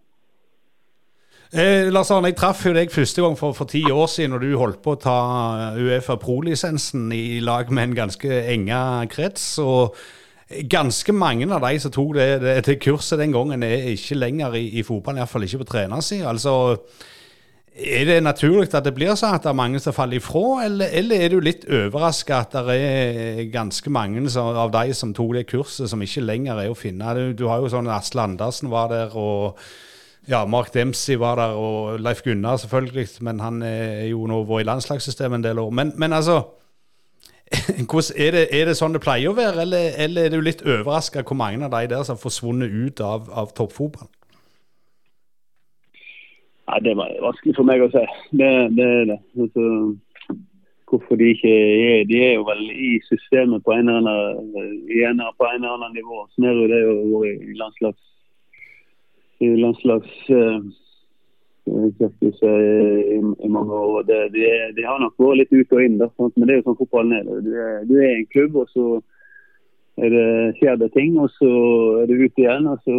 Eh, 1.54 1.93
Lars 1.93 2.12
Arne, 2.12 2.32
jeg 2.32 2.36
traff 2.36 2.65
jo 2.65 2.73
deg 2.73 2.91
første 2.91 3.21
gang 3.21 3.38
for, 3.38 3.54
for 3.54 3.69
ti 3.69 3.84
år 3.91 4.08
siden, 4.10 4.34
når 4.34 4.41
du 4.41 4.58
holdt 4.58 4.82
på 4.82 4.95
å 4.95 5.02
ta 5.02 5.17
Uefa 5.78 6.17
Pro-lisensen 6.17 7.12
i 7.13 7.39
lag 7.45 7.69
med 7.69 7.84
en 7.84 7.97
ganske 8.04 8.41
enga 8.56 9.06
krets. 9.12 9.60
og 9.62 9.93
Ganske 10.70 11.16
mange 11.16 11.48
av 11.50 11.63
de 11.63 11.80
som 11.82 11.92
tok 11.94 12.13
det, 12.18 12.28
det, 12.44 12.60
det 12.68 12.80
kurset 12.84 13.20
den 13.22 13.34
gangen, 13.34 13.63
er 13.66 13.89
ikke 13.94 14.20
lenger 14.20 14.56
i, 14.60 14.68
i 14.80 14.86
fotballen, 14.86 15.22
iallfall 15.22 15.48
ikke 15.48 15.63
på 15.63 15.70
trenersida. 15.74 16.30
Altså, 16.30 16.54
er 17.74 18.06
det 18.06 18.20
naturlig 18.22 18.68
at 18.70 18.86
det 18.86 18.94
blir 18.94 19.16
sånn 19.18 19.34
at 19.34 19.46
det 19.46 19.50
er 19.50 19.58
mange 19.58 19.80
som 19.82 19.96
faller 19.96 20.20
ifra, 20.20 20.66
eller, 20.68 20.92
eller 20.94 21.24
er 21.26 21.34
du 21.34 21.39
litt 21.42 21.63
overraska 21.66 22.44
at 22.44 22.58
det 22.70 22.76
er 22.78 23.42
ganske 23.54 23.89
mange 23.94 24.22
av 24.38 24.74
de 24.76 24.94
som 24.94 25.13
tok 25.16 25.34
det 25.39 25.48
kurset, 25.50 25.89
som 25.89 26.02
ikke 26.06 26.26
lenger 26.26 26.62
er 26.62 26.70
å 26.70 26.78
finne? 26.78 27.16
Du, 27.18 27.24
du 27.42 27.48
har 27.50 27.63
jo 27.63 27.72
sånn 27.74 27.89
Asle 27.89 28.28
Andersen 28.28 28.70
var 28.74 28.94
der, 28.94 29.18
og 29.18 29.58
ja, 30.30 30.44
Mark 30.46 30.70
Dempsey 30.76 31.18
var 31.20 31.42
der, 31.42 31.58
og 31.58 31.98
Leif 32.00 32.22
Gunnar 32.24 32.62
selvfølgelig, 32.62 33.08
men 33.26 33.42
han 33.44 33.63
er 33.66 34.06
jo 34.12 34.28
nå 34.30 34.44
vært 34.48 34.68
i 34.68 34.70
landslagssystemet 34.70 35.42
en 35.42 35.48
del 35.50 35.63
år. 35.66 35.74
Men, 35.74 35.96
men 36.00 36.13
altså 36.13 36.44
er 38.18 38.36
det, 38.36 38.48
er 38.52 38.66
det, 38.70 38.76
sånn 38.80 38.96
det 38.96 39.04
pleier 39.04 39.32
å 39.32 39.38
være, 39.38 39.62
eller, 39.66 39.94
eller 40.02 40.28
er 40.28 40.34
du 40.34 40.42
litt 40.42 40.63
overraska 40.66 41.24
hvor 41.28 41.38
mange 41.38 41.66
av 41.66 41.74
de 41.76 41.88
der 41.92 42.06
som 42.06 42.18
har 42.18 42.24
forsvunnet 42.24 42.72
ut 42.74 43.04
av, 43.04 43.30
av 43.30 43.54
toppfotballen? 43.58 44.12
Ja, 46.63 46.80
det 46.80 46.96
var 46.96 47.12
vanskelig 47.22 47.58
for 47.58 47.68
meg 47.68 47.84
å 47.84 47.89
si. 47.92 48.04
Det, 48.39 48.50
det 48.78 48.86
er 48.88 49.08
det. 49.12 49.18
Altså, 49.36 49.66
hvorfor 50.94 51.20
de 51.20 51.32
ikke 51.34 51.50
er 51.50 52.06
De 52.08 52.22
er 52.24 52.34
jo 52.38 52.46
vel 52.48 52.63
i 52.72 52.94
systemet 53.10 53.63
på 53.66 53.74
en 53.76 53.89
eller 53.89 54.13
annen, 54.13 55.22
på 55.38 55.50
en 55.50 55.60
eller 55.60 55.76
annen 55.76 55.98
nivå. 55.98 56.24
Sånn 56.34 56.48
er 56.50 56.62
det 56.72 56.80
jo 56.86 56.96
være 57.10 57.26
i 57.28 57.58
landslags, 57.60 58.04
i 59.44 59.52
landslags 59.60 60.16
uh, 60.32 60.63
i, 61.67 63.19
i 63.45 63.49
mange 63.49 63.73
år. 63.73 64.04
Det, 64.04 64.19
de, 64.34 64.45
de, 64.76 64.86
har 64.86 64.99
nok 64.99 65.15
vært 65.17 65.41
litt 65.41 65.54
ut 65.54 65.76
og 65.76 65.84
inn, 65.84 65.97
da, 66.02 66.10
men 66.19 66.47
det 66.47 66.56
er 66.56 66.62
jo 66.62 66.67
sånn 66.67 66.80
fotballen 66.82 67.17
er. 67.17 67.41
Du, 67.45 67.52
er. 67.56 67.84
er 67.88 68.10
i 68.10 68.21
en 68.21 68.32
klubb, 68.34 68.56
og 68.63 68.71
så 68.73 68.88
det, 69.95 70.28
skjer 70.60 70.80
det 70.82 70.91
ting, 70.95 71.17
og 71.21 71.30
så 71.38 71.52
er 72.02 72.10
du 72.10 72.15
ute 72.19 72.43
igjen. 72.43 72.67
og 72.67 72.80
så, 72.84 72.97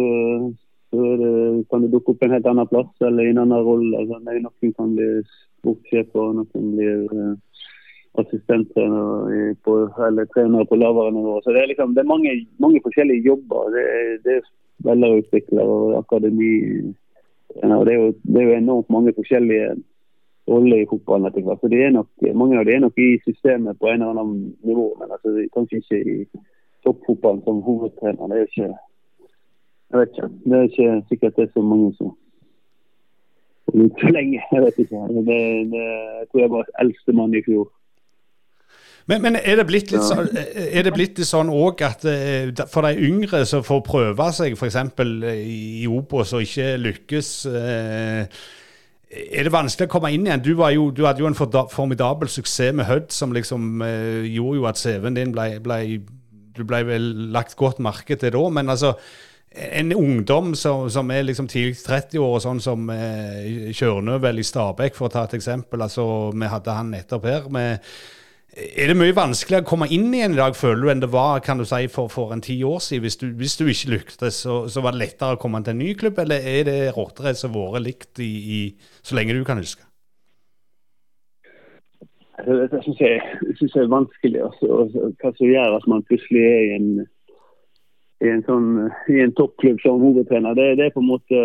så 0.93 1.15
det, 1.21 1.31
kan 1.71 1.83
du 1.83 1.91
dukke 1.93 2.15
opp 2.15 2.25
en 2.25 2.37
helt 2.37 2.51
annen 2.51 2.71
plass 2.71 3.07
eller 3.07 3.27
i 3.27 3.33
en 3.35 3.43
annen 3.45 3.65
rolle. 3.67 4.01
Altså, 4.01 4.21
noen 4.23 4.75
kan 4.79 4.95
bli 4.97 5.09
sportssjef, 5.29 6.11
og 6.17 6.41
noen 6.41 6.75
blir 6.75 7.05
uh, 7.13 7.33
assistenttrener 8.21 9.55
eller 10.07 10.29
trener 10.33 10.67
på 10.69 10.79
lavere 10.79 11.13
nivå. 11.13 11.41
Så 11.43 11.51
Det 11.51 11.61
er, 11.61 11.71
liksom, 11.73 11.95
det 11.95 12.05
er 12.05 12.13
mange, 12.13 12.37
mange 12.63 12.81
forskjellige 12.83 13.27
jobber. 13.29 13.73
Det, 13.75 13.87
det 14.25 14.37
er 14.39 14.53
spillerutvikler 14.81 15.73
og 15.77 15.97
akademi 15.99 16.53
og 17.63 17.85
det 17.85 17.93
er, 17.93 17.99
jo, 17.99 18.07
det 18.23 18.41
er 18.41 18.49
jo 18.49 18.57
enormt 18.57 18.89
mange 18.89 19.13
forskjellige 19.15 19.75
roller 20.47 20.81
i 20.81 20.87
fotballen 20.89 21.29
etter 21.29 21.45
hvert. 21.45 21.61
Så 21.61 21.69
det 21.71 21.83
er 21.83 21.93
nok, 21.95 22.09
Mange 22.35 22.59
av 22.59 22.65
dem 22.65 22.75
er 22.75 22.83
nok 22.85 22.99
i 22.99 23.15
systemet 23.23 23.79
på 23.79 23.87
en 23.87 24.01
eller 24.01 24.19
annen 24.19 24.55
nivå, 24.63 24.89
men 24.99 25.11
altså, 25.15 25.47
kanskje 25.55 25.79
ikke 25.79 26.01
i 26.11 26.17
toppfotballen 26.85 27.41
som 27.45 27.63
hovedtrener. 27.65 28.27
Det 28.27 28.41
er 28.41 28.49
ikke 28.51 28.73
jeg 29.91 29.99
vet 29.99 30.09
ikke. 30.09 30.29
Det 30.43 30.57
er 30.57 30.61
ikke 30.61 31.03
sikkert 31.09 31.35
det 31.35 31.43
er 31.43 31.51
så 31.53 31.61
mange 31.61 31.93
som 31.97 32.13
litt 33.79 33.99
for 34.01 34.15
lenge. 34.17 34.41
Jeg 34.51 34.63
vet 34.65 34.79
ikke. 34.83 35.01
Det, 35.29 35.39
det, 35.71 35.83
jeg 36.19 36.27
tror 36.31 36.41
jeg 36.41 36.51
var 36.51 36.71
eldstemann 36.83 37.35
i 37.37 37.43
fjor. 37.45 37.67
Men, 39.05 39.21
men, 39.21 39.37
er 39.37 39.59
det 39.59 39.67
blitt 39.69 39.91
litt, 39.93 40.01
sånn, 40.01 40.31
er 40.33 40.85
det 40.85 40.93
blitt 40.95 41.19
litt 41.19 41.29
sånn 41.29 41.51
at 41.85 42.05
eh, 42.09 42.49
for 42.71 42.87
de 42.87 43.05
yngre 43.05 43.43
som 43.45 43.61
får 43.65 43.83
prøve 43.85 44.29
seg 44.33 44.57
f.eks. 44.57 44.79
i 45.45 45.85
Obos 45.85 46.33
og 46.33 46.45
ikke 46.47 46.71
lykkes 46.81 47.29
eh, 47.53 48.39
er 49.15 49.47
det 49.47 49.53
vanskelig 49.53 49.87
å 49.87 49.93
komme 49.93 50.09
inn 50.13 50.25
igjen? 50.27 50.41
Du, 50.43 50.51
jo, 50.57 50.89
du 50.91 51.03
hadde 51.05 51.21
jo 51.23 51.29
en 51.29 51.37
formidabel 51.37 52.31
suksess 52.31 52.73
med 52.75 52.87
Hødd, 52.89 53.13
som 53.13 53.35
liksom 53.35 53.83
eh, 53.85 54.25
gjorde 54.33 54.57
jo 54.59 54.65
at 54.71 54.81
CV-en 54.81 55.19
din 55.19 55.35
ble, 55.35 55.47
ble, 55.63 55.79
Du 56.55 56.63
ble 56.67 56.81
vel 56.87 57.07
lagt 57.35 57.55
godt 57.59 57.79
merke 57.83 58.17
til 58.19 58.33
da, 58.35 58.43
men 58.49 58.73
altså 58.73 58.95
en 59.55 59.93
ungdom 59.95 60.51
som, 60.59 60.89
som 60.91 61.11
er 61.15 61.23
liksom 61.23 61.47
tidlig 61.47 61.77
30 61.85 62.19
år, 62.19 62.33
og 62.35 62.43
sånn 62.43 62.59
som 62.63 62.89
eh, 62.91 63.71
Kjørnø 63.71 64.17
i 64.19 64.43
Stabæk, 64.43 64.97
for 64.97 65.07
å 65.07 65.13
ta 65.13 65.23
et 65.23 65.37
eksempel. 65.37 65.81
altså 65.81 66.31
Vi 66.35 66.51
hadde 66.51 66.75
han 66.75 66.91
nettopp 66.91 67.29
her. 67.29 67.47
med 67.49 67.79
er 68.55 68.87
det 68.87 68.95
mye 68.95 69.15
vanskeligere 69.15 69.65
å 69.65 69.67
komme 69.67 69.87
inn 69.91 70.13
igjen 70.15 70.35
i 70.35 70.39
dag, 70.39 70.55
føler 70.55 70.81
du, 70.81 70.89
enn 70.91 71.01
det 71.03 71.11
var 71.11 71.41
kan 71.43 71.59
du 71.59 71.65
si, 71.67 71.81
for, 71.91 72.07
for 72.11 72.31
en 72.31 72.43
ti 72.43 72.55
år 72.63 72.79
siden? 72.83 73.03
Hvis 73.03 73.17
du, 73.19 73.25
hvis 73.35 73.57
du 73.59 73.65
ikke 73.67 73.91
lyktes, 73.91 74.37
så, 74.45 74.61
så, 74.71 74.83
var 74.83 74.95
det 74.95 75.01
lettere 75.01 75.35
å 75.35 75.41
komme 75.41 75.59
til 75.63 75.75
en 75.75 75.81
ny 75.83 75.91
klubb, 75.99 76.21
eller 76.23 76.47
er 76.47 76.63
det 76.69 76.77
råtterett 76.95 77.39
som 77.39 77.55
har 77.57 77.75
vært 77.75 77.87
likt 77.89 78.23
i, 78.23 78.31
i, 78.57 78.61
så 79.03 79.17
lenge 79.19 79.35
du 79.35 79.43
kan 79.47 79.59
huske? 79.59 79.83
Det 82.45 82.79
syns 82.83 82.99
jeg, 82.99 83.19
synes 83.57 83.75
jeg 83.75 83.83
er 83.83 83.91
vanskelig. 83.91 84.41
Altså, 84.47 85.11
hva 85.19 85.31
som 85.35 85.51
gjør 85.51 85.75
at 85.75 85.87
man 85.91 86.03
plutselig 86.07 86.43
er 86.45 86.63
i 86.63 86.73
en, 86.77 86.89
i 88.23 88.31
en, 88.31 88.43
sånn, 88.47 88.69
i 89.11 89.19
en 89.23 89.35
toppklubb 89.35 89.79
som 89.83 90.03
hovedtrener. 90.03 90.55
Det, 90.55 90.67
det, 90.79 90.87
er 90.87 90.95
på 90.95 91.03
en 91.03 91.11
måte 91.11 91.43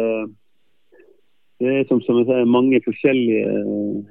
det 1.60 1.68
er 1.68 1.82
som, 1.88 2.00
som 2.00 2.16
jeg 2.16 2.26
sier, 2.30 2.46
mange 2.48 2.78
forskjellige 2.86 3.48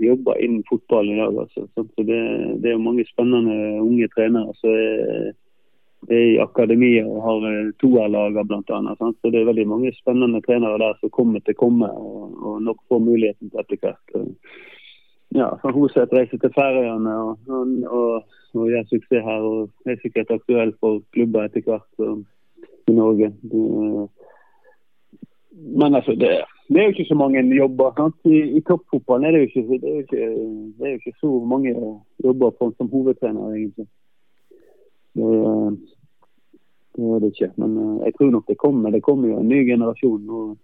jobber 0.06 0.38
innen 0.38 0.62
fotball 0.70 1.08
i 1.10 1.18
dag. 1.18 1.38
Altså. 1.44 1.66
Så 1.74 1.86
det, 1.98 2.20
det 2.62 2.72
er 2.72 2.82
mange 2.82 3.06
spennende 3.10 3.56
unge 3.82 4.06
trenere 4.14 4.54
som 4.60 4.76
er, 4.78 5.32
er 6.14 6.26
i 6.28 6.36
akademia 6.44 7.08
og 7.10 7.24
har 7.26 7.48
toerlager 7.82 8.46
bl.a. 8.46 8.80
Så 9.00 9.32
det 9.34 9.42
er 9.42 9.50
veldig 9.50 9.66
mange 9.72 9.94
spennende 9.98 10.44
trenere 10.46 10.78
der 10.78 11.00
som 11.02 11.14
kommer 11.16 11.42
til 11.42 11.58
å 11.58 11.62
komme 11.64 11.90
og, 11.90 12.38
og 12.38 12.62
nok 12.68 12.86
får 12.86 13.02
muligheten 13.08 13.50
til 13.50 13.64
etter 13.64 13.82
hvert. 13.82 14.38
Ja, 15.34 15.50
Hoseth 15.74 16.14
reiser 16.14 16.38
til 16.42 16.54
Færøyene 16.54 17.18
og, 17.24 17.50
og, 17.50 17.74
og, 17.90 18.38
og 18.62 18.70
gjør 18.70 18.86
suksess 18.94 19.26
her. 19.26 19.42
og 19.42 19.90
er 19.90 19.98
sikkert 20.06 20.38
aktuell 20.38 20.78
for 20.78 21.02
klubber 21.18 21.50
etter 21.50 21.66
hvert 21.66 22.06
i 22.90 22.94
Norge. 22.94 23.34
Det, 23.42 23.66
men 25.52 25.96
altså, 25.96 26.12
det, 26.12 26.30
det, 26.70 26.78
er 26.78 26.84
jo 26.84 26.94
ikke 26.96 27.06
så 27.10 27.16
mange 27.16 27.56
jobber. 27.56 28.12
I, 28.26 28.40
I, 28.58 28.62
toppfotballen 28.62 29.26
er 29.26 29.32
det, 29.32 29.40
jo 29.40 29.48
ikke, 29.48 29.80
det, 29.82 29.90
er 29.90 29.96
jo 29.96 30.00
ikke, 30.00 30.28
det 30.78 30.88
er 30.88 30.92
jo 30.92 31.00
ikke 31.02 31.20
så 31.20 31.32
mange 31.54 31.76
jobber 32.24 32.50
på, 32.50 32.74
som 32.78 32.90
hovedtrener, 32.90 33.54
egentlig. 33.56 33.88
Det, 35.16 35.30
det 36.96 37.06
er 37.16 37.20
det 37.20 37.32
ikke. 37.34 37.52
Men 37.56 37.78
eh, 37.78 38.06
jeg 38.06 38.14
tror 38.18 38.32
nok 38.32 38.48
det 38.48 38.58
kommer. 38.58 38.90
Det 38.90 39.04
kommer 39.04 39.28
jo 39.30 39.40
en 39.40 39.50
ny 39.50 39.66
generasjon. 39.72 40.30
og 40.30 40.58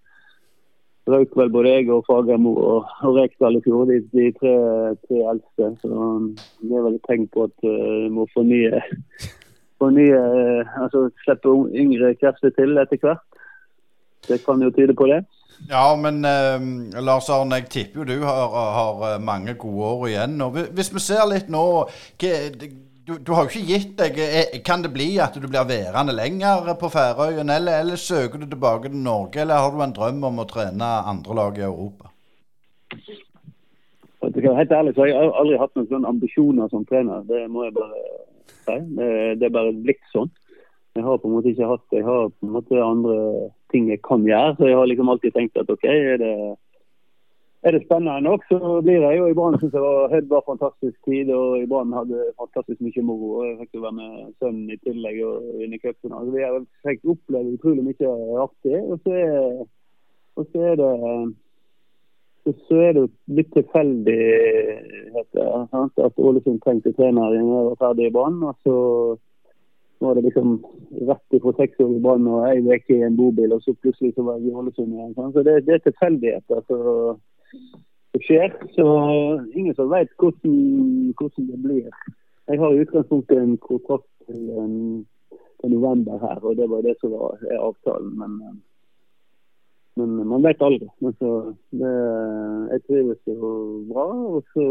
røk 1.08 1.36
vel 1.38 1.52
både 1.54 1.70
jeg 1.70 1.90
og 1.94 2.06
Fagermo 2.08 2.56
og, 2.58 2.86
og 3.06 3.18
Rekdal 3.18 3.60
i 3.60 3.62
fjor, 3.66 3.86
de, 3.90 4.00
de 4.14 4.32
tre, 4.40 4.56
tre, 5.06 5.22
eldste. 5.32 5.72
Så 5.82 5.90
det 6.62 6.78
er 6.78 6.86
vel 6.88 6.98
et 6.98 7.06
tegn 7.10 7.28
på 7.34 7.46
at 7.46 7.68
uh, 7.68 8.06
vi 8.06 8.10
må 8.14 8.26
fornye, 8.34 8.82
fornye 9.82 10.18
uh, 10.18 10.82
altså 10.82 11.08
slippe 11.24 11.54
yngre 11.78 12.16
krefter 12.22 12.54
til 12.58 12.78
etter 12.82 13.02
hvert. 13.04 13.35
Det 14.28 14.42
kan 14.46 14.62
jo 14.62 14.72
tyde 14.74 14.96
på 14.98 15.08
det. 15.12 15.24
Ja, 15.70 15.96
men 15.96 16.26
eh, 16.26 17.02
Lars 17.02 17.30
Arne, 17.32 17.62
jeg 17.62 17.70
tipper 17.72 18.04
jo 18.04 18.08
du 18.10 18.26
har, 18.26 18.58
har, 18.76 19.20
mange 19.24 19.56
gode 19.60 19.92
år 19.92 20.08
igjen. 20.12 20.42
Og 20.44 20.58
hvis 20.76 20.92
vi 20.94 21.04
ser 21.04 21.24
litt 21.32 21.52
nå 21.52 21.66
du, 23.06 23.14
du, 23.22 23.32
har 23.38 23.46
jo 23.46 23.52
ikke 23.52 23.70
gitt 23.70 23.94
deg. 24.00 24.20
Kan 24.66 24.82
det 24.82 24.92
bli 24.94 25.12
at 25.22 25.38
du 25.38 25.46
blir 25.46 25.68
værende 25.70 26.16
lenger 26.16 26.74
på 26.80 26.90
Færøyene, 26.90 27.60
eller, 27.60 27.84
eller, 27.84 28.02
søker 28.02 28.42
du 28.42 28.48
tilbake 28.50 28.90
til 28.90 28.98
Norge, 28.98 29.42
eller 29.42 29.62
har 29.62 29.72
du 29.72 29.84
en 29.86 29.94
drøm 29.94 30.24
om 30.32 30.42
å 30.42 30.48
trene 30.50 30.90
andre 31.14 31.38
lag 31.38 31.60
i 31.60 31.68
Europa? 31.68 32.10
Helt 34.26 34.72
ærlig 34.74 34.96
så 34.96 35.04
har 35.04 35.12
jeg 35.12 35.34
aldri 35.38 35.60
hatt 35.62 35.76
noen 35.78 35.92
sånne 35.92 36.10
ambisjoner 36.10 36.72
som 36.72 36.86
trener. 36.90 37.22
Det 37.30 37.44
må 37.52 37.68
jeg 37.68 37.76
bare 37.76 38.00
si. 38.66 38.80
Det, 38.98 39.10
det 39.38 39.46
er 39.48 39.54
bare 39.54 39.76
blitt 39.86 40.02
sånn. 40.10 40.32
Jeg 40.96 41.06
har 41.06 41.20
på 41.20 41.28
en 41.28 41.36
måte 41.36 41.52
ikke 41.52 41.68
hatt 41.68 41.94
Jeg 41.94 42.06
har 42.08 42.30
på 42.32 42.48
en 42.48 42.54
måte 42.56 42.80
andre 42.82 43.16
ting 43.76 43.90
jeg 43.92 44.02
kan 44.08 44.24
gjøre. 44.24 44.56
Så 44.58 44.70
jeg 44.70 44.80
har 44.80 44.88
liksom 44.90 45.12
alltid 45.12 45.36
tenkt 45.36 45.60
at 45.60 45.70
OK, 45.72 45.86
er 45.92 46.18
det, 46.22 46.34
er 47.66 47.76
det 47.76 47.84
spennende 47.84 48.24
nok, 48.24 48.46
så 48.50 48.82
blir 48.86 49.04
det 49.04 49.14
jo. 49.18 49.28
I 49.28 49.38
Brann 49.38 49.60
syns 49.60 49.76
jeg 49.76 50.10
Hødd 50.16 50.28
var 50.32 50.50
fantastisk 50.50 50.98
tid, 51.10 51.32
og 51.36 51.60
i 51.60 51.70
Brann 51.70 51.96
hadde 51.98 52.28
fantastisk 52.42 52.84
mye 52.86 53.06
moro. 53.06 53.32
og 53.40 53.48
Jeg 53.50 53.58
fikk 53.64 53.80
jo 53.80 53.86
være 53.86 54.00
med 54.02 54.36
sønnen 54.40 54.76
i 54.76 54.82
tillegg 54.84 55.24
og 55.30 55.56
vinne 55.62 55.82
cupfinalen. 55.84 56.36
Vi 56.36 56.46
har 56.46 56.60
fikk 56.88 57.10
oppleve 57.16 57.56
utrolig 57.58 57.88
mye 57.90 58.14
artig. 58.46 58.78
Og 58.84 59.02
så 59.04 59.18
er, 59.24 59.66
og 60.36 60.48
så 60.52 60.70
er 60.72 60.80
det 60.82 60.94
så 62.46 62.76
er 62.78 62.92
det 62.94 63.06
litt 63.34 63.48
tilfeldig 63.56 64.20
at 65.18 66.20
Ålesund 66.22 66.60
trengte 66.62 66.92
trener 66.94 67.34
når 67.34 67.38
jeg 67.40 67.70
var 67.72 67.80
ferdig 67.80 68.06
i 68.06 68.14
Brann. 68.14 68.38
Og 68.46 68.54
så 68.62 68.76
var 70.00 70.16
det 70.16 70.22
liksom 70.22 70.66
rett 71.08 71.34
ifra 71.34 71.54
seks 71.54 71.80
år 71.80 71.96
i 71.96 72.02
Brann 72.04 72.28
og 72.28 72.46
ei 72.50 72.60
uke 72.62 72.98
i 72.98 73.04
en 73.06 73.18
bobil, 73.18 73.54
og 73.56 73.64
så 73.64 73.74
plutselig 73.80 74.14
så 74.16 74.26
var 74.28 74.40
jeg 74.40 74.52
i 74.52 74.58
Ålesund 74.60 74.94
igjen. 74.94 75.14
Sånn. 75.16 75.34
Så 75.34 75.44
det, 75.48 75.56
det 75.68 75.78
er 75.78 75.84
tilfeldigheter 75.86 76.64
som 76.68 77.20
skjer. 78.24 78.54
Så 78.76 78.86
ingen 79.54 79.76
som 79.76 79.92
vet 79.92 80.12
hvordan, 80.20 81.14
hvordan, 81.20 81.50
det 81.52 81.60
blir. 81.64 81.90
Jeg 82.48 82.62
har 82.62 82.74
i 82.74 82.84
utgangspunktet 82.84 83.42
en 83.42 83.58
kontrakt 83.58 84.08
til, 84.28 84.46
til, 85.62 85.70
november 85.72 86.20
her, 86.22 86.40
og 86.44 86.58
det 86.60 86.70
var 86.70 86.86
det 86.86 86.96
som 87.02 87.16
var 87.16 87.42
avtalen. 87.58 88.14
Men, 88.20 88.36
men 89.96 90.28
man 90.28 90.44
vet 90.46 90.62
aldri. 90.62 90.90
Men 91.02 91.16
så, 91.20 91.32
det, 91.72 91.94
jeg 92.74 92.86
trives 92.90 93.24
jo 93.32 93.56
bra. 93.90 94.10
og 94.36 94.44
så 94.54 94.68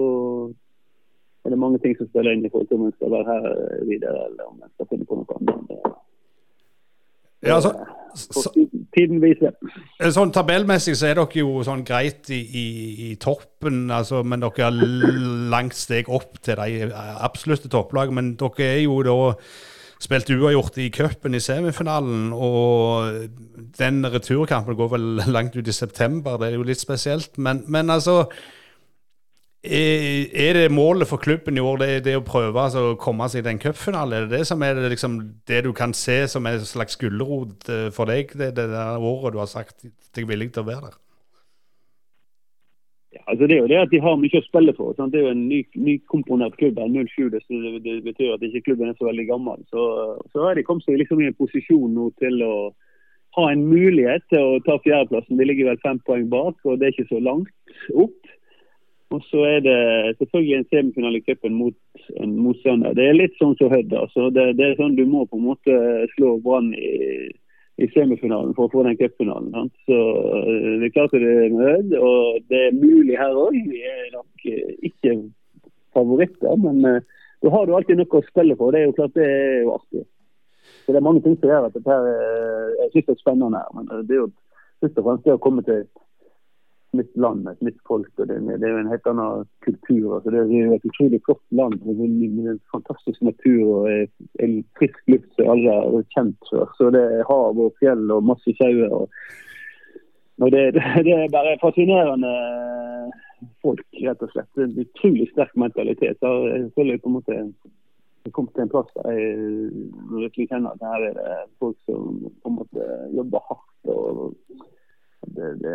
er 1.45 1.53
det 1.53 1.61
mange 1.61 1.81
ting 1.83 1.97
som 1.99 2.09
spiller 2.09 2.33
inn 2.33 2.47
i 2.47 2.51
forhold 2.53 2.71
til 2.71 2.81
om 2.81 2.87
en 2.89 2.97
skal 2.97 3.13
være 3.13 3.29
her 3.33 3.45
videre, 3.91 4.29
eller 4.31 4.49
om 4.49 4.63
en 4.63 4.73
skal 4.73 4.89
finne 4.91 5.09
på 5.09 5.19
noe 5.21 5.39
annet. 5.39 5.93
Ja, 7.45 7.59
altså, 7.59 7.75
så, 8.17 8.51
tiden 8.97 9.21
viser. 9.21 9.53
Sånn 10.15 10.33
Tabellmessig 10.33 10.95
så 10.97 11.11
er 11.11 11.19
dere 11.19 11.43
jo 11.43 11.61
sånn 11.67 11.85
greit 11.85 12.31
i, 12.33 12.41
i, 12.41 12.65
i 13.11 13.13
toppen, 13.21 13.85
altså, 13.93 14.23
men 14.25 14.45
dere 14.45 14.71
har 14.71 14.81
langt 15.53 15.77
steg 15.77 16.09
opp 16.09 16.41
til 16.45 16.61
de 16.61 16.89
absolutte 16.95 17.69
topplagene. 17.73 18.17
Men 18.21 18.35
dere 18.41 18.71
er 18.71 18.83
jo 18.87 19.03
da 19.05 19.19
spilt 20.05 20.33
uavgjort 20.33 20.81
i 20.83 20.91
cupen 20.93 21.37
i 21.37 21.43
semifinalen, 21.43 22.33
og 22.33 23.29
den 23.79 24.05
returkampen 24.09 24.77
går 24.79 24.93
vel 24.97 25.09
langt 25.37 25.57
ut 25.57 25.69
i 25.69 25.77
september. 25.77 26.39
Det 26.41 26.51
er 26.51 26.59
jo 26.59 26.67
litt 26.67 26.83
spesielt. 26.83 27.37
Men, 27.37 27.65
men 27.69 27.93
altså 27.93 28.23
er 29.65 30.57
det 30.59 30.73
målet 30.73 31.09
for 31.09 31.17
klubben 31.17 31.57
i 31.57 31.63
år 31.65 31.79
det, 31.81 31.89
det 32.05 32.17
å 32.19 32.25
prøve 32.25 32.61
altså, 32.61 32.91
å 32.93 32.99
komme 33.01 33.29
seg 33.33 33.41
i 33.41 33.47
den 33.47 33.61
cupfinalen? 33.63 34.17
Er 34.17 34.27
det 34.27 34.41
det 34.41 34.49
som 34.51 34.63
er 34.63 34.77
det, 34.77 34.91
liksom, 34.93 35.17
det 35.49 35.63
du 35.65 35.73
kan 35.77 35.95
se 35.97 36.25
som 36.29 36.45
en 36.47 36.61
slags 36.69 36.99
gulrot 37.01 37.71
eh, 37.73 37.89
for 37.95 38.11
deg 38.11 38.35
det, 38.37 38.53
det 38.59 38.69
året 38.69 39.33
du 39.33 39.41
har 39.41 39.49
sagt 39.49 39.87
deg 40.17 40.29
villig 40.29 40.53
til 40.53 40.65
å 40.65 40.69
være 40.69 40.91
der? 40.91 41.01
Ja, 43.15 43.23
altså 43.31 43.47
det 43.47 43.57
er 43.57 43.63
jo 43.63 43.71
det 43.71 43.81
at 43.81 43.93
de 43.95 44.03
har 44.03 44.17
mye 44.19 44.41
å 44.41 44.45
spille 44.45 44.75
for. 44.77 44.95
Sant? 44.99 45.15
Det 45.15 45.21
er 45.21 45.29
jo 45.29 45.35
en 45.37 45.45
ny, 45.49 45.61
nykomponert 45.79 46.57
klubb. 46.61 46.81
07, 46.83 47.29
det, 47.33 47.43
det, 47.85 47.99
betyr 48.05 48.35
at 48.35 48.43
ikke 48.43 48.67
klubben 48.69 48.91
er 48.91 48.99
så 48.99 49.09
veldig 49.09 49.29
gammel. 49.29 49.63
Så, 49.71 49.85
så 50.35 50.49
har 50.49 50.59
de 50.59 50.67
kommet 50.67 50.85
seg 50.85 50.99
liksom 51.01 51.23
i 51.23 51.31
en 51.31 51.39
posisjon 51.39 51.95
nå 51.95 52.11
til 52.21 52.43
å 52.45 52.57
ha 53.39 53.49
en 53.51 53.65
mulighet 53.67 54.27
til 54.31 54.43
å 54.43 54.61
ta 54.67 54.77
fjerdeplassen. 54.83 55.39
De 55.39 55.47
ligger 55.47 55.71
vel 55.71 55.81
fem 55.83 56.01
poeng 56.07 56.27
bak, 56.31 56.59
og 56.67 56.79
det 56.79 56.89
er 56.89 56.97
ikke 56.97 57.13
så 57.13 57.23
langt 57.23 57.51
opp. 57.95 58.24
Og 59.13 59.23
så 59.29 59.45
er 59.45 59.61
det 59.61 59.79
selvfølgelig 60.19 60.57
en 60.57 60.69
semifinale 60.73 61.21
i 61.21 61.25
cupen 61.27 61.55
mot 61.55 61.77
en 62.23 62.37
motstander. 62.41 62.95
Det 62.97 63.05
er 63.07 63.19
litt 63.19 63.37
sånn 63.39 63.55
som 63.61 63.73
Hødd. 63.73 63.93
Altså. 63.93 64.29
Det, 64.35 64.47
det, 64.59 64.67
er 64.67 64.79
sånn 64.81 64.97
Du 64.99 65.05
må 65.07 65.27
på 65.29 65.39
en 65.39 65.49
måte 65.51 65.79
slå 66.15 66.35
Brann 66.45 66.73
i, 66.75 66.93
i, 67.79 67.89
semifinalen 67.95 68.55
for 68.57 68.67
å 68.67 68.73
få 68.73 68.85
den 68.87 68.99
cupfinalen. 68.99 69.71
Så 69.87 69.99
eh, 70.41 70.71
det 70.81 70.89
er 70.89 70.95
klart 70.97 71.15
at 71.15 71.23
det 71.23 71.35
er 71.35 71.55
med 71.55 71.69
Hødd, 71.69 71.97
og 72.01 72.49
det 72.51 72.63
er 72.69 72.79
mulig 72.81 73.19
her 73.21 73.39
òg. 73.45 73.59
Vi 73.71 73.83
er 73.93 74.09
nok 74.17 74.49
eh, 74.51 74.73
ikke 74.91 75.19
favoritter, 75.95 76.57
men 76.59 76.81
uh, 76.83 77.27
da 77.45 77.53
har 77.55 77.69
du 77.69 77.77
alltid 77.77 78.01
noe 78.01 78.19
å 78.19 78.27
spille 78.27 78.57
for. 78.59 78.75
Det 78.75 78.81
er 78.81 78.89
jo 78.89 78.97
klart 78.97 79.15
det 79.15 79.29
er 79.31 79.61
jo 79.63 79.77
artig. 79.77 80.07
Så 80.85 80.93
Det 80.93 80.99
er 80.99 81.07
mange 81.07 81.23
ting 81.23 81.37
som 81.39 81.53
gjør 81.53 81.69
at 81.69 81.77
dette 81.77 81.93
her, 81.93 82.09
jeg 82.81 82.91
synes 82.91 83.13
er 83.13 83.21
spennende. 83.21 83.61
her, 83.61 83.71
men 83.77 84.09
det 84.09 84.17
er 84.17 84.25
jo 84.25 84.33
først 84.83 84.99
og 84.99 85.07
fremst 85.07 85.29
det 85.29 85.37
å 85.37 85.45
komme 85.45 85.63
til 85.65 85.85
nytt 86.99 87.17
land, 87.17 87.49
et 87.49 87.63
nytt 87.63 87.81
folk. 87.89 88.11
og 88.19 88.29
Det, 88.29 88.39
det 88.47 88.69
er 88.69 88.73
jo 88.73 88.81
en 88.83 88.91
helt 88.93 89.09
annen 89.11 89.47
kultur. 89.67 90.17
Altså, 90.17 90.33
det 90.33 90.41
er 90.43 90.53
jo 90.53 90.77
et 90.77 90.89
utrolig 90.91 91.21
flott 91.27 91.45
land 91.61 91.77
med 91.85 92.51
en 92.53 92.61
fantastisk 92.73 93.23
natur 93.23 93.63
og 93.79 94.45
en 94.47 94.57
frisk 94.79 95.01
luft 95.13 95.31
som 95.37 95.53
alle 95.55 95.77
har 95.79 96.09
kjent 96.17 96.51
før. 96.51 96.67
Så 96.79 96.91
det 96.95 97.05
er 97.05 97.29
hav 97.31 97.61
og 97.67 97.77
fjell 97.83 98.11
og 98.15 98.27
masse 98.33 98.57
sauer. 98.61 98.91
Og, 99.01 99.07
og 100.43 100.51
det, 100.55 100.65
det, 101.07 101.15
er 101.15 101.33
bare 101.37 101.59
fascinerende 101.63 102.35
folk, 103.63 103.87
rett 104.07 104.25
og 104.25 104.35
slett. 104.35 104.53
En 104.59 104.77
utrolig 104.85 105.31
sterk 105.33 105.57
mentalitet. 105.61 106.21
Jeg 106.23 106.69
føler 106.77 107.01
på 107.01 107.13
en 107.13 107.19
måte 107.21 107.41
jeg 108.25 108.33
kom 108.33 108.47
til 108.49 108.63
en 108.65 108.71
plass 108.73 108.89
der 108.97 109.11
jeg 109.13 109.33
virkelig 110.09 110.47
kjenner 110.49 110.73
at 110.73 110.85
her 110.89 111.03
er 111.11 111.17
det 111.19 111.33
folk 111.61 111.77
som 111.85 112.23
på 112.25 112.49
en 112.49 112.55
måte 112.57 112.87
jobber 113.13 113.43
hardt. 113.51 113.91
og 113.93 114.33
det, 115.37 115.51
det 115.61 115.75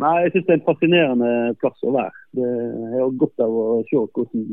Nei, 0.00 0.14
jeg 0.24 0.32
syns 0.32 0.46
det 0.46 0.54
er 0.54 0.58
en 0.58 0.66
fascinerende 0.68 1.30
plass 1.60 1.84
å 1.84 1.92
være. 1.92 2.22
Det, 2.38 2.48
har 2.94 3.12
godt 3.20 3.42
av 3.44 3.56
å 3.60 3.66
se 3.90 4.00
hvordan, 4.00 4.46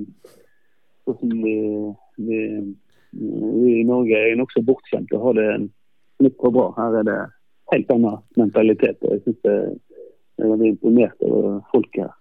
hvordan 1.07 1.35
vi, 1.43 1.55
vi, 2.27 2.39
vi, 3.13 3.71
i 3.79 3.85
Norge 3.87 4.19
er 4.19 4.35
nokså 4.39 4.65
bortskjemte 4.67 5.15
og 5.15 5.29
har 5.29 5.37
det 5.39 5.49
litt 6.25 6.35
for 6.41 6.55
bra. 6.55 6.67
Her 6.75 6.99
er 6.99 7.07
det 7.07 7.19
helt 7.71 7.93
annen 7.95 8.19
mentalitet. 8.39 8.99
og 9.03 9.15
Jeg 9.15 9.23
syns 9.27 9.47
jeg 9.47 10.43
er 10.43 10.51
veldig 10.51 10.73
imponert 10.75 11.27
over 11.29 11.61
folket 11.71 12.03
her. 12.03 12.16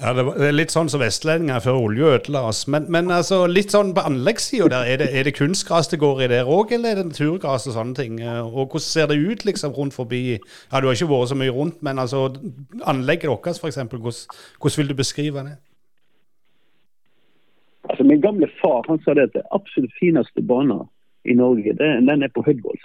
Ja, 0.00 0.10
Det 0.12 0.48
er 0.48 0.54
litt 0.56 0.72
sånn 0.74 0.88
som 0.90 0.98
vestlendinger 0.98 1.60
før 1.62 1.76
olje 1.84 2.08
ødela 2.16 2.40
oss. 2.48 2.64
Men, 2.66 2.88
men 2.90 3.12
altså, 3.14 3.44
litt 3.46 3.70
sånn 3.70 3.92
på 3.94 4.02
anleggssida 4.02 4.66
der, 4.72 4.88
er 4.90 4.98
det, 4.98 5.22
det 5.28 5.34
kunstgras 5.36 5.90
det 5.92 6.00
går 6.02 6.24
i 6.24 6.28
der 6.32 6.50
òg, 6.50 6.72
eller 6.74 6.90
er 6.90 6.98
det 6.98 7.12
naturgras 7.12 7.68
og 7.70 7.76
sånne 7.76 7.94
ting? 8.00 8.16
Og 8.24 8.74
hvordan 8.74 8.82
ser 8.82 9.06
det 9.12 9.20
ut 9.22 9.44
liksom 9.46 9.76
rundt 9.76 9.94
forbi 9.94 10.22
Ja, 10.34 10.80
Du 10.80 10.88
har 10.88 10.98
ikke 10.98 11.12
vært 11.12 11.30
så 11.30 11.38
mye 11.38 11.54
rundt, 11.54 11.78
men 11.86 12.02
altså 12.02 12.26
anlegget 12.82 13.30
deres 13.30 13.62
f.eks., 13.62 13.78
hvordan, 13.86 14.18
hvordan 14.58 14.80
vil 14.82 14.90
du 14.90 14.96
beskrive 14.98 15.46
det? 15.46 15.54
Altså, 17.86 18.02
Min 18.02 18.20
gamle 18.20 18.50
far 18.58 18.82
han 18.88 18.98
sa 19.04 19.14
det 19.14 19.28
at 19.28 19.38
det 19.38 19.46
absolutt 19.54 19.94
fineste 20.00 20.42
banen 20.42 20.88
i 21.24 21.34
Norge, 21.34 21.72
det, 21.78 21.90
den 22.08 22.22
er 22.22 22.32
på 22.34 22.44
Høydvoll. 22.46 22.80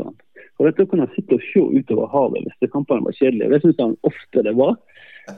Og 0.59 0.67
dette 0.67 0.85
kunne 0.85 1.05
han 1.05 1.15
sitte 1.15 1.37
og 1.37 1.45
se 1.51 1.63
utover 1.79 2.09
havet 2.13 2.47
hvis 2.47 2.71
kampene 2.73 3.05
var 3.05 3.15
kjedelige. 3.17 3.51
Det 3.53 3.61
syns 3.63 3.83
han 3.83 3.97
ofte 4.07 4.43
det 4.47 4.55
var. 4.59 4.75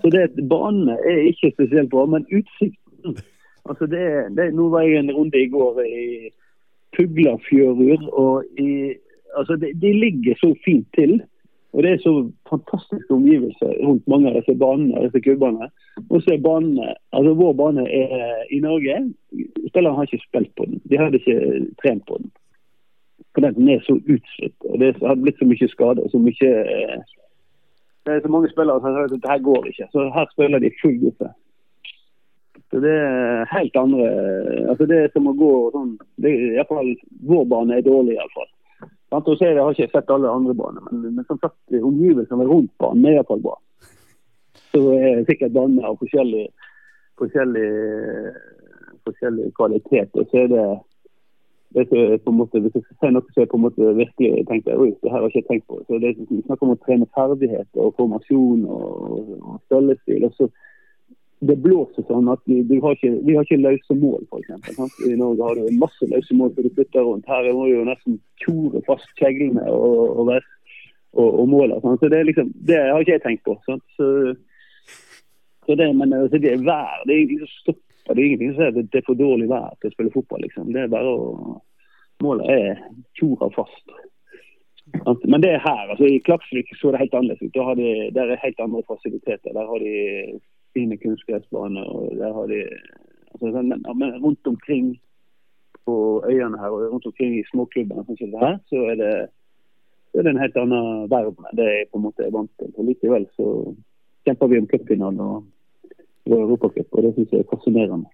Så 0.02 0.12
det, 0.14 0.30
banene 0.50 0.98
er 1.10 1.28
ikke 1.32 1.54
spesielt 1.56 1.92
bra, 1.92 2.06
men 2.10 2.28
utsikten 2.30 3.18
altså 3.70 3.86
det, 3.86 4.06
det, 4.38 4.54
Nå 4.56 4.70
var 4.70 4.88
jeg 4.88 5.02
en 5.02 5.12
runde 5.14 5.38
i 5.42 5.50
går 5.50 5.82
i 5.86 6.30
Puglafjørur. 6.98 8.08
og 8.12 8.44
i, 8.60 8.94
altså 9.38 9.56
det, 9.56 9.76
De 9.82 9.94
ligger 9.94 10.36
så 10.40 10.56
fint 10.66 10.88
til. 10.96 11.22
Og 11.74 11.84
Det 11.84 11.92
er 11.92 11.98
så 12.04 12.32
fantastiske 12.50 13.14
omgivelser 13.14 13.78
rundt 13.88 14.08
mange 14.08 14.28
av 14.30 14.36
disse 14.36 14.56
banene 14.60 15.06
disse 15.06 15.22
klubbene. 15.24 15.70
Og 16.10 16.22
så 16.22 16.34
er 16.34 16.44
banene, 16.44 16.96
altså 17.16 17.34
Vår 17.34 17.54
bane 17.54 17.86
er 17.88 18.44
i 18.52 18.60
Norge. 18.60 18.98
Spillerne 19.70 19.96
har 19.96 20.10
ikke 20.10 20.26
spilt 20.28 20.52
på 20.58 20.66
den. 20.68 20.82
De 20.90 21.00
hadde 21.00 21.22
ikke 21.22 21.66
trent 21.84 22.04
på 22.08 22.20
den. 22.20 22.32
For 23.34 23.42
den 23.42 23.70
er 23.70 23.84
så 23.86 23.96
utslitt. 23.96 24.58
og 24.70 24.80
Det 24.80 24.96
har 25.02 25.16
blitt 25.16 25.40
så 25.40 25.48
mye 25.48 25.68
skader. 25.72 26.10
så 26.12 26.20
mye 26.20 26.50
eh, 26.76 27.04
Det 28.06 28.14
er 28.14 28.22
så 28.22 28.32
mange 28.34 28.50
spillere 28.52 28.80
som 28.80 28.90
har 28.90 29.08
sagt 29.08 29.14
at 29.14 29.24
det 29.24 29.32
her 29.32 29.46
går 29.50 29.68
ikke. 29.72 29.88
Så 29.92 30.10
her 30.16 30.28
spiller 30.34 30.60
de 30.60 30.72
full 30.82 30.98
gruppe. 31.04 31.30
Så 32.72 32.80
det 32.80 32.92
er 32.92 33.46
helt 33.52 33.76
andre 33.76 34.08
altså 34.72 34.86
Det 34.86 34.98
er 34.98 35.10
som 35.14 35.28
å 35.28 35.36
gå 35.36 35.54
sånn 35.74 35.98
det 36.24 36.32
i 36.32 36.52
hvert 36.56 36.72
fall, 36.72 36.92
Vår 37.28 37.46
bane 37.52 37.78
er 37.78 37.88
dårlig, 37.88 38.16
iallfall. 38.16 38.52
Og 39.12 39.26
det, 39.28 39.48
jeg 39.48 39.60
har 39.60 39.74
ikke 39.76 39.92
sett 39.92 40.12
alle 40.14 40.32
andre 40.32 40.54
baner, 40.56 40.84
men, 40.88 41.16
men 41.16 41.26
som 41.28 41.40
sagt, 41.42 41.58
omgivelsene 41.76 42.46
rundt 42.48 42.72
banen 42.80 43.06
er 43.06 43.18
iallfall 43.18 43.44
bra. 43.44 43.58
Så 44.72 44.86
er 44.96 45.26
sikkert 45.28 45.52
baner 45.58 45.90
av 45.90 45.98
forskjellig, 46.00 46.46
forskjellig, 47.20 47.72
forskjellig 49.04 49.50
kvalitet. 49.58 50.16
Og 50.16 50.32
så 50.32 50.46
er 50.46 50.48
det 50.54 50.64
det 51.74 51.88
er 51.92 52.18
på 52.18 52.32
en 52.32 52.38
måte, 52.38 52.60
Hvis 52.60 52.74
jeg 52.76 52.84
skal 52.84 52.98
si 53.00 53.14
noe 53.14 53.24
som 53.32 53.42
jeg 53.42 53.50
på 53.52 53.58
en 53.58 53.66
måte 53.66 53.94
virkelig 53.96 54.48
tenkte 54.50 54.76
oi, 54.76 54.90
det 55.04 55.12
her 55.12 55.22
har 55.22 55.30
jeg 55.30 55.44
ikke 55.44 55.52
tenkt 55.54 55.68
på. 55.68 55.80
så 55.88 56.00
Det 56.00 56.10
er 56.10 56.44
snakk 56.48 56.66
om 56.66 56.74
å 56.74 56.82
trene 56.84 57.08
ferdigheter 57.16 57.86
og 57.86 57.96
formasjon 58.00 58.66
og, 58.68 59.32
og 59.40 59.56
støllestil. 59.70 60.28
og 60.28 60.52
det 61.42 61.56
blåser 61.58 62.06
sånn 62.06 62.28
at 62.30 62.42
vi, 62.46 62.78
har, 62.84 62.94
ikke, 62.94 63.16
vi 63.26 63.34
har 63.34 63.48
ikke 63.48 63.64
løse 63.64 63.96
mål, 63.98 64.28
f.eks. 64.30 64.98
I 65.10 65.16
Norge 65.18 65.48
har 65.48 65.58
du 65.58 65.80
masse 65.82 66.06
løse 66.12 66.36
mål 66.38 66.52
som 66.54 66.68
du 66.68 66.76
flytter 66.76 67.08
rundt. 67.08 67.26
Her 67.26 67.48
må 67.58 67.66
du 67.66 67.72
jo 67.80 67.86
nesten 67.88 68.20
tjore 68.44 68.84
fast 68.86 69.10
kjeglene 69.18 69.64
og, 69.74 70.20
og, 70.22 70.30
og, 71.16 71.30
og 71.42 71.48
måler. 71.50 71.82
Så 71.82 72.12
det, 72.14 72.20
liksom, 72.30 72.52
det, 72.68 72.78
har 72.78 73.02
ikke 73.02 73.16
jeg 73.16 73.24
tenkt 73.26 73.48
på. 73.48 73.58
Så, 73.66 73.80
så 75.66 75.80
det, 75.80 75.90
men 75.98 76.14
så 76.30 76.38
det 76.38 76.54
er 76.54 76.68
vær. 76.68 77.02
Det 77.08 77.16
er 77.16 77.24
ingenting 77.24 77.82
stopper. 78.12 78.16
Det 78.16 78.22
er 78.22 78.28
ingenting 78.28 78.54
som 78.54 78.62
sier 78.62 78.80
at 78.80 78.92
det 78.92 79.00
er 79.00 79.06
for 79.06 79.16
dårlig 79.16 79.50
vær 79.50 79.76
til 79.80 79.90
å 79.90 79.94
spille 79.94 80.14
fotball. 80.14 80.42
Liksom. 80.42 80.74
Det 80.74 80.82
er 80.82 80.88
bare 80.88 81.10
å 81.10 81.62
Målet 82.22 82.46
er 82.54 82.78
tjora 83.18 83.50
fast. 83.50 83.88
Men 85.26 85.42
det 85.42 85.56
er 85.56 85.64
her. 85.66 85.90
altså 85.90 86.06
I 86.06 86.20
Klaksvik 86.22 86.70
så 86.78 86.92
det 86.92 87.00
helt 87.00 87.14
annerledes 87.14 87.42
ut. 87.42 87.78
De, 87.78 88.12
der 88.14 88.30
er 88.30 88.44
helt 88.44 88.60
andre 88.60 88.84
fasiliteter. 88.86 89.54
Der 89.56 89.66
har 89.66 89.80
de 89.80 90.38
fine 90.74 90.98
kunstgressbaner. 91.02 91.82
og 91.82 92.14
der 92.20 92.32
har 92.32 92.46
de 92.46 92.62
altså, 93.34 93.62
men 93.96 94.22
Rundt 94.22 94.48
omkring 94.48 95.02
på 95.86 96.24
øyene 96.30 96.60
her 96.62 96.70
og 96.70 96.92
rundt 96.94 97.06
omkring 97.06 97.40
i 97.40 97.44
småklubbene 97.50 98.06
sånn 98.06 98.38
her, 98.38 98.60
så 98.70 98.86
er 98.94 98.96
det, 99.02 99.16
så 100.12 100.22
er 100.22 100.30
en 100.30 100.44
helt 100.44 100.58
annen 100.62 101.10
verden 101.10 101.58
det 101.58 101.66
jeg 101.66 101.90
på 101.90 101.98
en 101.98 102.06
måte 102.06 102.28
er 102.28 102.36
vant 102.38 102.54
til. 102.62 102.70
Og 102.78 102.86
Likevel 102.86 103.26
så 103.34 103.48
kjemper 104.30 104.48
vi 104.54 104.62
om 104.62 104.70
cupfinalen 104.70 105.50
og 106.32 106.48
Europacup, 106.48 106.90
og 106.92 107.06
det 107.06 107.14
syns 107.16 107.38
jeg 107.38 107.46
er 107.46 107.52
fascinerende. 107.54 108.10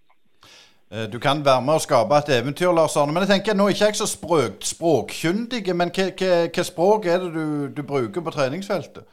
Eh, 0.91 1.11
du 1.13 1.20
kan 1.20 1.45
være 1.49 1.65
med 1.65 1.74
og 1.74 1.82
skape 1.82 2.15
et 2.15 2.30
eventyr, 2.39 2.72
Lars 2.72 2.95
Arne. 2.95 3.13
Men 3.13 3.24
jeg 3.24 3.32
tenker, 3.34 3.57
nå 3.57 3.68
er 3.68 3.76
ikke 3.76 3.89
jeg 3.89 3.99
så 3.99 4.07
språk, 4.07 4.63
språkkyndig, 4.74 5.63
men 5.76 5.91
hva 5.91 6.63
språk 6.72 7.05
er 7.11 7.24
det 7.24 7.32
du, 7.36 7.45
du 7.78 7.82
bruker 7.84 8.24
på 8.24 8.36
treningsfeltet? 8.38 9.03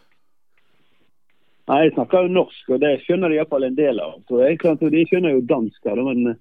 Nei, 1.68 1.80
Jeg 1.84 1.94
snakker 1.96 2.26
jo 2.26 2.36
norsk, 2.38 2.64
og 2.68 2.80
det 2.80 2.98
skjønner 3.02 3.32
de 3.32 3.38
iallfall 3.40 3.64
en 3.64 3.76
del 3.76 4.00
av. 4.00 4.18
Så 4.28 4.42
jeg, 4.44 4.60
De 4.80 5.06
skjønner 5.08 5.34
jo 5.34 5.46
dansk, 5.48 5.86
men, 5.96 6.36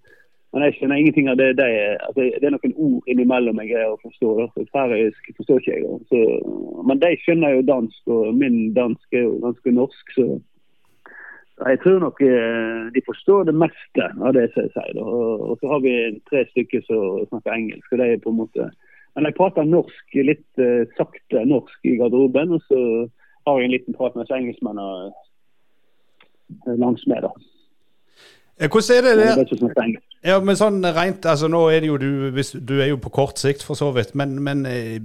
men, 0.53 0.64
jeg 0.68 0.76
skjønner 0.76 0.99
ingenting 0.99 1.30
av 1.32 1.38
det. 1.39 1.49
Er, 1.64 1.97
altså, 2.07 2.28
det 2.28 2.47
er 2.49 2.55
noen 2.55 2.76
ord 2.76 3.07
innimellom 3.07 3.61
jeg 3.64 3.72
greier 3.72 3.93
å 3.95 4.01
forstå. 4.03 4.34
Da. 4.41 4.66
Færøysk 4.76 5.32
forstår 5.38 5.64
ikke 5.64 5.78
jeg. 5.78 6.01
Så, 6.11 6.24
men 6.89 6.99
de 7.01 7.14
skjønner 7.24 7.55
jo 7.55 7.70
dansk, 7.72 8.01
og 8.11 8.36
min 8.36 8.57
dansk 8.76 9.16
er 9.16 9.30
jo 9.30 9.38
ganske 9.47 9.78
norsk. 9.80 10.18
så 10.18 10.28
jeg 11.62 11.80
tror 11.84 11.99
nok 12.01 12.22
eh, 12.26 12.80
de 12.95 13.01
forstår 13.06 13.43
det 13.49 13.56
meste 13.56 14.08
av 14.10 14.34
det 14.34 14.47
jeg 14.47 14.72
sier. 14.74 14.95
Og, 15.01 15.43
og 15.51 15.60
så 15.62 15.70
har 15.74 15.84
vi 15.86 15.93
tre 16.30 16.45
stykker 16.49 16.82
som 16.88 17.28
snakker 17.30 17.54
engelsk. 17.54 17.91
og 17.91 18.01
det 18.01 18.10
er 18.10 18.24
på 18.24 18.34
en 18.34 18.41
måte... 18.41 18.72
Men 19.14 19.28
jeg 19.30 19.38
prater 19.38 19.68
norsk, 19.70 20.16
litt 20.26 20.58
uh, 20.58 20.89
sakte 20.97 21.43
norsk 21.45 21.86
i 21.86 21.99
garderoben. 21.99 22.56
og 22.58 22.64
så 22.66 22.80
har 23.45 23.60
jeg 23.60 23.68
en 23.68 23.76
liten 23.76 23.97
prat 23.97 24.16
med 24.16 24.32
engelskmennene 24.32 25.12
eh, 26.68 26.78
langs 26.82 27.06
med. 27.08 27.22
da. 27.22 27.32
Hvordan 28.68 28.97
er 28.97 29.01
det 29.06 29.14
der? 29.22 29.93
Ja, 30.24 30.39
men 30.39 30.58
sånn 30.58 30.82
rent, 30.95 31.26
altså 31.26 31.49
nå 31.51 31.66
er 31.70 31.84
det 31.84 31.89
jo 31.89 31.97
du, 31.99 32.41
du 32.64 32.76
er 32.80 32.93
jo 32.93 33.01
på 33.01 33.12
kort 33.14 33.41
sikt 33.41 33.66
for 33.66 33.76
så 33.76 33.91
vidt, 33.95 34.14
men, 34.16 34.38
men 34.43 34.66
eh, 34.70 35.01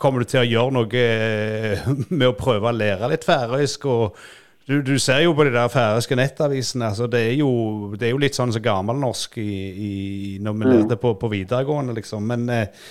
kommer 0.00 0.22
du 0.24 0.30
til 0.30 0.40
å 0.42 0.48
gjøre 0.48 0.74
noe 0.78 1.02
eh, 1.02 1.84
med 2.18 2.30
å 2.30 2.38
prøve 2.38 2.70
å 2.70 2.76
lære 2.76 3.12
litt 3.12 3.26
færøysk? 3.28 3.86
og 3.86 4.24
du, 4.64 4.78
du, 4.80 4.94
ser 5.02 5.20
jo 5.26 5.34
på 5.36 5.44
de 5.44 5.52
der 5.52 5.68
færøyske 5.68 6.16
nettavisene. 6.16 6.90
altså 6.92 7.06
det 7.10 7.20
er, 7.20 7.34
jo, 7.36 7.94
det 7.98 8.08
er 8.08 8.14
jo 8.14 8.20
litt 8.22 8.36
sånn 8.36 8.52
som 8.54 8.64
gammelnorsk 8.64 9.38
i, 9.42 9.48
i, 9.88 9.94
når 10.40 10.60
vi 10.60 10.70
lærte 10.70 11.00
på, 11.00 11.16
på 11.20 11.32
videregående, 11.32 11.96
liksom. 11.98 12.24
Men 12.32 12.48
eh, 12.52 12.86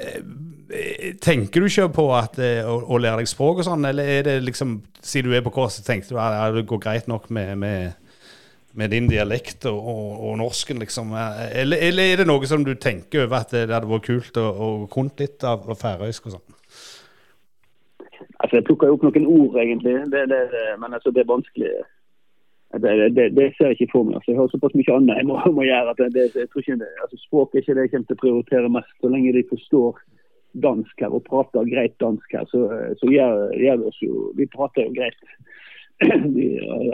Eh, 0.00 1.14
tenker 1.20 1.60
du 1.60 1.68
ikke 1.68 1.90
på 1.92 2.06
at, 2.16 2.38
eh, 2.40 2.64
å, 2.64 2.78
å, 2.94 2.98
lære 3.00 3.20
deg 3.20 3.28
språk 3.28 3.60
og 3.60 3.66
sånn, 3.66 3.84
eller 3.84 4.08
er 4.08 4.22
det 4.24 4.38
liksom 4.40 4.78
Siden 5.02 5.32
du 5.32 5.36
er 5.36 5.42
på 5.44 5.50
kurs, 5.52 5.80
tenker 5.82 6.14
du 6.14 6.18
at 6.22 6.54
det 6.54 6.62
går 6.70 6.78
greit 6.80 7.08
nok 7.10 7.24
med, 7.34 7.56
med, 7.58 8.12
med 8.78 8.92
din 8.94 9.08
dialekt 9.10 9.66
og, 9.66 9.74
og, 9.76 10.12
og, 10.14 10.36
norsken, 10.38 10.78
liksom? 10.78 11.10
Eller, 11.18 11.82
eller, 11.88 12.06
er 12.06 12.22
det 12.22 12.26
noe 12.30 12.46
som 12.46 12.62
du 12.62 12.76
tenker 12.78 13.26
over 13.26 13.40
at 13.40 13.50
det, 13.50 13.64
hadde 13.66 13.90
vært 13.90 14.06
kult 14.06 14.38
å, 14.38 14.70
kunne 14.92 15.18
litt 15.18 15.42
av, 15.42 15.66
av 15.66 15.80
færøysk 15.80 16.30
og 16.30 16.36
sånn? 16.36 16.60
Altså, 18.42 18.56
Jeg 18.56 18.64
plukker 18.66 18.90
jo 18.90 18.94
opp 18.98 19.04
noen 19.06 19.26
ord, 19.30 19.58
egentlig, 19.62 19.98
det, 20.12 20.22
det, 20.30 20.62
men 20.82 20.96
altså, 20.96 21.10
det 21.14 21.22
er 21.22 21.30
vanskelig. 21.30 21.72
Det, 22.82 23.26
det, 23.36 23.46
ser 23.56 23.70
jeg 23.70 23.76
ikke 23.80 23.92
for 23.92 24.08
meg. 24.08 24.16
Altså, 24.16 24.32
jeg 24.32 24.40
har 24.40 24.48
såpass 24.48 24.74
mye 24.74 24.94
annet 24.96 25.18
jeg 25.20 25.28
må, 25.28 25.36
må 25.58 25.66
gjøre. 25.68 25.92
at 25.92 26.14
det, 26.16 26.24
jeg 26.34 26.48
tror 26.50 26.64
ikke 26.64 26.78
det, 26.80 26.90
altså, 27.04 27.20
Språk 27.26 27.54
er 27.54 27.62
ikke 27.62 27.76
det 27.76 27.84
jeg 27.86 27.92
kommer 27.92 28.08
til 28.08 28.16
å 28.16 28.22
prioritere 28.22 28.74
mest. 28.76 28.94
Så 29.00 29.12
lenge 29.12 29.34
de 29.36 29.44
forstår 29.50 30.00
dansk 30.64 31.00
her 31.00 31.14
og 31.16 31.24
prater 31.28 31.68
greit 31.68 31.94
dansk 32.00 32.34
her, 32.36 32.44
så, 32.50 32.66
så 33.00 33.08
gjør, 33.08 33.54
gjør 33.56 33.78
vi 33.80 33.86
oss 33.88 34.00
jo 34.04 34.32
Vi 34.36 34.46
prater 34.52 34.88
jo 34.88 34.96
greit. 34.98 35.22
De, 36.36 36.46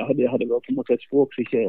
hadde, 0.04 0.28
hadde 0.28 0.50
vært 0.50 0.66
på 0.66 0.74
en 0.74 0.78
måte 0.78 0.94
et 0.94 1.06
språk 1.06 1.32
som 1.34 1.46
ikke 1.46 1.64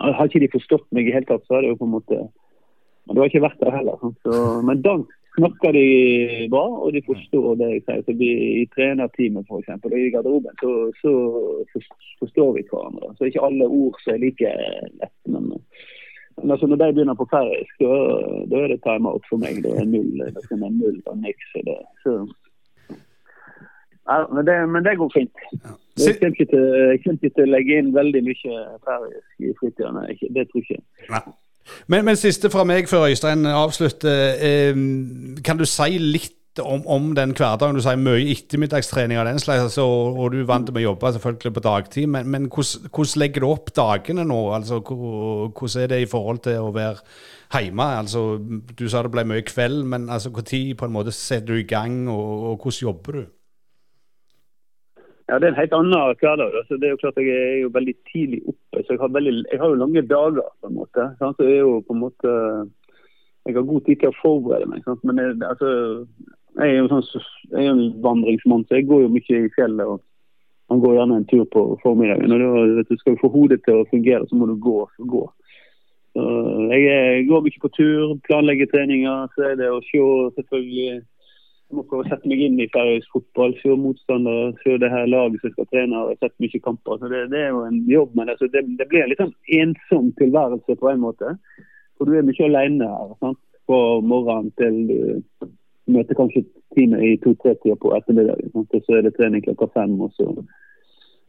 Hadde 0.00 0.28
ikke 0.30 0.44
de 0.44 0.52
forstått 0.54 0.86
meg 0.94 1.08
i 1.10 1.12
hele 1.14 1.26
tatt, 1.26 1.42
så 1.44 1.56
hadde 1.56 1.66
jeg 1.66 1.74
jo 1.74 1.80
på 1.82 1.88
en 1.88 1.96
måte 1.96 2.18
Men 2.20 3.10
det 3.16 3.22
har 3.22 3.30
ikke 3.32 3.42
vært 3.42 3.62
der 3.62 3.74
heller. 3.74 4.04
Så, 4.22 4.34
men 4.66 4.82
dansk 4.86 5.14
snakker 5.38 5.72
de 5.72 6.48
bra, 6.50 6.66
og 6.82 6.92
de 6.94 7.02
forstår 7.06 7.54
det 7.60 7.70
jeg 7.70 7.82
sier. 7.86 8.02
Så 8.06 8.16
vi, 8.18 8.28
I 8.62 8.66
trenerteamet 8.74 9.46
f.eks. 9.46 9.70
og 9.84 9.96
i 9.98 10.10
garderoben 10.14 10.60
så, 10.62 10.74
så, 11.02 11.14
forstår 12.20 12.52
vi 12.56 12.66
hverandre. 12.70 13.14
Så 13.16 13.28
ikke 13.28 13.46
alle 13.46 13.68
ord 13.68 13.98
som 14.02 14.14
er 14.14 14.22
like 14.24 14.52
lett. 15.00 15.16
Men, 15.26 15.50
men 16.40 16.54
altså, 16.54 16.66
når 16.66 16.82
de 16.82 16.92
begynner 16.92 17.18
på 17.18 17.28
færøysk, 17.32 17.74
da, 17.82 17.98
da, 18.52 18.62
er 18.62 18.74
det 18.74 18.82
time-out 18.86 19.26
for 19.30 19.42
meg. 19.42 19.62
Da 19.64 19.74
er 19.80 19.88
null, 19.88 20.14
det 20.20 20.46
er 20.50 20.64
null 20.68 21.02
og 21.06 21.18
niks. 21.24 21.52
Det, 21.68 21.78
så. 22.04 22.16
Ja, 24.10 24.24
men, 24.34 24.46
det, 24.48 24.56
men 24.68 24.84
det 24.84 24.96
går 24.98 25.12
fint. 25.14 25.44
Jeg 26.00 26.16
kommer 26.18 26.34
ikke 27.20 27.34
til 27.36 27.44
å 27.44 27.52
legge 27.52 27.78
inn 27.78 27.94
veldig 27.94 28.24
mye 28.26 28.64
færøysk 28.88 29.46
i 29.46 29.54
fritida. 29.60 30.08
Det 30.34 30.48
tror 30.50 30.66
jeg 30.66 30.80
ikke. 30.80 31.22
Men, 31.88 32.04
men, 32.04 32.18
siste 32.18 32.50
fra 32.50 32.64
meg 32.66 32.88
før 32.90 33.08
Øystein 33.10 33.46
avslutter. 33.46 34.36
Eh, 34.40 34.76
kan 35.44 35.58
du 35.58 35.66
si 35.68 35.98
litt 35.98 36.36
om, 36.60 36.82
om, 36.86 37.10
den 37.16 37.34
hverdagen? 37.36 37.78
Du 37.78 37.82
sier 37.84 38.00
mye 38.00 38.26
ettermiddagstrening 38.34 39.20
av 39.20 39.28
den 39.28 39.40
slags, 39.42 39.68
altså, 39.68 39.86
og 39.86 40.32
du 40.34 40.40
er 40.40 40.48
vant 40.48 40.68
til 40.68 40.80
å 40.80 40.86
jobbe 40.88 41.12
selvfølgelig 41.14 41.54
på 41.56 41.64
dagtid. 41.66 42.06
Men, 42.10 42.30
men 42.30 42.48
hvordan, 42.50 42.88
hvordan, 42.90 43.18
legger 43.22 43.44
du 43.44 43.50
opp 43.50 43.74
dagene 43.76 44.26
nå? 44.28 44.40
Altså, 44.56 44.80
hvordan 44.84 45.84
er 45.84 45.92
det 45.94 46.00
i 46.04 46.10
forhold 46.10 46.42
til 46.46 46.62
å 46.64 46.72
være 46.74 47.60
hjemme? 47.60 47.90
Altså, 48.04 48.24
du 48.40 48.86
sa 48.88 49.04
det 49.06 49.12
ble 49.14 49.26
mye 49.28 49.46
kveld, 49.46 49.84
men 49.92 50.08
altså, 50.10 50.32
når 50.32 51.12
setter 51.14 51.54
du 51.54 51.60
i 51.60 51.68
gang, 51.68 52.02
og, 52.08 52.50
og 52.52 52.64
hvordan 52.64 52.82
jobber 52.88 53.20
du? 53.20 53.28
Ja, 55.30 55.38
Det 55.38 55.46
er 55.46 55.52
en 55.52 55.62
helt 55.62 55.74
annen 55.76 56.16
hverdag. 56.18 56.50
Altså, 56.58 56.74
det 56.76 56.86
er 56.86 56.90
jo 56.94 57.02
klart 57.02 57.18
Jeg 57.22 57.30
er 57.30 57.60
jo 57.62 57.70
veldig 57.78 57.94
tidlig 58.12 58.40
oppe, 58.50 58.82
så 58.82 58.92
jeg 58.92 59.00
har, 59.00 59.08
veldig, 59.14 59.34
jeg 59.52 59.60
har 59.60 59.68
jo 59.68 59.82
lange 59.82 60.02
dager. 60.02 60.48
på 60.60 60.66
en 60.66 60.74
måte. 60.74 61.02
Så 61.18 61.34
jeg 61.38 61.52
er 61.54 61.60
jo 61.66 61.80
på 61.86 61.94
en 61.94 62.00
måte, 62.00 62.30
jeg 63.46 63.54
har 63.54 63.70
god 63.72 63.80
tid 63.86 63.96
til 64.00 64.10
å 64.10 64.18
forberede 64.22 64.66
meg. 64.66 64.82
Sant? 64.84 65.04
Men 65.04 65.22
jeg, 65.22 65.36
altså, 65.52 65.68
jeg 66.58 66.66
er 66.72 66.78
jo 66.80 66.88
sånn, 66.90 67.06
jeg 67.52 67.62
er 67.62 67.70
en 67.76 67.84
vandringsmann, 68.02 68.64
så 68.66 68.80
jeg 68.80 68.88
går 68.90 69.04
jo 69.04 69.12
mye 69.14 69.38
i 69.38 69.52
fjellet. 69.54 69.86
og 69.86 70.02
Man 70.72 70.82
går 70.82 70.96
gjerne 70.98 71.20
en 71.20 71.28
tur 71.30 71.44
på 71.54 71.62
formiddagen. 71.84 72.32
og 72.32 72.42
da, 72.42 72.82
du, 72.90 72.96
Skal 72.98 73.14
du 73.14 73.22
få 73.22 73.30
hodet 73.30 73.62
til 73.64 73.78
å 73.78 73.88
fungere, 73.92 74.26
så 74.26 74.34
må 74.34 74.50
du 74.50 74.56
gå. 74.58 74.78
Så 74.96 75.06
gå. 75.14 75.24
Så 76.10 76.26
jeg, 76.74 76.82
jeg 76.90 77.26
går 77.30 77.46
mye 77.46 77.62
på 77.62 77.74
tur, 77.78 78.18
planlegger 78.26 78.66
treninger. 78.74 79.30
Så 79.36 79.46
er 79.46 79.54
det 79.62 79.70
å 79.70 79.78
se 79.86 80.02
selvfølgelig 80.40 81.04
jeg 81.70 81.78
må 81.78 81.84
prøve 81.86 82.02
å 82.02 82.10
sette 82.10 82.26
meg 82.26 82.40
inn 82.42 82.56
i 82.58 82.66
færøysk 82.74 83.12
fotball. 83.14 83.52
Se 83.60 83.74
motstandere, 83.78 84.48
se 84.64 84.72
det 84.82 84.88
her 84.90 85.04
laget 85.06 85.44
som 85.44 85.52
skal 85.52 85.68
trene. 85.70 86.00
Jeg 86.00 86.16
har 86.16 86.24
sett 86.24 86.42
mye 86.42 86.60
kamper. 86.64 86.98
så 86.98 87.10
Det, 87.12 87.20
det 87.30 87.42
er 87.44 87.52
jo 87.54 87.60
en 87.62 87.78
jobb, 87.86 88.16
men 88.18 88.32
altså, 88.32 88.48
det, 88.50 88.64
det, 88.80 88.88
blir 88.90 89.04
en 89.04 89.12
litt 89.12 89.22
sånn 89.22 89.36
ensom 89.60 90.08
tilværelse 90.18 90.76
på 90.80 90.90
en 90.90 91.04
måte. 91.04 91.36
For 91.94 92.10
du 92.10 92.18
er 92.18 92.26
mye 92.26 92.48
alene 92.48 92.90
her. 92.90 93.14
sant? 93.22 93.38
Fra 93.70 93.78
morgenen 94.02 94.50
til 94.58 94.80
du 94.90 95.46
møter 95.94 96.18
kanskje 96.18 96.42
teamet 96.74 97.06
i 97.06 97.14
to-tre-tida 97.22 97.78
på 97.78 97.94
ettermiddagen. 97.94 98.50
sant? 98.56 98.74
Og 98.74 98.82
så 98.88 98.98
er 98.98 99.06
det 99.06 99.14
trening 99.14 99.46
klokka 99.46 99.70
fem. 99.78 99.94
og 100.02 100.10
så 100.18 100.26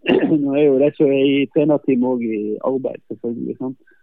Nå 0.42 0.58
er 0.58 0.66
jo 0.66 0.82
de 0.82 0.90
som 0.98 1.14
er 1.14 1.22
i 1.22 1.50
trenerteam 1.54 2.10
òg 2.16 2.26
i 2.26 2.44
arbeid, 2.66 3.06
selvfølgelig. 3.14 3.60
sant? 3.62 3.98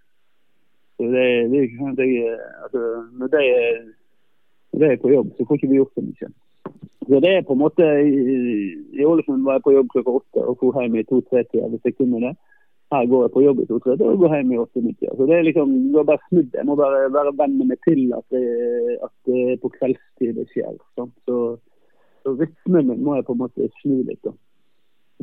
Så 0.98 1.10
det, 1.10 1.30
det, 1.50 1.66
jeg, 1.98 2.38
altså, 2.62 2.84
når 3.18 3.34
de 3.34 3.42
er 3.42 3.86
når 4.72 4.84
jeg 4.84 4.98
er 4.98 5.02
på 5.02 5.14
jobb, 5.14 5.32
så 5.36 5.46
får 5.46 5.58
ikke 5.58 5.70
vi 5.70 5.80
gjort 5.80 5.94
så 5.96 6.04
mye. 6.04 6.30
Så 7.08 7.20
det 7.24 7.30
er 7.32 7.46
på 7.48 7.54
en 7.56 7.62
måte, 7.62 7.84
I 9.00 9.04
Ålesund 9.04 9.44
var 9.44 9.56
jeg 9.56 9.64
på 9.64 9.72
jobb 9.72 9.88
klokka 9.94 10.16
åtte 10.20 10.44
og 10.44 10.58
dro 10.60 10.72
hjem 10.76 10.98
i 11.00 11.06
to-tre-tida 11.08 11.70
hvis 11.72 11.86
jeg 11.88 11.96
kunne 11.96 12.20
det. 12.26 12.34
Her 12.92 13.06
går 13.08 13.24
jeg 13.24 13.32
på 13.32 13.44
jobb 13.44 13.62
i 13.62 13.68
to-tre 13.68 13.96
og 13.96 14.20
går 14.20 14.34
hjem 14.34 14.52
i 14.52 14.58
åtte-ni-tida. 14.60 15.14
Så 15.16 15.28
det 15.28 15.36
er 15.36 15.46
liksom, 15.48 15.72
du 15.92 15.96
har 16.00 16.06
bare 16.08 16.24
snudd. 16.28 16.52
Jeg 16.56 16.68
må 16.68 16.76
bare 16.76 17.00
være 17.12 17.32
venne 17.40 17.68
meg 17.68 17.80
til 17.88 18.12
at 18.16 18.24
det, 18.32 18.44
at 19.06 19.14
det 19.28 19.58
på 19.62 19.72
kveldstid 19.76 20.36
det 20.36 20.46
skjer. 20.52 20.76
Sant? 20.96 21.16
Så, 21.28 21.56
så 22.24 22.36
rytmen 22.36 22.88
min 22.88 23.02
må 23.04 23.16
jeg 23.16 23.26
på 23.28 23.36
en 23.36 23.42
måte 23.44 23.68
snu 23.82 23.98
litt. 24.02 24.20
Da. 24.24 24.32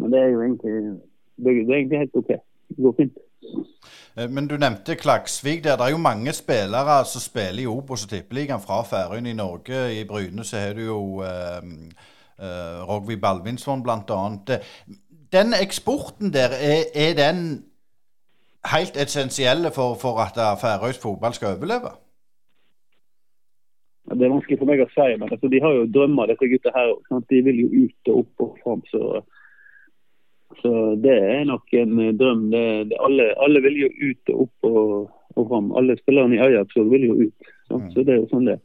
Men 0.02 0.14
det 0.14 0.22
er 0.22 0.30
jo 0.34 0.44
egentlig, 0.46 0.76
det 1.42 1.54
er 1.54 1.80
egentlig 1.80 2.04
helt 2.04 2.22
OK. 2.22 2.32
Det 2.70 2.86
går 2.86 2.98
fint. 3.02 3.25
Eh, 4.18 4.30
men 4.30 4.48
du 4.48 4.58
nevnte 4.58 4.96
Klaksvik. 4.96 5.64
der. 5.64 5.76
Det 5.78 5.86
er 5.86 5.90
jo 5.90 5.98
mange 5.98 6.34
spillere 6.34 7.06
som 7.06 7.22
spiller 7.22 7.64
i 7.64 7.68
Obos 7.68 8.04
og 8.04 8.10
Tippeligaen 8.10 8.62
fra 8.62 8.82
Færøyene 8.84 9.30
i 9.30 9.34
Norge. 9.34 10.02
I 10.02 10.04
Bryne 10.04 10.44
så 10.44 10.58
har 10.58 10.74
du 10.74 10.82
jo 10.82 11.22
eh, 11.22 11.62
eh, 12.40 12.80
Rogvi 12.90 13.16
Balvinsson 13.16 13.84
bl.a. 13.84 14.60
Den 15.32 15.54
eksporten 15.62 16.34
der, 16.34 16.50
er, 16.72 16.84
er, 16.96 17.14
den 17.14 17.66
helt 18.74 18.98
essensiell 18.98 19.72
for, 19.72 19.96
for 20.02 20.20
at 20.20 20.60
færøysk 20.62 21.02
fotball 21.02 21.34
skal 21.34 21.58
overleve? 21.58 21.92
Det 24.06 24.22
er 24.26 24.30
vanskelig 24.30 24.60
for 24.60 24.70
meg 24.70 24.84
å 24.84 24.90
si, 24.94 25.08
men 25.18 25.32
altså, 25.34 25.48
de 25.50 25.60
har 25.64 25.72
jo 25.74 25.88
drømmer, 25.94 26.30
disse 26.30 26.48
gutta 26.52 26.72
her 26.76 26.92
Sant? 27.10 27.26
De 27.30 27.42
vil 27.42 27.62
jo 27.64 27.70
ut 27.84 28.12
og 28.12 28.20
opp 28.20 28.44
og 28.46 28.58
fram. 28.64 28.84
så 28.92 29.02
så 30.62 30.72
det 31.02 31.16
er 31.16 31.46
nok 31.50 31.74
en 31.74 32.00
eh, 32.00 32.14
drøm. 32.20 32.48
Det, 32.54 32.66
det, 32.92 33.00
alle, 33.08 33.30
alle, 33.44 33.62
vil 33.66 33.82
jo 33.84 33.90
ut 34.10 34.34
og 34.34 34.42
opp 34.46 34.70
og, 34.70 34.86
og 35.36 35.48
fram. 35.52 35.72
Alle 35.80 35.98
spillerne 36.00 36.38
i 36.38 36.42
Ajax 36.44 36.78
vil 36.78 37.08
jo 37.10 37.18
ut. 37.26 37.52
Mm. 37.72 37.90
Så 37.94 38.04
det 38.04 38.14
er 38.14 38.22
jo 38.22 38.30
sånn 38.32 38.50
det 38.50 38.60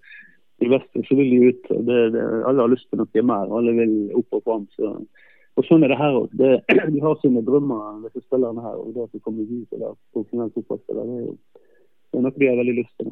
I 0.60 0.68
Vest 0.68 1.00
så 1.08 1.16
vil 1.16 1.32
de 1.32 1.50
ut. 1.50 1.72
Det, 1.88 1.98
det, 2.16 2.26
alle 2.48 2.66
har 2.66 2.72
lyst 2.72 2.90
til 2.90 3.00
noe 3.00 3.26
mer. 3.32 3.56
Alle 3.58 3.74
vil 3.78 3.96
opp 4.20 4.38
og 4.38 4.44
fram. 4.44 4.68
Så, 4.76 4.92
og 5.56 5.66
sånn 5.68 5.86
er 5.86 5.94
det 5.94 6.00
her 6.00 6.18
òg. 6.20 6.36
De 6.94 7.02
har 7.04 7.16
sine 7.22 7.42
drømmer, 7.46 8.04
disse 8.06 8.22
spillerne 8.26 8.64
her. 8.64 8.78
Og 8.80 8.94
det 8.96 9.08
at 9.08 9.16
de 9.16 9.24
kommer 9.24 9.48
ut 9.48 9.74
og 9.80 10.24
er 11.16 11.26
jo 11.26 11.34
det 12.10 12.18
er 12.18 12.24
noe 12.26 12.34
de 12.42 12.48
har 12.48 12.58
veldig 12.58 12.74
lyst 12.74 12.94
til. 12.98 13.10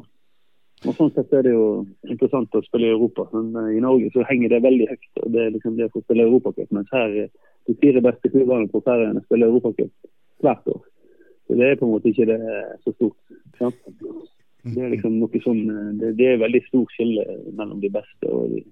Og 0.87 0.95
Sånn 0.95 1.11
sett 1.11 1.33
er 1.35 1.43
det 1.43 1.51
jo 1.51 1.65
interessant 2.07 2.55
å 2.55 2.63
spille 2.63 2.87
i 2.87 2.93
Europa. 2.93 3.25
Men 3.33 3.51
eh, 3.59 3.75
i 3.77 3.83
Norge 3.83 4.11
så 4.13 4.23
henger 4.29 4.53
det 4.53 4.61
veldig 4.63 4.87
høyt. 4.91 5.09
og 5.23 5.33
Det 5.33 5.43
er 5.43 5.53
liksom 5.55 5.75
det 5.79 5.89
for 5.91 6.01
å 6.01 6.07
spille 6.07 6.27
Europacup. 6.29 6.71
Mens 6.75 6.93
her 6.95 7.15
de 7.19 7.75
fire 7.83 8.03
beste 8.05 8.31
klubbene 8.31 8.71
på 8.71 8.81
Færøyene 8.85 9.23
spiller 9.25 9.51
Europacup 9.51 9.91
hvert 10.45 10.71
år. 10.71 10.81
Så 11.47 11.57
det 11.59 11.67
er 11.67 11.79
på 11.79 11.87
en 11.87 11.95
måte 11.95 12.11
ikke 12.11 12.29
det 12.29 12.39
så 12.85 12.93
stort. 12.95 13.37
Sant? 13.59 13.79
Det 14.69 14.83
er 14.83 14.91
liksom 14.91 15.15
noe 15.19 15.41
sånn, 15.43 15.63
det, 15.99 16.13
det 16.19 16.27
er 16.33 16.41
veldig 16.41 16.61
stor 16.67 16.91
skille 16.93 17.23
mellom 17.55 17.79
de 17.83 17.89
beste 17.91 18.27
og 18.31 18.51
de 18.53 18.63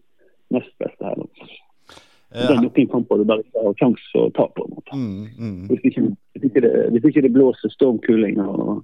nest 0.53 0.73
beste 0.81 1.03
her. 1.03 1.17
nå. 1.17 1.47
Det 2.27 2.43
er 2.51 2.59
noen 2.59 2.89
kamper 2.91 3.21
du 3.21 3.25
bare 3.27 3.43
ikke 3.45 3.63
har 3.63 3.75
sjanse 3.79 4.19
å 4.19 4.29
ta 4.35 4.45
på. 4.51 4.65
en 4.67 4.75
måte. 4.75 4.99
Mm, 4.99 5.27
mm. 5.39 5.59
Hvis, 5.71 5.85
ikke, 5.89 6.03
hvis, 6.35 6.47
ikke 6.49 6.63
det, 6.65 6.71
hvis, 6.91 7.05
ikke, 7.09 7.23
det, 7.23 7.33
blåser 7.35 7.73
stormkuling 7.73 8.41
og, 8.43 8.83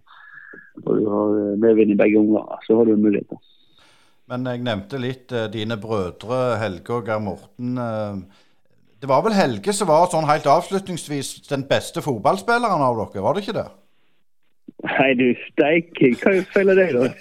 og, 0.82 0.92
du 0.98 1.04
har 1.10 1.28
medvind 1.62 1.92
i 1.94 2.00
begge 2.00 2.20
omganger, 2.22 2.58
så 2.66 2.78
har 2.80 2.90
du 2.90 2.96
muligheter. 2.98 3.38
Men 4.32 4.48
jeg 4.48 4.64
nevnte 4.64 4.98
litt 5.02 5.34
uh, 5.36 5.46
dine 5.52 5.78
brødre 5.78 6.58
Helge 6.62 6.96
og 6.96 7.08
Geir 7.08 7.22
Morten. 7.22 7.78
Uh, 7.78 8.16
det 9.04 9.10
var 9.12 9.22
vel 9.26 9.36
Helge 9.36 9.74
som 9.76 9.90
var 9.92 10.08
sånn 10.12 10.30
helt 10.30 10.48
avslutningsvis 10.48 11.30
den 11.50 11.68
beste 11.70 12.02
fotballspilleren 12.06 12.84
av 12.86 12.96
dere, 13.02 13.24
var 13.26 13.36
det 13.36 13.44
ikke 13.44 13.60
det? 13.60 13.70
Nei, 14.84 15.10
du 15.20 15.28
steike. 15.52 16.16
Hva 16.24 16.32
feiler 16.56 16.76
deg, 16.80 16.90
da? 16.96 17.04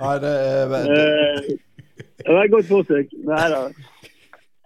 Nei, 0.00 0.14
det 0.22 0.32
det, 0.70 0.80
Det 0.80 1.69
var 2.26 2.44
et 2.44 2.54
godt 2.54 2.70
forsøk. 2.70 3.16
Nei 3.30 3.46
da. 3.54 3.64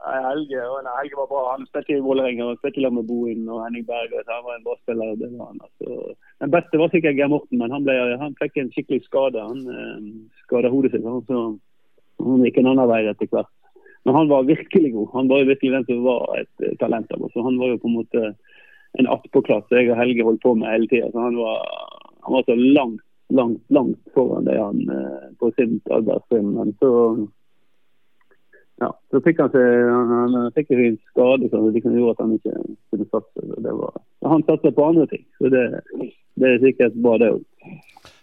Helge, 0.05 0.61
Helge 0.99 1.17
var 1.17 1.29
bra. 1.33 1.43
Han 1.55 1.67
spilte 1.69 1.97
i 1.97 2.05
Vålerenga 2.05 2.51
og 2.51 2.59
spilte 2.61 2.91
med 2.93 3.07
Bohin 3.09 3.49
og 3.49 3.63
Henning 3.65 3.87
Berg. 3.89 4.13
Han 4.29 4.45
var 4.47 4.57
en 4.59 4.67
bra 4.67 4.77
spiller. 4.83 5.15
det 5.21 5.31
var 5.33 5.53
han. 5.53 5.61
Altså. 5.65 6.15
Den 6.45 6.53
beste 6.53 6.81
var 6.81 6.93
sikkert 6.93 7.17
Geir 7.17 7.33
Morten, 7.33 7.59
men 7.59 7.73
han, 7.73 7.85
ble, 7.87 7.95
han, 8.21 8.37
fikk 8.43 8.59
en 8.61 8.73
skikkelig 8.75 9.05
skade. 9.07 9.41
Han 9.41 9.63
eh, 9.65 10.11
skada 10.45 10.73
hodet 10.73 10.93
sitt. 10.93 11.07
Så 11.29 11.41
han 12.21 12.45
gikk 12.45 12.61
en 12.61 12.73
annen 12.75 12.91
vei 12.91 13.05
etter 13.09 13.31
hvert. 13.33 13.53
Men 14.05 14.19
han 14.19 14.29
var 14.29 14.51
virkelig 14.51 14.93
god. 14.93 15.09
Han 15.15 15.31
var 15.33 15.41
jo 15.41 15.51
virkelig 15.53 15.73
den 15.73 15.89
som 15.89 16.05
var 16.05 16.27
et 16.43 16.79
talent 16.83 17.09
talent. 17.09 17.25
oss. 17.25 17.45
han 17.49 17.59
var 17.59 17.73
jo 17.73 17.81
på 17.81 17.89
en 17.89 17.99
måte 18.03 18.35
en 19.01 19.11
attpåklasse 19.11 19.75
jeg 19.75 19.91
og 19.91 19.99
Helge 19.99 20.27
holdt 20.27 20.43
på 20.45 20.55
med 20.55 20.71
hele 20.71 20.89
tida. 20.91 21.09
Han, 21.17 21.39
han, 21.41 22.33
var 22.37 22.45
så 22.47 22.55
langt, 22.55 23.01
langt, 23.29 23.63
langt 23.69 24.13
foran 24.15 24.45
det 24.45 24.59
han 24.59 24.83
uh, 24.91 25.31
på 25.39 25.51
sin 25.57 25.81
alderstrinn. 25.91 26.53
Men 26.57 26.75
så 26.81 26.93
ja, 28.83 28.91
så 29.11 29.21
fikk 29.23 29.39
han, 29.39 29.53
seg, 29.55 29.87
han, 29.87 30.35
han 30.35 30.53
fikk 30.57 30.73
en 30.75 30.99
skade 31.13 31.49
som 31.53 31.69
liksom 31.71 31.95
gjorde 31.95 32.17
at 32.17 32.23
han 32.25 32.35
ikke 32.35 32.55
kunne 32.91 33.09
satse. 33.13 33.47
Det 33.67 33.75
var, 33.79 34.01
han 34.27 34.45
satset 34.49 34.75
på 34.77 34.89
andre 34.91 35.07
ting, 35.13 35.25
så 35.39 35.51
det, 35.53 35.65
det 36.41 36.51
er 36.51 36.63
sikkert 36.65 36.99
bra, 37.05 37.19
det 37.23 37.31
òg. 37.37 37.45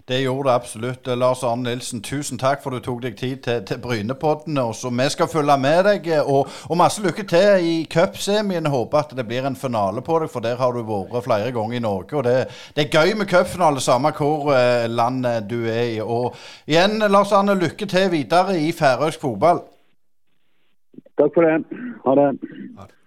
Det 0.08 0.22
gjorde 0.22 0.50
det 0.50 0.56
absolutt. 0.56 1.08
Lars 1.08 1.44
Arne 1.44 1.70
Nilsen, 1.70 2.02
tusen 2.02 2.40
takk 2.42 2.64
for 2.64 2.74
du 2.74 2.80
tok 2.84 3.02
deg 3.04 3.18
tid 3.20 3.44
til, 3.46 3.60
til 3.66 3.80
Brynepodden. 3.82 4.58
Vi 5.00 5.10
skal 5.14 5.30
følge 5.30 5.58
med 5.62 5.84
deg. 5.88 6.08
Og, 6.26 6.48
og 6.70 6.78
masse 6.78 7.04
lykke 7.04 7.26
til 7.30 7.68
i 7.68 7.76
cupsemien. 7.92 8.66
Håper 8.66 8.98
at 9.04 9.14
det 9.18 9.28
blir 9.30 9.46
en 9.48 9.56
finale 9.56 10.02
på 10.02 10.20
deg, 10.24 10.32
for 10.34 10.44
der 10.44 10.58
har 10.58 10.74
du 10.74 10.82
vært 10.88 11.28
flere 11.28 11.52
ganger 11.52 11.78
i 11.78 11.84
Norge. 11.84 12.18
Og 12.18 12.26
det, 12.26 12.38
det 12.76 12.88
er 12.88 12.98
gøy 12.98 13.14
med 13.20 13.30
cupfinale, 13.30 13.84
samme 13.84 14.14
hvor 14.18 14.54
eh, 14.56 14.88
land 14.90 15.28
du 15.50 15.60
er 15.70 15.84
i. 15.84 16.00
Og 16.02 16.34
igjen, 16.66 16.98
Lars 17.12 17.32
Arne, 17.32 17.56
lykke 17.60 17.86
til 17.86 18.10
videre 18.12 18.58
i 18.60 18.72
færøysk 18.72 19.22
fotball. 19.22 19.62
Takk 21.22 21.38
for 21.38 21.46
det. 21.46 21.62
Ha 22.08 22.18
det. 22.18 22.32
Det 22.42 23.01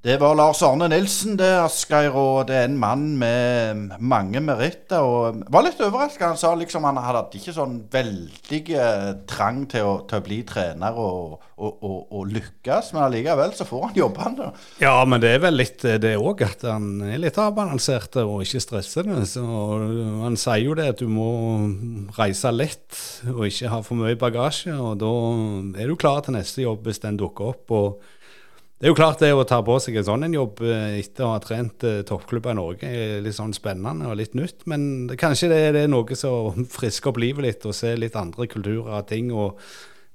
var 0.00 0.32
Lars 0.34 0.62
Arne 0.64 0.86
Nilsen, 0.88 1.34
det, 1.36 1.50
Asgeir. 1.60 2.14
Og 2.16 2.46
det 2.48 2.56
er 2.56 2.68
en 2.70 2.78
mann 2.80 3.18
med 3.20 3.98
mange 4.00 4.40
meritter. 4.40 5.04
Og 5.04 5.42
var 5.52 5.66
litt 5.66 5.80
overraska. 5.80 6.30
Han 6.30 6.38
sa 6.40 6.54
liksom 6.56 6.86
han 6.88 6.96
hadde 7.04 7.36
ikke 7.36 7.52
sånn 7.52 7.82
veldig 7.92 8.60
eh, 8.80 9.10
trang 9.28 9.66
til 9.68 9.84
å, 9.84 9.92
til 10.08 10.22
å 10.22 10.24
bli 10.24 10.38
trener 10.48 10.96
og, 10.96 11.34
og, 11.60 11.82
og, 11.84 11.98
og, 12.16 12.30
lykkes, 12.32 12.94
men 12.94 13.02
allikevel 13.04 13.52
så 13.56 13.66
får 13.68 13.82
han 13.90 13.98
jobbene. 13.98 14.46
Ja, 14.80 14.94
men 15.04 15.20
det 15.20 15.34
er 15.34 15.42
vel 15.44 15.60
litt 15.60 15.84
det 15.84 16.14
òg, 16.16 16.46
at 16.46 16.64
han 16.64 17.02
er 17.04 17.20
litt 17.20 17.36
avbalansert 17.40 18.16
og 18.22 18.40
ikke 18.46 18.62
stressende. 18.64 19.20
Så 19.28 19.44
han 19.44 20.38
sier 20.40 20.64
jo 20.64 20.78
det 20.78 20.94
at 20.94 21.02
du 21.02 21.10
må 21.12 21.28
reise 22.16 22.54
lett 22.54 23.02
og 23.34 23.44
ikke 23.50 23.74
ha 23.74 23.82
for 23.84 24.00
mye 24.00 24.16
bagasje. 24.16 24.72
Og 24.80 24.96
da 25.04 25.12
er 25.76 25.92
du 25.92 26.00
klar 26.00 26.24
til 26.24 26.38
neste 26.38 26.64
jobb 26.64 26.88
hvis 26.88 27.04
den 27.04 27.20
dukker 27.20 27.52
opp. 27.52 27.76
og 27.76 28.16
det 28.80 28.88
er 28.88 28.94
jo 28.94 28.96
klart 28.96 29.20
det 29.20 29.28
å 29.36 29.42
ta 29.44 29.58
på 29.60 29.74
seg 29.84 29.98
en 30.00 30.06
sånn 30.06 30.22
en 30.24 30.34
jobb 30.38 30.62
eh, 30.64 31.02
etter 31.02 31.26
å 31.26 31.34
ha 31.34 31.40
trent 31.44 31.84
eh, 31.84 31.98
toppklubber 32.08 32.54
i 32.54 32.56
Norge 32.56 32.88
er 32.88 33.18
litt 33.20 33.36
sånn 33.36 33.52
spennende 33.52 34.08
og 34.08 34.16
litt 34.16 34.32
nytt. 34.38 34.64
Men 34.72 35.04
det, 35.10 35.18
kanskje 35.20 35.50
det, 35.52 35.58
det, 35.76 35.82
er 35.84 35.92
noe 35.92 36.16
som 36.16 36.64
frisker 36.78 37.12
opp 37.12 37.20
livet 37.20 37.44
litt, 37.44 37.66
og 37.68 37.76
se 37.76 37.92
litt 37.98 38.16
andre 38.16 38.48
kulturer 38.48 39.02
og 39.02 39.08
ting. 39.10 39.28
og 39.36 39.60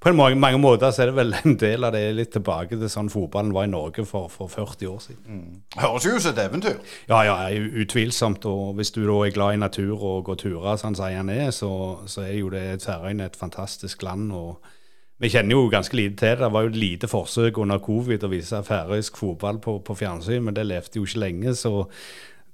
på 0.02 0.10
en 0.10 0.18
mange, 0.18 0.38
mange, 0.38 0.58
måter 0.62 0.92
så 0.94 1.02
er 1.02 1.10
det 1.10 1.16
vel 1.18 1.34
en 1.34 1.56
del 1.62 1.86
av 1.86 1.94
det 1.94 2.04
litt 2.14 2.34
tilbake 2.34 2.78
til 2.78 2.90
sånn 2.90 3.08
fotballen 3.10 3.54
var 3.54 3.66
i 3.66 3.72
Norge 3.72 4.04
for, 4.06 4.30
for 4.34 4.50
40 4.50 4.90
år 4.90 5.00
siden. 5.02 5.24
Mm. 5.26 5.56
Høres 5.82 6.06
jo 6.06 6.14
ut 6.14 6.26
som 6.26 6.34
et 6.34 6.42
eventyr. 6.44 6.76
Ja, 7.10 7.24
ja, 7.26 7.38
utvilsomt. 7.82 8.46
Og 8.50 8.76
hvis 8.78 8.94
du 8.94 9.04
da 9.06 9.20
er 9.26 9.34
glad 9.34 9.58
i 9.58 9.62
natur 9.62 9.94
og 9.96 10.26
går 10.28 10.42
turer, 10.42 10.78
sånn 10.82 10.98
som 10.98 11.10
han 11.10 11.30
er, 11.34 11.50
så, 11.54 11.72
så 12.10 12.26
er 12.26 12.36
jo 12.38 12.50
det 12.54 12.82
Færøyene 12.86 13.30
et 13.30 13.38
fantastisk 13.38 14.06
land. 14.06 14.30
og 14.34 14.74
vi 15.20 15.32
kjenner 15.32 15.56
jo 15.56 15.70
ganske 15.72 15.96
lite 15.96 16.18
til 16.20 16.34
det. 16.34 16.44
Det 16.44 16.52
var 16.52 16.66
jo 16.66 16.74
lite 16.76 17.08
forsøk 17.08 17.60
under 17.64 17.80
covid 17.84 18.26
å 18.28 18.32
vise 18.32 18.64
færøysk 18.68 19.18
fotball 19.22 19.62
på, 19.64 19.78
på, 19.86 19.96
fjernsyn, 19.96 20.44
men 20.44 20.56
det 20.58 20.68
levde 20.68 21.00
jo 21.00 21.06
ikke 21.08 21.22
lenge. 21.24 21.56
Så 21.56 21.86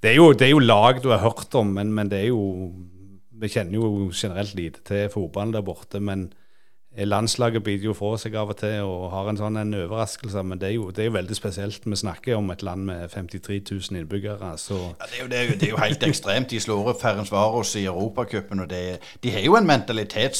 det 0.02 0.12
er 0.12 0.20
jo, 0.20 0.30
det 0.32 0.46
er 0.46 0.54
jo 0.54 0.62
lag 0.62 1.02
du 1.02 1.10
har 1.10 1.24
hørt 1.24 1.54
om, 1.58 1.74
men, 1.74 1.92
men, 1.94 2.10
det 2.10 2.22
er 2.22 2.30
jo 2.30 2.72
Vi 3.42 3.48
kjenner 3.50 3.74
jo 3.74 4.10
generelt 4.14 4.54
lite 4.54 4.78
til 4.86 5.08
fotballen 5.10 5.52
der 5.52 5.64
borte. 5.66 5.98
Men 5.98 6.28
landslaget 6.94 7.64
biter 7.64 7.88
jo 7.88 7.94
fra 7.98 8.12
seg 8.20 8.36
av 8.38 8.52
og 8.52 8.58
til 8.60 8.84
og 8.86 9.08
har 9.10 9.30
en 9.30 9.40
sånn 9.40 9.58
en 9.58 9.74
overraskelse, 9.74 10.44
men 10.46 10.60
det 10.60 10.68
er, 10.68 10.74
jo, 10.76 10.90
det 10.94 11.02
er 11.02 11.08
jo 11.08 11.16
veldig 11.16 11.34
spesielt. 11.34 11.82
Vi 11.82 11.98
snakker 11.98 12.36
om 12.38 12.52
et 12.54 12.62
land 12.62 12.86
med 12.86 13.10
53 13.10 13.58
000 13.90 13.98
innbyggere. 13.98 14.52
så... 14.58 14.78
Ja, 15.00 15.08
det, 15.08 15.18
er 15.18 15.22
jo, 15.24 15.26
det, 15.32 15.38
er 15.40 15.48
jo, 15.48 15.56
det, 15.56 15.66
er 15.66 15.74
jo, 15.74 15.80
helt 15.82 16.06
ekstremt. 16.06 16.50
De 16.54 16.60
slår 16.60 16.92
opp 16.92 17.02
Ferencvaros 17.02 17.74
i 17.80 17.88
Europacupen, 17.90 18.62
og 18.62 18.70
de 18.70 19.34
har 19.34 19.42
jo 19.42 19.58
en 19.58 19.66
mentalitet 19.66 20.38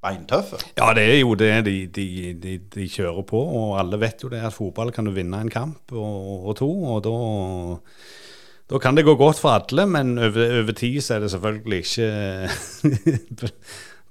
beintøffe. 0.00 0.60
Ja, 0.78 0.92
det 0.96 1.04
er 1.04 1.18
jo 1.20 1.34
det 1.38 1.52
de, 1.66 1.74
de, 1.86 2.06
de, 2.40 2.56
de, 2.74 2.88
kjører 2.88 3.22
på, 3.28 3.40
og 3.40 3.76
alle 3.80 4.00
vet 4.00 4.24
jo 4.24 4.32
det 4.32 4.40
at 4.44 4.56
fotball 4.56 4.92
kan 4.96 5.08
du 5.08 5.12
vinne 5.16 5.40
en 5.40 5.52
kamp 5.52 5.92
og, 5.92 6.48
og 6.50 6.56
to, 6.60 6.70
og 6.94 7.04
da 7.04 7.16
da 8.70 8.78
kan 8.78 8.94
det 8.94 9.02
gå 9.02 9.16
godt 9.18 9.40
for 9.42 9.50
alle, 9.50 9.82
men 9.86 10.18
over, 10.18 10.60
over 10.60 10.72
tid 10.78 11.00
så 11.02 11.16
er 11.16 11.24
det 11.24 11.30
selvfølgelig 11.32 11.78
ikke 11.78 12.10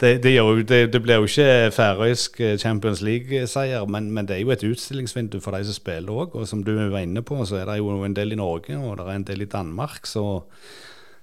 det, 0.02 0.24
det, 0.24 0.34
jo, 0.36 0.58
det, 0.58 0.94
det, 0.94 1.02
blir 1.02 1.16
jo 1.16 1.30
ikke 1.30 1.72
færøysk 1.72 2.42
Champions 2.60 3.02
League-seier, 3.02 3.86
men, 3.86 4.12
men, 4.12 4.28
det 4.28 4.36
er 4.36 4.42
jo 4.42 4.52
et 4.52 4.64
utstillingsvindu 4.64 5.40
for 5.40 5.56
de 5.56 5.64
som 5.64 5.76
spiller 5.76 6.12
òg. 6.12 6.36
Og 6.36 6.48
som 6.48 6.64
du 6.64 6.74
var 6.76 7.00
inne 7.00 7.24
på, 7.24 7.40
så 7.46 7.62
er 7.62 7.66
det 7.72 7.78
jo 7.78 8.04
en 8.04 8.16
del 8.16 8.36
i 8.36 8.40
Norge, 8.40 8.78
og 8.78 8.98
det 8.98 9.08
er 9.08 9.16
en 9.16 9.28
del 9.28 9.42
i 9.42 9.50
Danmark. 9.52 10.08
Så, 10.08 10.26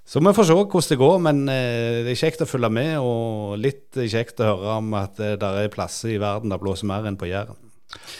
så 0.07 0.22
vi 0.22 0.32
får 0.32 0.46
se 0.46 0.54
hvordan 0.54 0.88
det 0.88 0.98
går. 1.00 1.18
Men 1.26 1.44
eh, 1.50 2.00
det 2.07 2.14
er 2.14 2.20
kjekt 2.22 2.44
å 2.44 2.48
følge 2.48 2.70
med, 2.70 2.92
og 3.02 3.57
litt 3.59 3.98
kjekt 3.98 4.40
å 4.40 4.52
høre 4.52 4.76
om 4.78 4.94
at 4.98 5.18
eh, 5.18 5.34
det 5.40 5.52
er 5.64 5.72
plasser 5.72 6.14
i 6.14 6.20
verden 6.22 6.54
der 6.54 6.62
blåser 6.62 6.86
mer 6.86 7.09
enn 7.09 7.18
på 7.18 7.30
Jæren. 7.30 7.59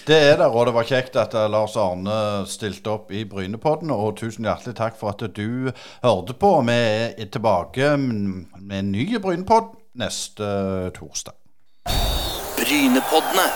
Det 0.07 0.16
er 0.16 0.37
det, 0.39 0.47
og 0.47 0.68
det 0.68 0.74
var 0.76 0.87
kjekt 0.89 1.18
at 1.20 1.34
eh, 1.39 1.49
Lars 1.51 1.76
Arne 1.78 2.18
stilte 2.51 2.91
opp 2.91 3.14
i 3.14 3.22
Brynepodden. 3.28 3.95
Og 3.95 4.16
tusen 4.18 4.49
hjertelig 4.49 4.74
takk 4.78 4.99
for 4.99 5.14
at 5.14 5.22
du 5.39 5.70
hørte 6.03 6.34
på. 6.34 6.53
Vi 6.66 6.80
er 7.14 7.30
tilbake 7.30 7.95
med 8.01 8.78
en 8.80 8.93
ny 8.95 9.07
Brynepodd 9.22 9.76
neste 9.97 10.51
torsdag. 10.99 11.39
Brynepoddene. 12.59 13.49